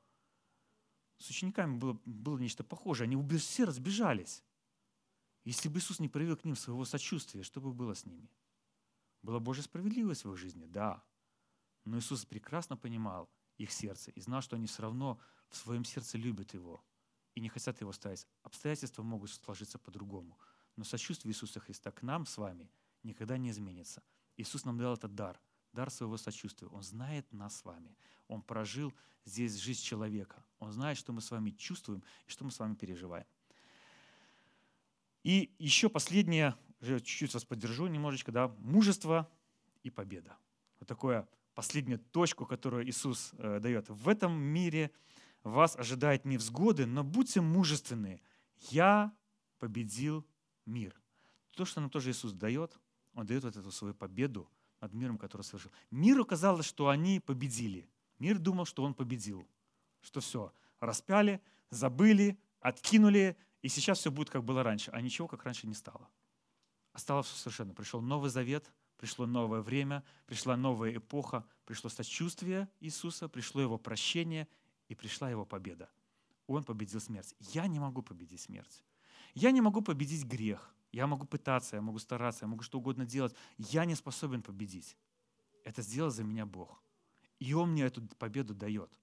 С 1.19 1.31
учениками 1.31 1.77
было, 1.77 2.01
было 2.05 2.39
нечто 2.39 2.65
похожее. 2.65 3.07
Они 3.07 3.39
все 3.39 3.65
разбежались. 3.65 4.43
Если 5.45 5.69
бы 5.69 5.79
Иисус 5.79 6.01
не 6.01 6.09
проявил 6.09 6.37
к 6.37 6.45
ним 6.45 6.57
своего 6.57 6.85
сочувствия, 6.85 7.45
что 7.45 7.61
бы 7.61 7.73
было 7.73 7.95
с 7.95 8.05
ними? 8.05 8.29
Была 9.23 9.39
Божья 9.39 9.63
справедливость 9.63 10.25
в 10.25 10.33
их 10.33 10.37
жизни? 10.37 10.67
Да. 10.67 11.05
Но 11.85 11.99
Иисус 11.99 12.25
прекрасно 12.25 12.77
понимал 12.77 13.31
их 13.59 13.71
сердце 13.71 14.11
и 14.11 14.21
знал, 14.21 14.43
что 14.43 14.57
они 14.57 14.67
все 14.67 14.83
равно 14.83 15.21
в 15.51 15.57
своем 15.57 15.85
сердце 15.85 16.19
любят 16.19 16.53
Его 16.53 16.83
и 17.35 17.41
не 17.41 17.49
хотят 17.49 17.81
Его 17.81 17.93
ставить. 17.93 18.27
Обстоятельства 18.43 19.05
могут 19.05 19.31
сложиться 19.31 19.79
по-другому– 19.79 20.37
но 20.77 20.85
сочувствие 20.85 21.33
Иисуса 21.33 21.61
Христа 21.61 21.91
к 21.91 22.03
нам 22.03 22.27
с 22.27 22.37
вами 22.39 22.71
никогда 23.03 23.37
не 23.37 23.51
изменится. 23.51 24.03
Иисус 24.37 24.65
нам 24.65 24.79
дал 24.79 24.95
этот 24.95 25.15
дар, 25.15 25.41
дар 25.73 25.91
своего 25.91 26.17
сочувствия. 26.17 26.69
Он 26.69 26.83
знает 26.83 27.31
нас 27.33 27.57
с 27.57 27.65
вами. 27.65 27.97
Он 28.29 28.43
прожил 28.43 28.93
здесь 29.25 29.57
жизнь 29.57 29.83
человека. 29.83 30.45
Он 30.59 30.73
знает, 30.73 30.99
что 30.99 31.13
мы 31.13 31.21
с 31.21 31.31
вами 31.31 31.51
чувствуем 31.51 32.03
и 32.27 32.31
что 32.31 32.45
мы 32.45 32.51
с 32.51 32.59
вами 32.59 32.75
переживаем. 32.75 33.27
И 35.23 35.55
еще 35.59 35.89
последнее, 35.89 36.57
чуть-чуть 36.81 37.35
вас 37.35 37.45
поддержу 37.45 37.87
немножечко, 37.87 38.33
да, 38.33 38.49
мужество 38.59 39.31
и 39.83 39.91
победа. 39.91 40.37
Вот 40.79 40.89
такое 40.89 41.29
последнюю 41.55 41.99
точку, 41.99 42.47
которую 42.47 42.89
Иисус 42.89 43.33
э, 43.37 43.61
дает. 43.61 43.89
В 43.89 44.09
этом 44.09 44.41
мире 44.41 44.91
вас 45.43 45.77
ожидает 45.77 46.25
невзгоды, 46.25 46.87
но 46.87 47.05
будьте 47.05 47.41
мужественны. 47.41 48.23
Я 48.71 49.13
победил 49.59 50.27
мир. 50.71 50.95
То, 51.53 51.65
что 51.65 51.81
нам 51.81 51.91
тоже 51.91 52.11
Иисус 52.11 52.33
дает, 52.33 52.79
Он 53.13 53.27
дает 53.27 53.45
вот 53.45 53.57
эту 53.57 53.71
свою 53.71 53.95
победу 53.95 54.49
над 54.81 54.95
миром, 54.95 55.19
который 55.19 55.43
совершил. 55.43 55.71
Миру 55.91 56.25
казалось, 56.25 56.67
что 56.67 56.89
они 56.89 57.21
победили. 57.21 57.89
Мир 58.19 58.39
думал, 58.39 58.65
что 58.65 58.83
он 58.83 58.95
победил. 58.95 59.47
Что 60.01 60.21
все, 60.21 60.53
распяли, 60.79 61.43
забыли, 61.71 62.39
откинули, 62.61 63.37
и 63.63 63.69
сейчас 63.69 63.99
все 63.99 64.11
будет, 64.11 64.31
как 64.31 64.45
было 64.45 64.63
раньше. 64.63 64.91
А 64.93 65.01
ничего, 65.01 65.29
как 65.29 65.45
раньше, 65.45 65.67
не 65.67 65.75
стало. 65.75 66.09
А 66.93 66.97
осталось 66.97 67.27
все 67.27 67.37
совершенно. 67.37 67.75
Пришел 67.75 68.01
Новый 68.01 68.31
Завет, 68.31 68.73
пришло 68.97 69.27
новое 69.27 69.61
время, 69.61 70.05
пришла 70.27 70.57
новая 70.57 70.97
эпоха, 70.97 71.45
пришло 71.65 71.91
сочувствие 71.91 72.69
Иисуса, 72.81 73.29
пришло 73.29 73.61
Его 73.61 73.79
прощение 73.79 74.49
и 74.89 74.95
пришла 74.95 75.31
Его 75.31 75.45
победа. 75.45 75.91
Он 76.47 76.65
победил 76.65 77.01
смерть. 77.01 77.35
Я 77.39 77.67
не 77.67 77.79
могу 77.79 78.03
победить 78.03 78.41
смерть. 78.41 78.83
Я 79.35 79.51
не 79.51 79.61
могу 79.61 79.83
победить 79.83 80.25
грех. 80.25 80.75
Я 80.93 81.07
могу 81.07 81.25
пытаться, 81.25 81.77
я 81.77 81.83
могу 81.83 81.99
стараться, 81.99 82.45
я 82.45 82.49
могу 82.49 82.63
что 82.63 82.79
угодно 82.79 83.07
делать. 83.07 83.35
Я 83.59 83.85
не 83.85 83.95
способен 83.95 84.43
победить. 84.43 84.97
Это 85.65 85.83
сделал 85.83 86.11
за 86.11 86.25
меня 86.25 86.47
Бог. 86.47 86.83
И 87.39 87.55
Он 87.55 87.73
мне 87.73 87.85
эту 87.85 88.03
победу 88.17 88.55
дает. 88.55 88.99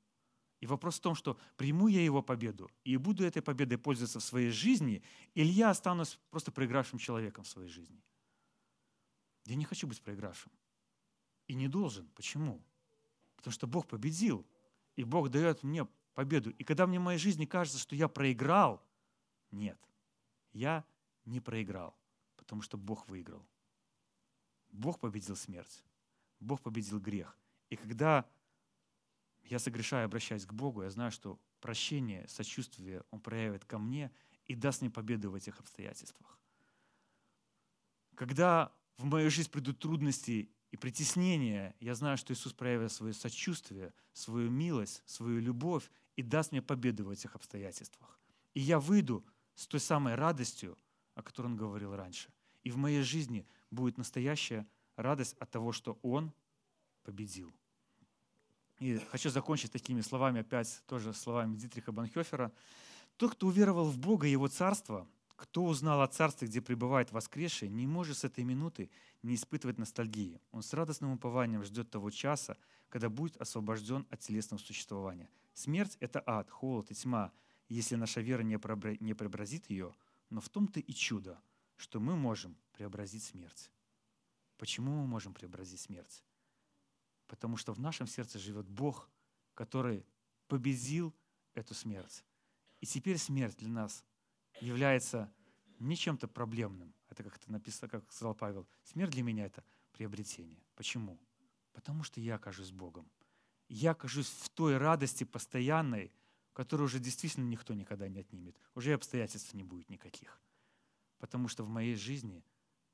И 0.60 0.66
вопрос 0.66 0.98
в 0.98 1.02
том, 1.02 1.16
что 1.16 1.40
приму 1.56 1.88
я 1.88 2.04
его 2.04 2.22
победу 2.24 2.70
и 2.84 2.98
буду 2.98 3.24
этой 3.24 3.42
победой 3.42 3.78
пользоваться 3.78 4.20
в 4.20 4.24
своей 4.24 4.50
жизни, 4.50 5.04
или 5.36 5.50
я 5.50 5.70
останусь 5.70 6.20
просто 6.32 6.52
проигравшим 6.52 6.98
человеком 6.98 7.44
в 7.44 7.48
своей 7.48 7.70
жизни. 7.70 8.02
Я 9.46 9.56
не 9.56 9.66
хочу 9.66 9.88
быть 9.88 10.02
проигравшим. 10.02 10.52
И 11.48 11.54
не 11.54 11.68
должен. 11.68 12.10
Почему? 12.16 12.62
Потому 13.38 13.54
что 13.54 13.68
Бог 13.68 13.88
победил. 13.88 14.46
И 14.96 15.04
Бог 15.04 15.30
дает 15.30 15.64
мне 15.64 15.88
победу. 16.16 16.50
И 16.50 16.64
когда 16.64 16.88
мне 16.88 17.00
в 17.00 17.04
моей 17.04 17.20
жизни 17.20 17.46
кажется, 17.46 17.80
что 17.80 17.96
я 17.96 18.08
проиграл, 18.08 18.84
нет. 19.52 19.80
Я 20.54 20.86
не 21.26 21.40
проиграл, 21.40 21.98
потому 22.36 22.62
что 22.62 22.78
Бог 22.78 23.08
выиграл. 23.08 23.46
Бог 24.72 25.00
победил 25.00 25.36
смерть. 25.36 25.84
Бог 26.40 26.62
победил 26.62 27.00
грех. 27.00 27.38
И 27.70 27.76
когда 27.76 28.26
я 29.44 29.60
согрешаю, 29.60 30.06
обращаюсь 30.06 30.46
к 30.46 30.54
Богу, 30.54 30.84
я 30.84 30.90
знаю, 30.90 31.12
что 31.12 31.40
прощение, 31.60 32.28
сочувствие 32.28 33.04
Он 33.12 33.20
проявит 33.20 33.66
ко 33.66 33.78
мне 33.78 34.12
и 34.46 34.56
даст 34.56 34.82
мне 34.82 34.90
победу 34.90 35.32
в 35.32 35.36
этих 35.36 35.60
обстоятельствах. 35.60 36.40
Когда 38.16 38.72
в 38.98 39.06
мою 39.06 39.30
жизнь 39.30 39.50
придут 39.50 39.80
трудности 39.80 40.50
и 40.72 40.78
притеснения, 40.78 41.76
я 41.80 41.96
знаю, 41.96 42.18
что 42.18 42.34
Иисус 42.34 42.54
проявит 42.54 42.92
свое 42.92 43.14
сочувствие, 43.14 43.94
свою 44.14 44.50
милость, 44.50 45.04
свою 45.06 45.40
любовь 45.40 45.90
и 46.16 46.24
даст 46.24 46.52
мне 46.52 46.62
победу 46.62 47.06
в 47.06 47.10
этих 47.10 47.36
обстоятельствах. 47.36 48.20
И 48.54 48.60
я 48.60 48.80
выйду 48.80 49.26
с 49.58 49.68
той 49.68 49.80
самой 49.80 50.16
радостью, 50.16 50.78
о 51.16 51.24
которой 51.24 51.48
он 51.48 51.58
говорил 51.58 51.96
раньше. 51.96 52.30
И 52.64 52.70
в 52.70 52.78
моей 52.78 53.02
жизни 53.02 53.46
будет 53.72 53.98
настоящая 53.98 54.68
радость 54.96 55.36
от 55.40 55.50
того, 55.50 55.72
что 55.72 55.98
Он 56.04 56.32
победил. 57.04 57.52
И 58.80 58.98
хочу 59.12 59.30
закончить 59.30 59.72
такими 59.72 60.02
словами, 60.02 60.42
опять 60.42 60.84
тоже 60.86 61.12
словами 61.14 61.56
Дитриха 61.56 61.92
Банхёфера. 61.92 62.52
Тот, 63.18 63.32
кто 63.32 63.48
уверовал 63.48 63.90
в 63.90 63.98
Бога 63.98 64.28
и 64.28 64.32
Его 64.32 64.48
Царство, 64.48 65.08
кто 65.36 65.66
узнал 65.66 66.02
о 66.02 66.08
Царстве, 66.08 66.48
где 66.48 66.62
пребывает 66.62 67.12
воскресший, 67.12 67.70
не 67.70 67.88
может 67.88 68.18
с 68.20 68.24
этой 68.24 68.44
минуты 68.44 68.92
не 69.24 69.34
испытывать 69.34 69.80
ностальгии. 69.80 70.40
Он 70.52 70.62
с 70.62 70.72
радостным 70.74 71.14
упованием 71.14 71.64
ждет 71.64 71.90
того 71.90 72.12
часа, 72.12 72.58
когда 72.90 73.10
будет 73.10 73.38
освобожден 73.38 74.06
от 74.12 74.20
телесного 74.20 74.60
существования. 74.60 75.30
Смерть— 75.56 75.98
это 76.00 76.22
ад, 76.26 76.52
холод 76.52 76.92
и 76.92 76.94
тьма, 76.94 77.32
если 77.68 77.96
наша 77.96 78.22
вера 78.22 78.42
не 78.42 78.58
преобразит 78.58 79.70
ее, 79.70 79.94
но 80.30 80.42
в 80.42 80.50
том-то 80.50 80.80
и 80.80 80.94
чудо, 80.94 81.42
что 81.76 82.00
мы 82.00 82.16
можем 82.16 82.58
преобразить 82.74 83.24
смерть. 83.24 83.72
Почему 84.58 84.92
мы 84.92 85.08
можем 85.08 85.34
преобразить 85.34 85.80
смерть? 85.80 86.24
Потому 87.28 87.58
что 87.58 87.74
в 87.74 87.80
нашем 87.80 88.08
сердце 88.08 88.40
живет 88.40 88.68
Бог, 88.68 89.10
который 89.54 90.06
победил 90.48 91.14
эту 91.54 91.74
смерть. 91.74 92.24
И 92.80 92.86
теперь 92.86 93.18
смерть 93.18 93.58
для 93.58 93.70
нас 93.70 94.04
является 94.62 95.32
не 95.80 95.96
чем-то 95.96 96.28
проблемным. 96.28 96.94
Это 97.10 97.24
как 97.24 97.38
это 97.38 97.52
написано, 97.52 97.90
как 97.90 98.12
сказал 98.12 98.34
Павел. 98.34 98.68
Смерть 98.84 99.12
для 99.12 99.24
меня 99.24 99.46
это 99.46 99.64
приобретение. 99.92 100.64
Почему? 100.76 101.20
Потому 101.74 102.04
что 102.04 102.20
я 102.20 102.36
окажусь 102.36 102.72
Богом. 102.72 103.10
Я 103.70 103.92
окажусь 103.92 104.28
в 104.28 104.50
той 104.50 104.78
радости 104.78 105.24
постоянной, 105.24 106.12
которую 106.58 106.86
уже 106.86 107.00
действительно 107.00 107.46
никто 107.46 107.76
никогда 107.76 108.08
не 108.08 108.18
отнимет. 108.18 108.60
Уже 108.74 108.94
обстоятельств 108.94 109.54
не 109.54 109.64
будет 109.64 109.92
никаких. 109.92 110.42
Потому 111.20 111.50
что 111.50 111.64
в 111.64 111.70
моей 111.70 111.94
жизни 111.94 112.44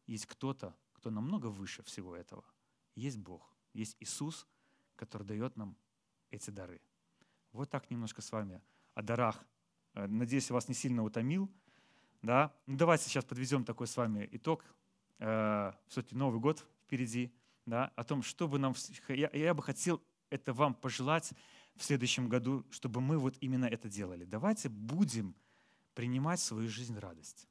есть 0.05 0.25
кто-то, 0.25 0.75
кто 0.91 1.09
намного 1.09 1.47
выше 1.47 1.81
всего 1.83 2.13
этого. 2.13 2.43
Есть 2.93 3.19
Бог 3.19 3.53
есть 3.73 3.95
Иисус, 4.01 4.45
который 4.97 5.23
дает 5.23 5.55
нам 5.55 5.77
эти 6.29 6.49
дары. 6.49 6.81
Вот 7.53 7.69
так 7.69 7.89
немножко 7.89 8.21
с 8.21 8.33
вами 8.33 8.61
о 8.95 9.01
дарах. 9.01 9.41
Э, 9.93 10.07
надеюсь, 10.07 10.49
я 10.49 10.55
вас 10.55 10.67
не 10.67 10.75
сильно 10.75 11.01
утомил. 11.01 11.49
Да? 12.21 12.53
Ну, 12.65 12.75
давайте 12.75 13.05
сейчас 13.05 13.23
подведем 13.23 13.63
такой 13.63 13.87
с 13.87 13.95
вами 13.95 14.27
итог. 14.33 14.65
Э, 15.19 15.71
Все-таки 15.87 16.15
Новый 16.15 16.41
год 16.41 16.65
впереди. 16.83 17.33
Да? 17.65 17.93
О 17.95 18.03
том, 18.03 18.23
что 18.23 18.49
бы 18.49 18.59
нам... 18.59 18.75
Я, 19.07 19.29
я 19.31 19.53
бы 19.53 19.63
хотел 19.63 20.03
это 20.29 20.51
вам 20.51 20.73
пожелать 20.73 21.33
в 21.75 21.83
следующем 21.83 22.29
году, 22.29 22.65
чтобы 22.69 23.01
мы 23.01 23.17
вот 23.17 23.35
именно 23.41 23.65
это 23.65 23.89
делали. 23.89 24.25
Давайте 24.25 24.69
будем 24.69 25.35
принимать 25.93 26.39
в 26.39 26.43
свою 26.43 26.69
жизнь 26.69 26.97
радость. 26.97 27.47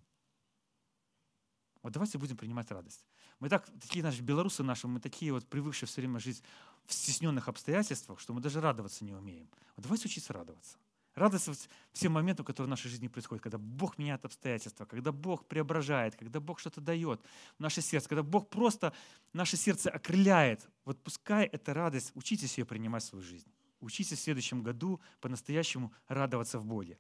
Вот 1.83 1.93
давайте 1.93 2.19
будем 2.19 2.37
принимать 2.37 2.71
радость. 2.71 3.05
Мы 3.41 3.49
так, 3.49 3.67
такие 3.81 4.05
наши 4.05 4.23
белорусы 4.23 4.63
наши, 4.63 4.87
мы 4.87 5.01
такие 5.01 5.33
вот 5.33 5.49
привыкшие 5.49 5.89
все 5.89 6.01
время 6.01 6.21
жить 6.21 6.43
в 6.87 6.93
стесненных 6.93 7.49
обстоятельствах, 7.49 8.21
что 8.21 8.33
мы 8.33 8.41
даже 8.41 8.61
радоваться 8.61 9.05
не 9.05 9.13
умеем. 9.13 9.49
Вот 9.77 9.83
давайте 9.83 10.07
учиться 10.07 10.33
радоваться. 10.33 10.79
Радоваться 11.15 11.53
всем 11.93 12.13
моментам, 12.13 12.47
которые 12.47 12.69
в 12.69 12.71
нашей 12.71 12.89
жизни 12.89 13.09
происходят, 13.09 13.43
когда 13.43 13.59
Бог 13.59 13.99
меняет 13.99 14.25
обстоятельства, 14.25 14.87
когда 14.87 15.13
Бог 15.13 15.47
преображает, 15.47 16.17
когда 16.17 16.41
Бог 16.41 16.59
что-то 16.59 16.81
дает 16.81 17.21
в 17.59 17.61
наше 17.61 17.83
сердце, 17.83 18.09
когда 18.09 18.23
Бог 18.23 18.49
просто 18.49 18.95
наше 19.33 19.57
сердце 19.57 19.91
окрыляет. 19.91 20.67
Вот 20.85 21.03
пускай 21.03 21.47
эта 21.47 21.75
радость, 21.75 22.13
учитесь 22.15 22.57
ее 22.57 22.65
принимать 22.65 23.03
в 23.03 23.07
свою 23.07 23.25
жизнь. 23.25 23.51
Учитесь 23.83 24.19
в 24.19 24.23
следующем 24.23 24.63
году 24.63 25.01
по-настоящему 25.21 25.93
радоваться 26.07 26.61
в 26.61 26.65
Боге. 26.65 26.99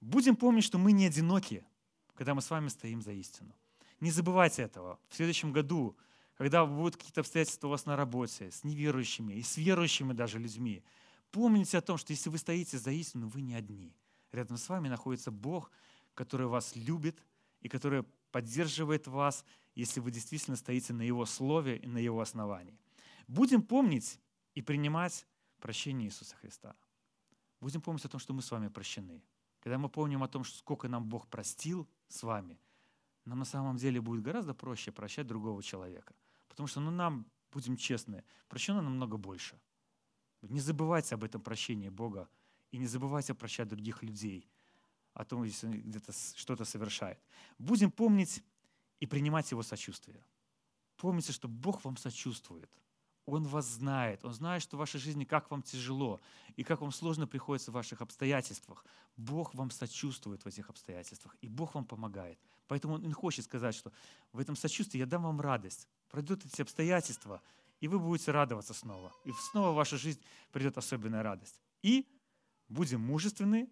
Будем 0.00 0.36
помнить, 0.36 0.62
что 0.62 0.78
мы 0.78 0.92
не 0.92 1.06
одиноки, 1.06 1.66
когда 2.14 2.34
мы 2.34 2.40
с 2.40 2.50
вами 2.50 2.68
стоим 2.68 3.02
за 3.02 3.10
истину. 3.12 3.52
Не 3.98 4.12
забывайте 4.12 4.62
этого. 4.62 5.00
В 5.08 5.16
следующем 5.16 5.52
году, 5.52 5.96
когда 6.36 6.64
будут 6.64 6.96
какие-то 6.96 7.22
обстоятельства 7.22 7.66
у 7.66 7.70
вас 7.70 7.84
на 7.84 7.96
работе, 7.96 8.52
с 8.52 8.62
неверующими 8.62 9.34
и 9.34 9.42
с 9.42 9.56
верующими 9.56 10.12
даже 10.12 10.38
людьми, 10.38 10.84
помните 11.32 11.78
о 11.78 11.80
том, 11.80 11.98
что 11.98 12.12
если 12.12 12.30
вы 12.30 12.38
стоите 12.38 12.78
за 12.78 12.92
истину, 12.92 13.26
вы 13.26 13.40
не 13.40 13.54
одни. 13.54 13.92
Рядом 14.30 14.56
с 14.56 14.68
вами 14.68 14.88
находится 14.88 15.32
Бог, 15.32 15.72
который 16.14 16.46
вас 16.46 16.76
любит 16.76 17.18
и 17.60 17.68
который 17.68 18.04
поддерживает 18.30 19.08
вас, 19.08 19.44
если 19.74 19.98
вы 19.98 20.12
действительно 20.12 20.56
стоите 20.56 20.92
на 20.92 21.02
Его 21.02 21.26
слове 21.26 21.76
и 21.78 21.88
на 21.88 21.98
Его 21.98 22.20
основании. 22.20 22.78
Будем 23.26 23.62
помнить 23.62 24.20
и 24.54 24.62
принимать 24.62 25.26
прощение 25.64 26.06
Иисуса 26.06 26.36
Христа. 26.36 26.76
Будем 27.60 27.80
помнить 27.80 28.04
о 28.04 28.08
том, 28.08 28.20
что 28.20 28.34
мы 28.34 28.42
с 28.42 28.50
вами 28.50 28.68
прощены. 28.68 29.22
Когда 29.60 29.78
мы 29.78 29.88
помним 29.88 30.22
о 30.22 30.28
том, 30.28 30.44
сколько 30.44 30.88
нам 30.88 31.08
Бог 31.08 31.26
простил 31.26 31.88
с 32.08 32.22
вами– 32.22 32.60
нам 33.24 33.38
на 33.38 33.44
самом 33.44 33.76
деле 33.76 34.00
будет 34.00 34.22
гораздо 34.22 34.54
проще 34.54 34.92
прощать 34.92 35.26
другого 35.26 35.62
человека. 35.62 36.14
Потому 36.48 36.66
что, 36.66 36.80
ну, 36.80 36.90
нам, 36.90 37.26
будем 37.52 37.76
честны, 37.76 38.22
прощено 38.48 38.82
намного 38.82 39.16
больше. 39.16 39.58
Не 40.42 40.60
забывайте 40.60 41.14
об 41.14 41.24
этом 41.24 41.40
прощении 41.40 41.88
Бога 41.88 42.28
и 42.70 42.76
не 42.76 42.86
забывайте 42.86 43.34
прощать 43.34 43.68
других 43.68 44.02
людей 44.02 44.46
о 45.14 45.24
том, 45.24 45.44
если 45.44 45.68
где-то 45.68 46.12
что-то 46.36 46.64
совершает. 46.64 47.18
Будем 47.58 47.90
помнить 47.90 48.42
и 49.00 49.06
принимать 49.06 49.50
Его 49.50 49.62
сочувствие. 49.62 50.22
Помните, 50.96 51.32
что 51.32 51.48
Бог 51.48 51.84
вам 51.84 51.96
сочувствует. 51.96 52.70
Он 53.26 53.44
вас 53.44 53.66
знает. 53.66 54.24
Он 54.24 54.34
знает, 54.34 54.62
что 54.62 54.76
в 54.76 54.80
вашей 54.80 55.00
жизни 55.00 55.24
как 55.24 55.50
вам 55.50 55.62
тяжело 55.62 56.20
и 56.56 56.64
как 56.64 56.80
вам 56.80 56.92
сложно 56.92 57.26
приходится 57.26 57.70
в 57.70 57.74
ваших 57.74 58.02
обстоятельствах. 58.02 58.84
Бог 59.16 59.54
вам 59.54 59.70
сочувствует 59.70 60.44
в 60.44 60.46
этих 60.46 60.68
обстоятельствах, 60.68 61.34
и 61.40 61.48
Бог 61.48 61.74
вам 61.74 61.86
помогает. 61.86 62.38
Поэтому 62.68 62.94
Он 62.94 63.12
хочет 63.12 63.44
сказать, 63.44 63.74
что 63.74 63.92
в 64.32 64.38
этом 64.38 64.56
сочувствии 64.56 64.98
я 64.98 65.06
дам 65.06 65.22
вам 65.22 65.40
радость. 65.40 65.88
Пройдут 66.10 66.44
эти 66.44 66.60
обстоятельства, 66.60 67.40
и 67.80 67.88
вы 67.88 67.98
будете 67.98 68.30
радоваться 68.30 68.74
снова. 68.74 69.12
И 69.24 69.32
снова 69.32 69.72
в 69.72 69.76
вашу 69.76 69.96
жизнь 69.96 70.20
придет 70.52 70.76
особенная 70.76 71.22
радость. 71.22 71.60
И 71.82 72.06
будем 72.68 73.00
мужественны, 73.00 73.70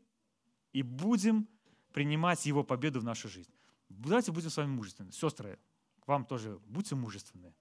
и 0.73 0.83
будем 0.83 1.47
принимать 1.93 2.47
Его 2.47 2.65
победу 2.65 3.01
в 3.01 3.05
нашу 3.05 3.29
жизнь. 3.29 3.53
Давайте 3.91 4.33
будем 4.33 4.49
с 4.49 4.57
вами 4.57 4.71
мужественны. 4.71 5.13
Сестры, 5.13 5.59
вам 6.07 6.25
тоже 6.25 6.59
будьте 6.67 6.95
мужественны. 6.95 7.55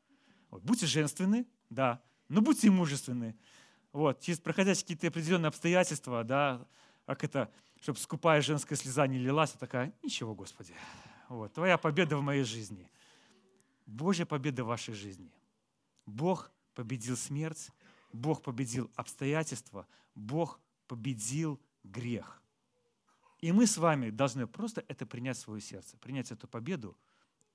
Вот, 0.52 0.62
будьте 0.64 0.86
женственны, 0.86 1.48
да, 1.70 2.02
но 2.28 2.42
будьте 2.42 2.70
мужественны. 2.70 3.36
Вот, 3.94 4.20
через 4.20 4.40
проходя 4.40 4.76
какие-то 4.76 5.08
определенные 5.08 5.48
обстоятельства, 5.48 6.24
да, 6.24 6.66
как 7.06 7.24
это, 7.24 7.52
чтобы 7.82 7.98
скупая 7.98 8.42
женская 8.42 8.76
слеза 8.76 9.08
не 9.08 9.18
лилась, 9.18 9.54
а 9.56 9.58
такая, 9.58 9.94
ничего, 10.04 10.36
Господи, 10.36 10.74
вот, 11.30 11.54
твоя 11.54 11.78
победа 11.78 12.18
в 12.18 12.22
моей 12.22 12.44
жизни. 12.44 12.90
Божья 13.86 14.26
победа 14.26 14.64
в 14.64 14.68
вашей 14.68 14.94
жизни. 14.94 15.32
Бог 16.06 16.52
победил 16.74 17.18
смерть, 17.18 17.70
Бог 18.14 18.42
победил 18.42 18.92
обстоятельства, 18.96 19.88
Бог 20.16 20.60
победил 20.88 21.60
грех. 21.84 22.42
И 23.40 23.52
мы 23.52 23.66
с 23.66 23.78
вами 23.78 24.10
должны 24.10 24.48
просто 24.48 24.84
это 24.88 25.06
принять 25.06 25.38
в 25.38 25.42
свое 25.42 25.62
сердце, 25.62 25.98
принять 25.98 26.32
эту 26.32 26.48
победу 26.48 26.96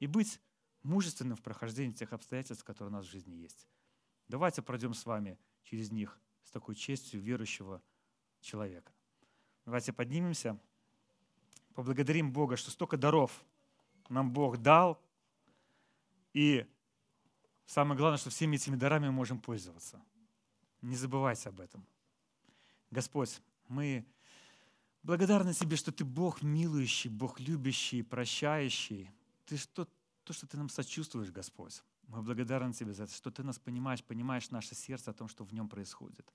и 0.01 0.07
быть 0.07 0.41
мужественным 0.87 1.37
в 1.37 1.43
прохождении 1.43 1.93
тех 1.93 2.13
обстоятельств, 2.13 2.65
которые 2.65 2.93
у 2.93 2.97
нас 2.97 3.07
в 3.07 3.11
жизни 3.11 3.35
есть. 3.35 3.67
Давайте 4.29 4.63
пройдем 4.63 4.95
с 4.95 5.05
вами 5.05 5.39
через 5.63 5.91
них 5.91 6.19
с 6.43 6.51
такой 6.51 6.75
честью 6.75 7.21
верующего 7.21 7.83
человека. 8.41 8.93
Давайте 9.65 9.93
поднимемся, 9.93 10.59
поблагодарим 11.75 12.33
Бога, 12.33 12.57
что 12.57 12.71
столько 12.71 12.97
даров 12.97 13.45
нам 14.09 14.33
Бог 14.33 14.59
дал, 14.59 15.03
и 16.33 16.67
самое 17.67 17.99
главное, 17.99 18.19
что 18.19 18.31
всеми 18.31 18.57
этими 18.57 18.77
дарами 18.77 19.07
мы 19.07 19.13
можем 19.13 19.41
пользоваться. 19.41 20.03
Не 20.83 20.95
забывайте 20.95 21.49
об 21.49 21.61
этом. 21.61 21.87
Господь, 22.91 23.41
мы 23.69 24.07
благодарны 25.03 25.53
Тебе, 25.55 25.77
что 25.77 25.93
Ты 25.93 26.05
Бог 26.05 26.43
милующий, 26.43 27.11
Бог 27.11 27.41
любящий, 27.41 28.03
прощающий. 28.03 29.11
Ты 29.47 29.57
что, 29.57 29.89
то, 30.27 30.33
что 30.33 30.47
Ты 30.47 30.57
нам 30.57 30.69
сочувствуешь, 30.69 31.31
Господь. 31.31 31.83
Мы 32.09 32.21
благодарны 32.21 32.73
Тебе 32.73 32.93
за 32.93 33.05
это, 33.05 33.15
что 33.15 33.31
Ты 33.31 33.45
нас 33.45 33.59
понимаешь, 33.59 34.03
понимаешь 34.03 34.51
наше 34.51 34.75
сердце 34.75 35.13
о 35.13 35.15
том, 35.15 35.29
что 35.29 35.45
в 35.45 35.53
нем 35.53 35.69
происходит. 35.69 36.31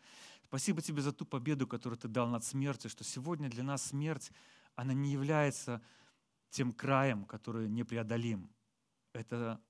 Спасибо 0.46 0.82
Тебе 0.82 1.02
за 1.02 1.12
ту 1.12 1.26
победу, 1.26 1.68
которую 1.68 2.00
Ты 2.00 2.08
дал 2.08 2.28
над 2.30 2.44
смертью, 2.46 2.90
что 2.90 3.04
сегодня 3.04 3.50
для 3.50 3.64
нас 3.64 3.84
смерть, 3.84 4.32
она 4.76 4.94
не 4.94 5.12
является 5.12 5.82
тем 6.50 6.72
краем, 6.72 7.26
который 7.26 7.68
непреодолим. 7.70 8.50
Это 9.12 9.62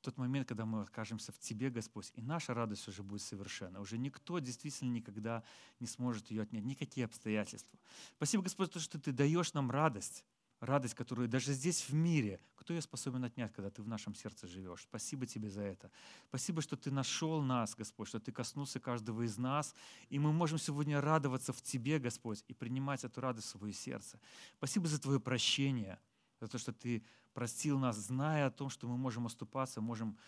тот 0.00 0.16
момент, 0.16 0.46
когда 0.46 0.64
мы 0.64 0.82
окажемся 0.82 1.32
в 1.32 1.38
Тебе, 1.40 1.68
Господь, 1.68 2.12
и 2.14 2.22
наша 2.22 2.54
радость 2.54 2.86
уже 2.86 3.02
будет 3.02 3.22
совершенна. 3.22 3.80
Уже 3.80 3.98
никто 3.98 4.38
действительно 4.38 4.92
никогда 4.92 5.42
не 5.80 5.88
сможет 5.88 6.30
ее 6.30 6.42
отнять, 6.42 6.64
никакие 6.64 7.04
обстоятельства. 7.04 7.76
Спасибо, 8.14 8.44
Господь, 8.44 8.70
то, 8.70 8.78
что 8.78 9.00
Ты 9.00 9.10
даешь 9.10 9.54
нам 9.54 9.72
радость, 9.72 10.24
радость, 10.60 10.94
которую 10.94 11.28
даже 11.28 11.52
здесь 11.52 11.88
в 11.88 11.94
мире, 11.94 12.40
кто 12.56 12.74
ее 12.74 12.80
способен 12.80 13.24
отнять, 13.24 13.52
когда 13.52 13.70
ты 13.70 13.82
в 13.82 13.88
нашем 13.88 14.14
сердце 14.14 14.46
живешь. 14.46 14.82
Спасибо 14.82 15.26
тебе 15.26 15.48
за 15.50 15.62
это. 15.62 15.90
Спасибо, 16.28 16.62
что 16.62 16.76
ты 16.76 16.90
нашел 16.90 17.42
нас, 17.42 17.74
Господь, 17.74 18.08
что 18.08 18.20
ты 18.20 18.32
коснулся 18.32 18.80
каждого 18.80 19.22
из 19.22 19.38
нас, 19.38 19.74
и 20.08 20.18
мы 20.18 20.32
можем 20.32 20.58
сегодня 20.58 21.00
радоваться 21.00 21.52
в 21.52 21.62
тебе, 21.62 21.98
Господь, 21.98 22.44
и 22.48 22.54
принимать 22.54 23.04
эту 23.04 23.20
радость 23.20 23.48
в 23.48 23.50
свое 23.50 23.72
сердце. 23.72 24.18
Спасибо 24.56 24.88
за 24.88 25.00
твое 25.00 25.20
прощение, 25.20 25.98
за 26.40 26.48
то, 26.48 26.58
что 26.58 26.72
ты 26.72 27.04
простил 27.34 27.78
нас, 27.78 27.96
зная 27.96 28.46
о 28.46 28.50
том, 28.50 28.70
что 28.70 28.88
мы 28.88 28.96
можем 28.96 29.26
оступаться, 29.26 29.80
можем 29.80 30.18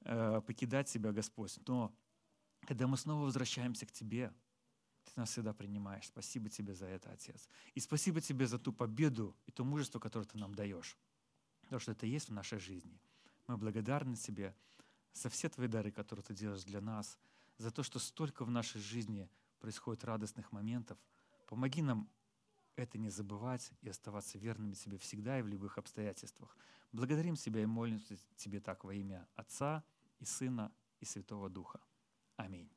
э, 0.00 0.40
покидать 0.46 0.88
себя, 0.88 1.12
Господь. 1.12 1.56
Но 1.66 1.94
когда 2.66 2.86
мы 2.86 2.96
снова 2.96 3.24
возвращаемся 3.24 3.86
к 3.86 3.92
Тебе, 3.92 4.32
Ты 5.06 5.20
нас 5.20 5.30
всегда 5.30 5.54
принимаешь. 5.54 6.06
Спасибо 6.06 6.48
Тебе 6.50 6.74
за 6.74 6.86
это, 6.86 7.10
Отец. 7.10 7.48
И 7.74 7.80
спасибо 7.80 8.20
Тебе 8.20 8.46
за 8.46 8.58
ту 8.58 8.72
победу 8.72 9.36
и 9.46 9.52
то 9.52 9.64
мужество, 9.64 9.98
которое 9.98 10.26
Ты 10.26 10.38
нам 10.38 10.54
даешь. 10.54 10.96
Потому 11.62 11.80
что 11.80 11.92
это 11.92 12.06
есть 12.06 12.28
в 12.28 12.32
нашей 12.32 12.58
жизни. 12.58 13.00
Мы 13.46 13.56
благодарны 13.56 14.16
Тебе 14.16 14.54
за 15.12 15.28
все 15.28 15.48
Твои 15.48 15.68
дары, 15.68 15.90
которые 15.90 16.24
Ты 16.24 16.34
делаешь 16.34 16.64
для 16.64 16.80
нас, 16.80 17.18
за 17.58 17.70
то, 17.70 17.82
что 17.82 17.98
столько 17.98 18.44
в 18.44 18.50
нашей 18.50 18.80
жизни 18.80 19.30
происходит 19.60 20.04
радостных 20.04 20.52
моментов. 20.52 20.98
Помоги 21.46 21.82
нам 21.82 22.10
это 22.74 22.98
не 22.98 23.08
забывать 23.08 23.70
и 23.80 23.88
оставаться 23.88 24.38
верными 24.38 24.74
Тебе 24.74 24.98
всегда 24.98 25.38
и 25.38 25.42
в 25.42 25.46
любых 25.46 25.78
обстоятельствах. 25.78 26.56
Благодарим 26.92 27.36
Тебя 27.36 27.62
и 27.62 27.66
молимся 27.66 28.16
Тебе 28.36 28.60
так 28.60 28.84
во 28.84 28.94
имя 28.94 29.26
Отца 29.34 29.84
и 30.18 30.24
Сына 30.24 30.72
и 31.00 31.04
Святого 31.04 31.48
Духа. 31.48 31.80
Аминь. 32.36 32.75